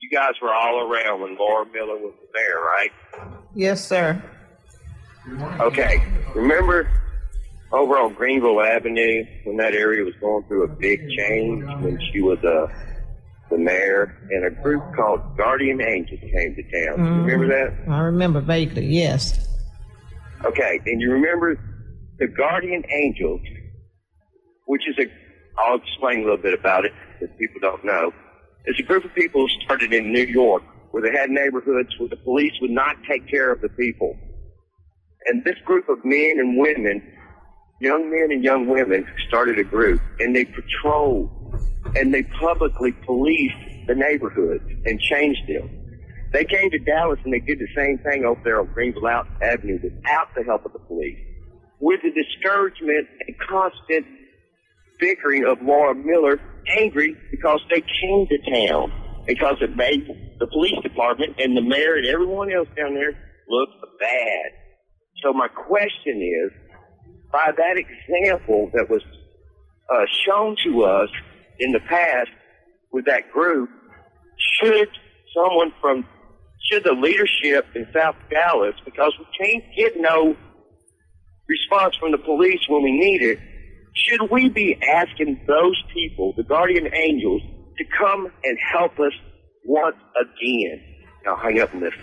[0.00, 2.90] you guys were all around when Laura Miller was there, right?
[3.54, 4.22] Yes, sir.
[5.60, 6.02] Okay.
[6.34, 6.88] Remember
[7.72, 12.20] over on Greenville Avenue when that area was going through a big change when she
[12.20, 12.66] was a uh,
[13.50, 16.98] the mayor, and a group called Guardian Angels came to town.
[16.98, 17.24] Mm-hmm.
[17.24, 17.90] Remember that?
[17.92, 19.48] I remember vaguely, yes.
[20.44, 21.58] Okay, and you remember
[22.18, 23.40] the Guardian Angels,
[24.66, 25.10] which is a,
[25.60, 28.12] I'll explain a little bit about it if people don't know.
[28.66, 32.08] It's a group of people who started in New York where they had neighborhoods where
[32.08, 34.16] the police would not take care of the people.
[35.26, 37.02] And this group of men and women,
[37.80, 41.30] young men and young women, started a group and they patrolled
[41.96, 45.70] and they publicly policed the neighborhoods and changed them.
[46.32, 49.80] They came to Dallas and they did the same thing over there on Greenville Avenue
[49.82, 51.18] without the help of the police.
[51.80, 54.06] With the discouragement and constant
[54.98, 56.38] bickering of Laura Miller,
[56.78, 58.92] angry because they came to town,
[59.26, 60.06] because it made
[60.38, 63.12] the police department and the mayor and everyone else down there
[63.48, 63.68] look
[63.98, 64.50] bad.
[65.22, 66.50] So my question is,
[67.32, 69.02] by that example that was
[69.92, 71.08] uh, shown to us
[71.58, 72.30] in the past
[72.92, 73.68] with that group,
[74.60, 74.88] should
[75.36, 76.06] someone from,
[76.70, 80.36] should the leadership in South Dallas, because we can't get no
[81.48, 83.38] response from the police when we need it,
[83.94, 87.42] should we be asking those people, the guardian angels,
[87.78, 89.12] to come and help us
[89.64, 90.82] once again?
[91.24, 92.00] Now hang up and listen.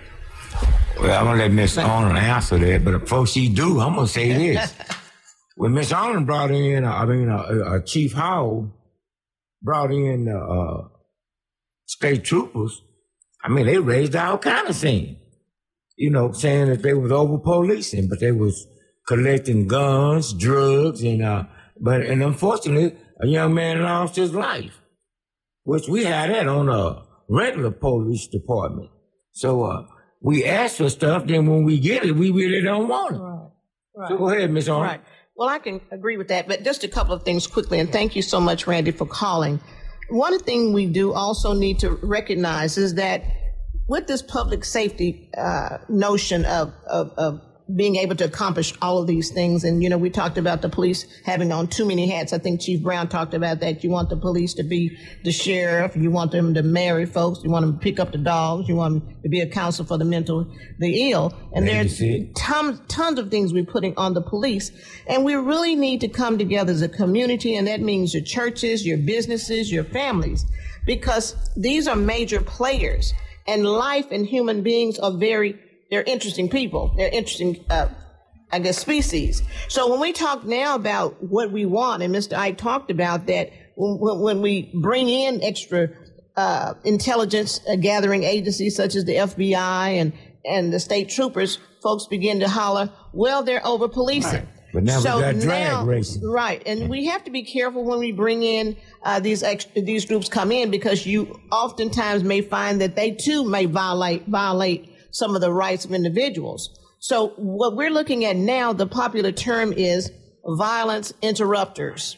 [0.99, 4.33] Well, I'm gonna let Miss Arnold answer that, but before she do, I'm gonna say
[4.55, 4.73] this.
[5.55, 8.71] when Miss Arnold brought in, I mean, uh, uh, Chief Hall,
[9.61, 10.87] brought in uh,
[11.85, 12.81] state troopers,
[13.43, 15.17] I mean, they raised all kind of things.
[15.97, 18.67] You know, saying that they was over policing, but they was
[19.07, 21.45] collecting guns, drugs, and uh,
[21.79, 24.79] but and unfortunately, a young man lost his life,
[25.63, 28.89] which we had that on a regular police department.
[29.31, 29.85] So uh,
[30.21, 33.19] we ask for stuff, then when we get it, we really don't want it.
[33.19, 33.49] Right.
[33.95, 34.09] Right.
[34.09, 34.87] So go ahead, Miss Arnold.
[34.87, 35.01] Right.
[35.35, 38.15] Well, I can agree with that, but just a couple of things quickly, and thank
[38.15, 39.59] you so much, Randy, for calling.
[40.09, 43.23] One thing we do also need to recognize is that
[43.87, 47.41] with this public safety uh, notion of, of, of
[47.75, 49.63] being able to accomplish all of these things.
[49.63, 52.31] And, you know, we talked about the police having on too many hats.
[52.31, 53.83] I think Chief Brown talked about that.
[53.83, 55.95] You want the police to be the sheriff.
[55.95, 57.43] You want them to marry folks.
[57.43, 58.69] You want them to pick up the dogs.
[58.69, 60.47] You want them to be a counsel for the mental,
[60.79, 61.33] the ill.
[61.53, 62.01] And there's
[62.35, 64.71] tons, tons of things we're putting on the police.
[65.07, 67.55] And we really need to come together as a community.
[67.55, 70.45] And that means your churches, your businesses, your families,
[70.85, 73.13] because these are major players
[73.47, 75.57] And life and human beings are very,
[75.89, 76.93] they're interesting people.
[76.97, 77.87] They're interesting, uh,
[78.51, 79.41] I guess, species.
[79.67, 82.37] So when we talk now about what we want, and Mr.
[82.37, 85.89] Ike talked about that when, when we bring in extra
[86.35, 90.13] uh, intelligence uh, gathering agencies such as the FBI and,
[90.45, 94.41] and the state troopers, folks begin to holler, well, they're over policing.
[94.41, 94.47] Right.
[94.73, 96.23] But now so we got drag now- racing.
[96.23, 96.61] Right.
[96.65, 100.27] And we have to be careful when we bring in uh, these ex- these groups
[100.27, 105.41] come in because you oftentimes may find that they too may violate violate some of
[105.41, 106.69] the rights of individuals.
[106.99, 110.11] So what we're looking at now, the popular term is
[110.45, 112.17] violence interrupters.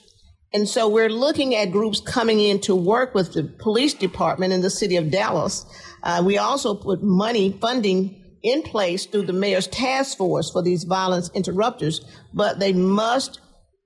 [0.54, 4.62] And so we're looking at groups coming in to work with the police department in
[4.62, 5.66] the city of Dallas.
[6.02, 10.86] Uh, we also put money funding in place through the mayor's task force for these
[10.86, 12.02] violence interrupters,
[12.34, 13.40] but they must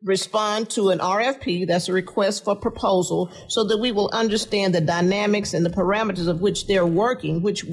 [0.03, 4.81] respond to an RFP, that's a request for proposal, so that we will understand the
[4.81, 7.65] dynamics and the parameters of which they're working, which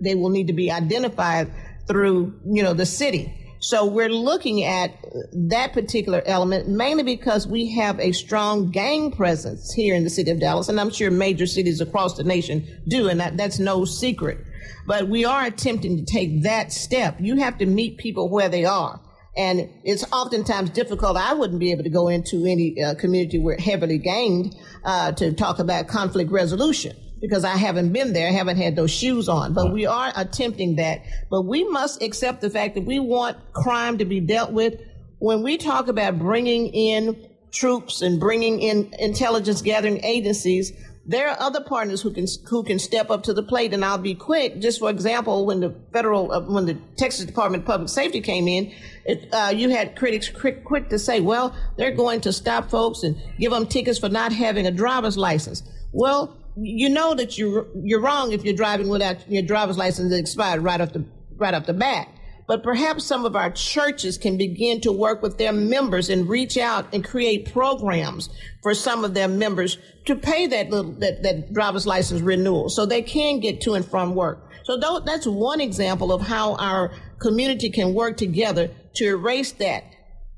[0.00, 1.52] they will need to be identified
[1.86, 3.32] through, you know, the city.
[3.58, 4.94] So we're looking at
[5.32, 10.30] that particular element mainly because we have a strong gang presence here in the city
[10.30, 13.84] of Dallas, and I'm sure major cities across the nation do, and that, that's no
[13.84, 14.38] secret.
[14.86, 17.16] But we are attempting to take that step.
[17.18, 19.00] You have to meet people where they are.
[19.36, 21.16] And it's oftentimes difficult.
[21.16, 25.32] I wouldn't be able to go into any uh, community where heavily ganged uh, to
[25.32, 29.52] talk about conflict resolution because I haven't been there, haven't had those shoes on.
[29.52, 31.02] But we are attempting that.
[31.30, 34.80] But we must accept the fact that we want crime to be dealt with.
[35.18, 40.72] When we talk about bringing in troops and bringing in intelligence gathering agencies,
[41.08, 43.72] there are other partners who can who can step up to the plate.
[43.72, 44.60] And I'll be quick.
[44.60, 48.48] Just for example, when the federal uh, when the Texas Department of Public Safety came
[48.48, 48.72] in,
[49.04, 53.02] it, uh, you had critics quick quick to say, well, they're going to stop folks
[53.02, 55.62] and give them tickets for not having a driver's license.
[55.92, 60.62] Well, you know that you're you're wrong if you're driving without your driver's license expired
[60.62, 61.04] right off the
[61.36, 62.08] right off the bat.
[62.46, 66.56] But perhaps some of our churches can begin to work with their members and reach
[66.56, 68.28] out and create programs
[68.62, 72.86] for some of their members to pay that little that, that driver's license renewal so
[72.86, 74.46] they can get to and from work.
[74.64, 79.84] So that's one example of how our community can work together to erase that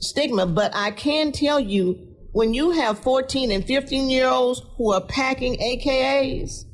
[0.01, 0.47] stigma.
[0.47, 5.01] But I can tell you when you have 14 and 15 year olds who are
[5.01, 6.65] packing AKAs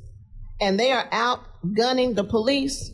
[0.61, 1.41] and they are out
[1.75, 2.91] gunning the police,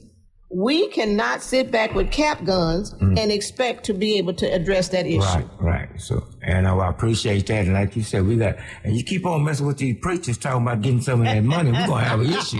[0.53, 3.17] we cannot sit back with cap guns mm.
[3.17, 5.21] and expect to be able to address that issue.
[5.21, 5.89] Right, right.
[6.01, 7.67] So, and I appreciate that.
[7.67, 10.63] And like you said, we got, and you keep on messing with these preachers talking
[10.63, 12.59] about getting some of that money, we're going to have an issue.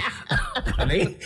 [0.87, 1.17] they,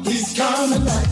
[0.04, 1.08] He's coming back.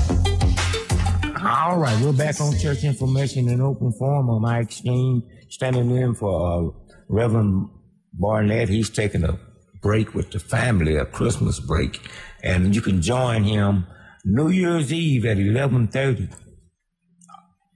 [1.43, 4.29] All right, we're back on church information in open forum.
[4.29, 6.71] I'm Mike Steen, standing in for uh,
[7.13, 7.69] Reverend
[8.13, 8.69] Barnett.
[8.69, 9.37] He's taking a
[9.81, 12.01] break with the family, a Christmas break,
[12.43, 13.85] and you can join him
[14.25, 16.29] New Year's Eve at 11:30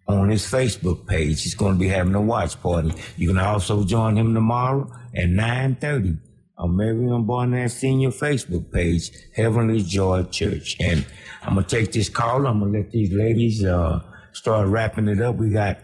[0.07, 1.43] on his Facebook page.
[1.43, 2.93] He's going to be having a watch party.
[3.15, 6.17] You can also join him tomorrow at 9:30
[6.57, 10.77] on Miriam Barnett Senior Facebook page, Heavenly Joy Church.
[10.79, 11.05] And
[11.43, 12.47] I'm gonna take this call.
[12.47, 14.01] I'm gonna let these ladies uh,
[14.33, 15.35] start wrapping it up.
[15.35, 15.77] We got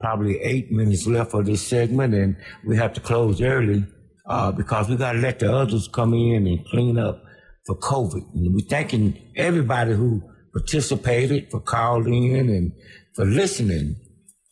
[0.00, 3.84] probably eight minutes left for this segment, and we have to close early
[4.28, 7.22] uh, because we got to let the others come in and clean up
[7.66, 8.34] for COVID.
[8.34, 10.22] And we're thanking everybody who
[10.52, 12.72] participated for calling in and
[13.14, 13.96] for listening.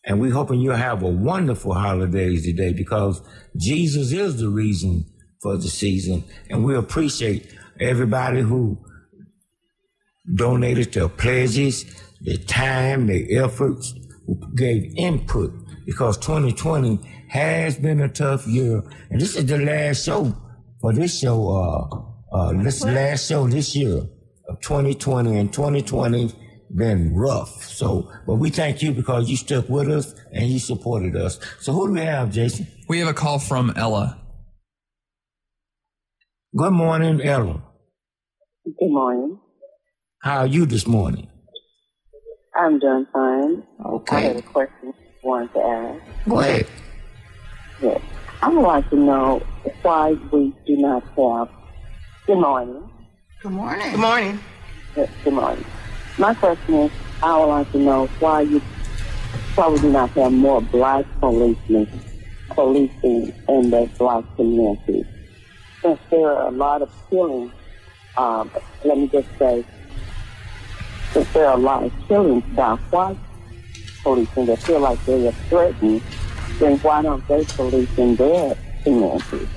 [0.05, 3.21] And we're hoping you'll have a wonderful holidays today because
[3.57, 5.05] Jesus is the reason
[5.43, 6.25] for the season.
[6.49, 8.79] And we appreciate everybody who
[10.35, 11.85] donated their pledges,
[12.21, 13.95] their time, their efforts,
[14.55, 15.53] gave input
[15.85, 16.99] because 2020
[17.29, 18.83] has been a tough year.
[19.11, 20.35] And this is the last show
[20.81, 24.03] for this show, uh, uh, this last show this year
[24.49, 26.33] of 2020 and 2020
[26.75, 27.65] been rough.
[27.65, 31.39] So, but we thank you because you stuck with us and you supported us.
[31.61, 32.67] So who do we have, Jason?
[32.89, 34.21] We have a call from Ella.
[36.57, 37.63] Good morning, Ella.
[38.65, 39.39] Good morning.
[40.23, 41.29] How are you this morning?
[42.59, 43.63] I'm doing fine.
[43.85, 44.17] Okay.
[44.17, 46.29] I had a question I wanted to ask.
[46.29, 46.67] Go ahead.
[47.83, 48.01] Yes.
[48.43, 49.43] I would like to know
[49.83, 51.49] why we do not have.
[52.27, 52.89] Good morning.
[53.43, 53.91] Good morning.
[53.91, 54.41] Good morning.
[54.97, 55.65] Yes, good morning.
[56.19, 56.93] My question is,
[57.23, 58.63] I would like to know why you
[59.55, 61.89] probably do not have more black policemen
[62.51, 65.05] policing in the black community.
[65.83, 67.53] Since there are a lot of killings,
[68.17, 68.51] um,
[68.85, 69.65] let me just say,
[71.17, 73.17] since there are a lot of killings by white
[74.03, 76.03] policemen that feel like they are threatened,
[76.59, 79.49] then why don't they police in their community?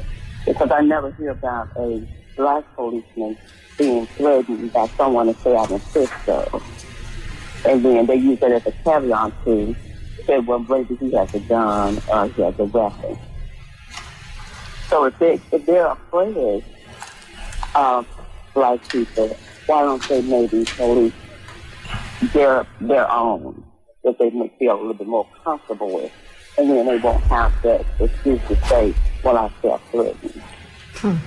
[0.45, 2.07] Because I never hear about a
[2.37, 3.37] black policeman
[3.77, 6.61] being threatened by someone to say I'm a Frisco.
[7.65, 9.75] And then they use that as a caveat to
[10.25, 13.19] say, well, maybe he has a gun or he has a weapon.
[14.87, 16.63] So if, they, if they're afraid of
[17.75, 18.03] uh,
[18.53, 21.11] black people, why don't they maybe police
[22.33, 23.63] their, their own
[24.03, 26.11] that they may feel a little bit more comfortable with?
[26.57, 28.93] And then they won't have that excuse to say,
[29.23, 31.21] well, I felt threatened.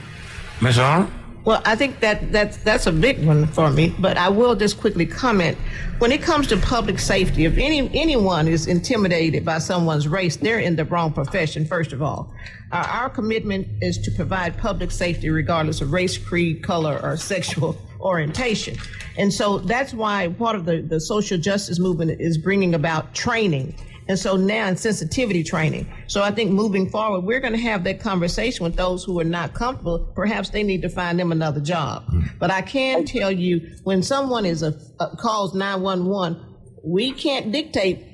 [0.61, 0.79] Ms.
[0.79, 1.11] Arnold?
[1.45, 4.79] Well, I think that that's that's a big one for me, but I will just
[4.79, 5.59] quickly comment.
[5.99, 10.61] When it comes to public safety, if any anyone is intimidated by someone's race, they're
[10.61, 11.65] in the wrong profession.
[11.65, 12.33] First of all,
[12.71, 17.77] uh, our commitment is to provide public safety regardless of race, creed, color, or sexual
[18.01, 18.77] orientation,
[19.19, 23.75] and so that's why part of the the social justice movement is bringing about training.
[24.09, 25.87] And so now in sensitivity training.
[26.09, 29.25] So I think moving forward, we're going to have that conversation with those who are
[29.25, 30.01] not comfortable.
[30.15, 32.05] Perhaps they need to find them another job.
[32.07, 32.21] Hmm.
[32.39, 36.45] But I can tell you when someone is a, a calls 911,
[36.85, 38.05] we can't dictate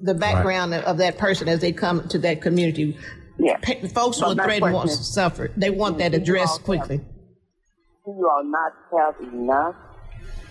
[0.00, 2.96] the background of, of that person as they come to that community.
[3.38, 3.56] Yeah.
[3.56, 5.50] Pa- Folks who Well, are my threatened want to suffer.
[5.56, 6.96] They want that Do you addressed all have- quickly.
[6.98, 9.74] Do you all not have enough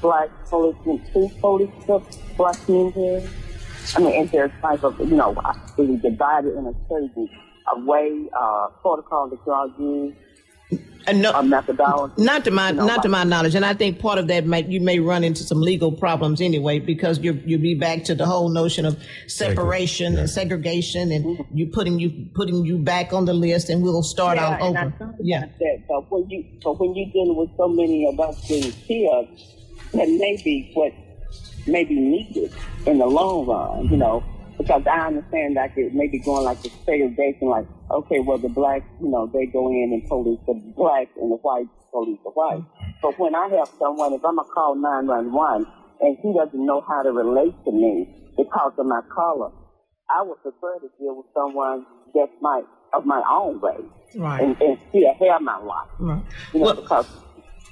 [0.02, 2.02] black policemen to police the
[2.36, 3.26] black community?
[3.96, 5.36] I mean, is there a type of, you know,
[5.78, 7.30] really divided in a certain
[7.74, 10.16] a way, uh, protocol that y'all use?
[11.08, 12.16] And no, a methodology?
[12.24, 14.48] Not to my You know, not to my knowledge, and I think part of that
[14.48, 18.16] might you may run into some legal problems anyway because you you'll be back to
[18.16, 18.98] the whole notion of
[19.28, 24.02] separation and segregation, and you putting you putting you back on the list, and we'll
[24.02, 24.92] start yeah, all and I over.
[24.98, 25.42] thought about Yeah.
[25.46, 25.84] that.
[25.88, 29.28] But when you, but when you're dealing with so many of us being killed,
[29.94, 30.92] that may be what
[31.68, 32.52] may be needed
[32.86, 34.24] in the long run, you know,
[34.58, 38.50] because I understand that it may be going like the segregation, like, okay, well, the
[38.50, 42.30] blacks, you know, they go in and police the blacks and the whites police the
[42.32, 42.64] whites.
[43.02, 45.66] But when I have someone, if I'm going to call 911
[46.02, 49.52] and he doesn't know how to relate to me because of my color,
[50.10, 52.62] I would prefer to deal with someone that's my,
[52.94, 53.82] of my own race
[54.16, 54.42] Right.
[54.42, 55.90] and, and still have my life.
[56.00, 56.22] Right.
[56.54, 57.08] You know, because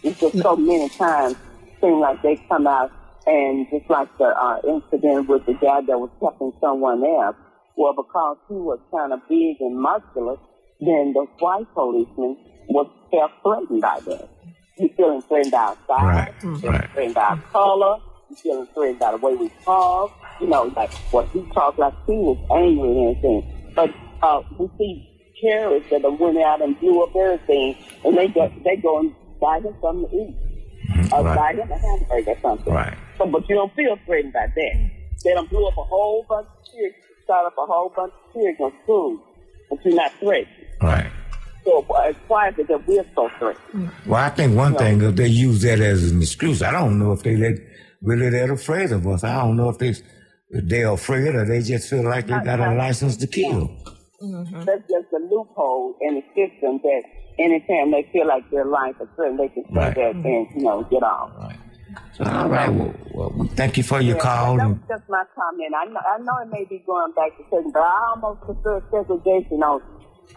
[0.04, 1.36] it's just so many times
[1.80, 2.92] seem like they come out
[3.26, 7.36] and just like the uh, incident with the guy that was helping someone else,
[7.78, 10.36] well, because he was kind of big and muscular,
[10.80, 12.38] then the white policeman
[12.68, 14.30] was felt threatened by that.
[14.78, 16.92] You feeling threatened by our size, Right, you feeling right.
[16.92, 17.98] threatened by our color,
[18.30, 21.94] you feeling threatened by the way we talk, you know, like what he talked like
[22.06, 23.72] he was angry and everything.
[23.76, 23.90] But
[24.22, 25.10] uh, we see
[25.42, 29.60] terrorists that went out and blew up everything, and they go, they go and buy
[29.60, 30.36] him something to eat.
[30.90, 31.14] Mm-hmm.
[31.14, 31.58] Or right.
[31.58, 32.74] buy a hamburger or something.
[32.74, 32.98] Right.
[33.18, 34.92] So, but you don't feel threatened by that.
[35.24, 38.34] They don't blew up a whole bunch of kids, start up a whole bunch of
[38.34, 39.20] kids on school,
[39.70, 40.48] but you're not threatened.
[40.82, 41.12] Right.
[41.64, 41.82] So
[42.28, 43.66] why is it that we're so threatened?
[43.74, 44.10] Mm-hmm.
[44.10, 46.62] Well, I think one thing if they use that as an excuse.
[46.62, 47.56] I don't know if they let,
[48.02, 49.24] really that afraid of us.
[49.24, 49.94] I don't know if they
[50.54, 53.76] if they're afraid or they just feel like they got a license to kill.
[54.20, 57.04] That's just a loophole in the system that
[57.40, 59.96] anytime they feel like their life is threatened, they can say Right.
[59.96, 60.26] that mm-hmm.
[60.26, 61.32] and, you know, get off.
[62.14, 62.70] So, all right.
[62.70, 64.58] Well, well, thank you for your Yeah, call.
[64.58, 65.74] That and- just my comment.
[65.76, 68.82] I know, I know it may be going back to certain, but I almost prefer
[68.92, 69.82] segregation on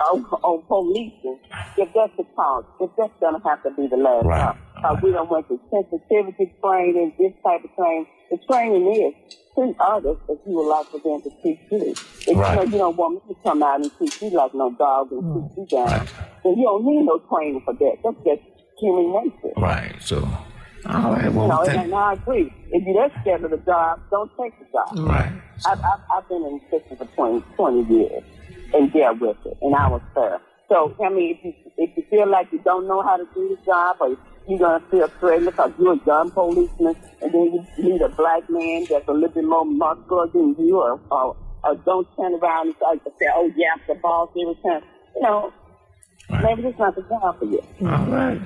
[0.01, 1.39] on, on policing.
[1.79, 5.03] If that's the cause, if that's gonna have to be the last Right, cause, because
[5.03, 8.07] we don't want the sensitivity training, this type of training.
[8.31, 11.93] The training is treat others as you would like for them to treat you.
[11.93, 12.69] If you know Right.
[12.69, 15.51] you don't want me to come out and treat you like no dog and treat
[15.57, 16.07] you down,
[16.45, 17.97] then you don't need no training for that.
[18.05, 18.43] That's just
[18.79, 19.55] human nature.
[19.57, 19.95] Right.
[20.01, 20.17] So,
[20.89, 21.33] all right.
[21.33, 22.53] Well, You know, and, and I agree.
[22.73, 25.09] If you're that scared of the job, don't take the job.
[25.09, 25.33] right.
[25.67, 28.23] I've, I've, I've been in business for 20, 20 years
[28.75, 30.39] and dealt with it, and I was fair.
[30.69, 33.57] So, I mean, if you, if you feel like you don't know how to do
[33.57, 34.17] the job or
[34.49, 38.49] you're gonna feel threatened because you're a gun policeman, and then you meet a black
[38.49, 42.69] man that's a little bit more muscular than you, or, or, or don't turn around
[42.69, 44.83] and start to say, "Oh, yeah, I'm the boss every time."
[45.15, 45.53] You know,
[46.43, 47.63] maybe this is not the job for you.
[47.81, 48.41] All right.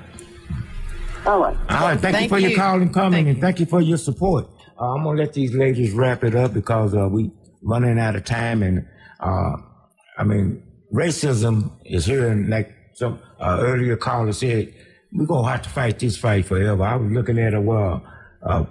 [1.25, 1.57] All right.
[1.69, 1.99] All right.
[1.99, 4.47] Thank, you for your call and comment, and thank you for your support.
[4.79, 8.25] Uh, I'm gonna let these ladies wrap it up because uh, we running out of
[8.25, 8.87] time, and
[9.19, 9.57] uh,
[10.17, 14.73] I mean, racism is here, and like some uh, earlier caller said,
[15.13, 16.83] we're gonna have to fight this fight forever.
[16.83, 18.03] I was looking at a well,
[18.43, 18.65] a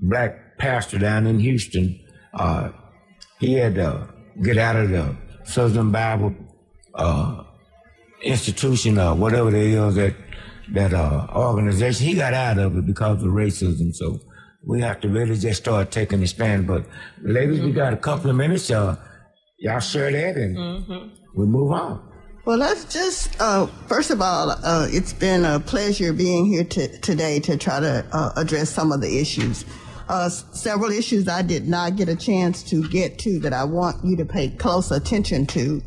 [0.00, 1.98] black pastor down in Houston.
[2.32, 2.70] Uh,
[3.40, 4.08] he had to
[4.42, 6.34] get out of the Southern Bible
[6.94, 7.42] uh,
[8.22, 10.14] institution or whatever it is that
[10.72, 12.06] that uh, organization.
[12.06, 13.94] He got out of it because of racism.
[13.94, 14.20] So
[14.66, 16.66] we have to really just start taking a stand.
[16.66, 16.86] But
[17.22, 18.70] ladies, we got a couple of minutes.
[18.70, 18.96] Uh,
[19.58, 21.08] y'all share that and Mm-hmm.
[21.34, 22.10] we move on.
[22.44, 26.98] Well, let's just, uh, first of all, uh, it's been a pleasure being here to,
[26.98, 29.64] today to try to uh, address some of the issues.
[30.10, 34.04] Uh, several issues I did not get a chance to get to that I want
[34.04, 35.80] you to pay close attention to.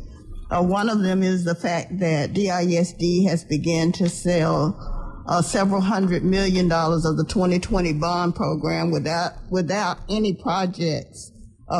[0.50, 5.80] Uh, one of them is the fact that DISD has begun to sell uh, several
[5.80, 11.30] hundred million dollars of the 2020 bond program without without any projects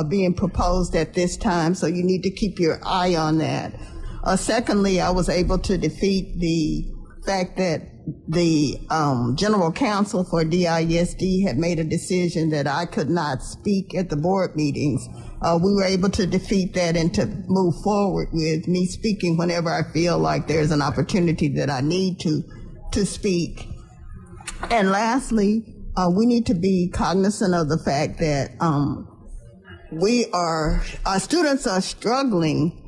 [0.09, 1.74] being proposed at this time.
[1.74, 3.72] So you need to keep your eye on that.
[4.28, 6.84] Uh, secondly, I was able to defeat the
[7.24, 7.80] fact that
[8.28, 13.94] the um, general counsel for DISD had made a decision that I could not speak
[13.94, 15.09] at the board meetings.
[15.40, 19.70] Uh, we were able to defeat that and to move forward with me speaking whenever
[19.70, 22.42] I feel like there's an opportunity that I need to
[22.92, 23.66] to speak.
[24.70, 29.09] And lastly, uh, we need to be cognizant of the fact that um,
[29.90, 32.84] we are our students are struggling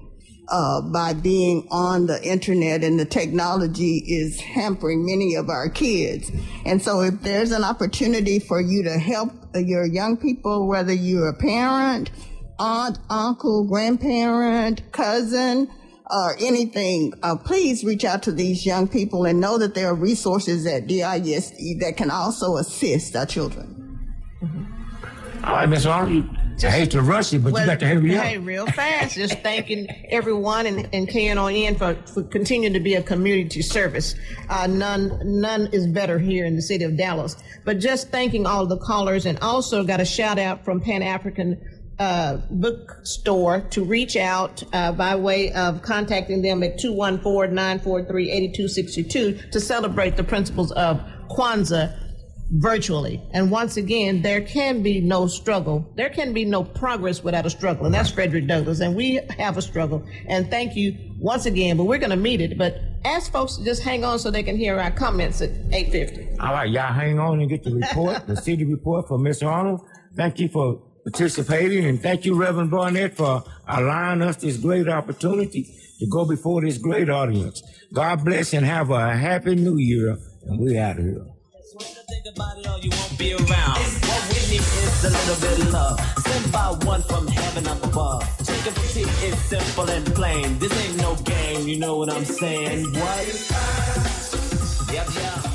[0.51, 6.31] uh, by being on the internet and the technology is hampering many of our kids.
[6.65, 11.29] And so if there's an opportunity for you to help your young people, whether you're
[11.29, 12.11] a parent,
[12.59, 15.71] aunt, uncle, grandparent, cousin,
[16.11, 19.95] or anything, uh, please reach out to these young people and know that there are
[19.95, 23.77] resources at DISD that can also assist our children.
[25.45, 26.29] All right, Miss Arnold,
[26.63, 28.25] you, I hate to rush you, but you got to hurry up.
[28.25, 29.15] Hey, real fast.
[29.15, 34.15] Just thanking everyone and, and KNON for, for continuing to be a community service.
[34.49, 37.37] Uh, none, none is better here in the city of Dallas.
[37.65, 41.61] But just thanking all the callers and also got a shout out from Pan African
[41.99, 50.17] uh, bookstore to reach out uh, by way of contacting them at 214-943-8262 to celebrate
[50.17, 52.10] the principles of Kwanzaa
[52.51, 53.23] virtually.
[53.33, 55.93] And once again, there can be no struggle.
[55.97, 57.87] There can be no progress without a struggle.
[57.87, 58.81] And that's Frederick Douglass.
[58.81, 60.05] And we have a struggle.
[60.27, 62.59] And thank you once again, but we're going to meet it.
[62.59, 66.39] But ask folks to just hang on so they can hear our comments at 850.
[66.41, 69.81] All right, y'all hang on and get the report, the city report for Miss Arnold.
[70.17, 75.67] Thank you for participating, and thank you, Reverend Barnett, for allowing us this great opportunity
[75.99, 77.63] to go before this great audience.
[77.93, 81.30] God bless and have a happy new year, and we out of here.
[83.21, 83.77] Be around.
[84.09, 86.01] What we need is a little bit of love.
[86.19, 88.23] Sent by one from heaven up above.
[88.39, 90.59] Chicken for tea is simple and plain.
[90.59, 92.85] This ain't no game, you know what I'm saying?
[92.95, 93.27] What?
[94.93, 95.50] Yep, yep.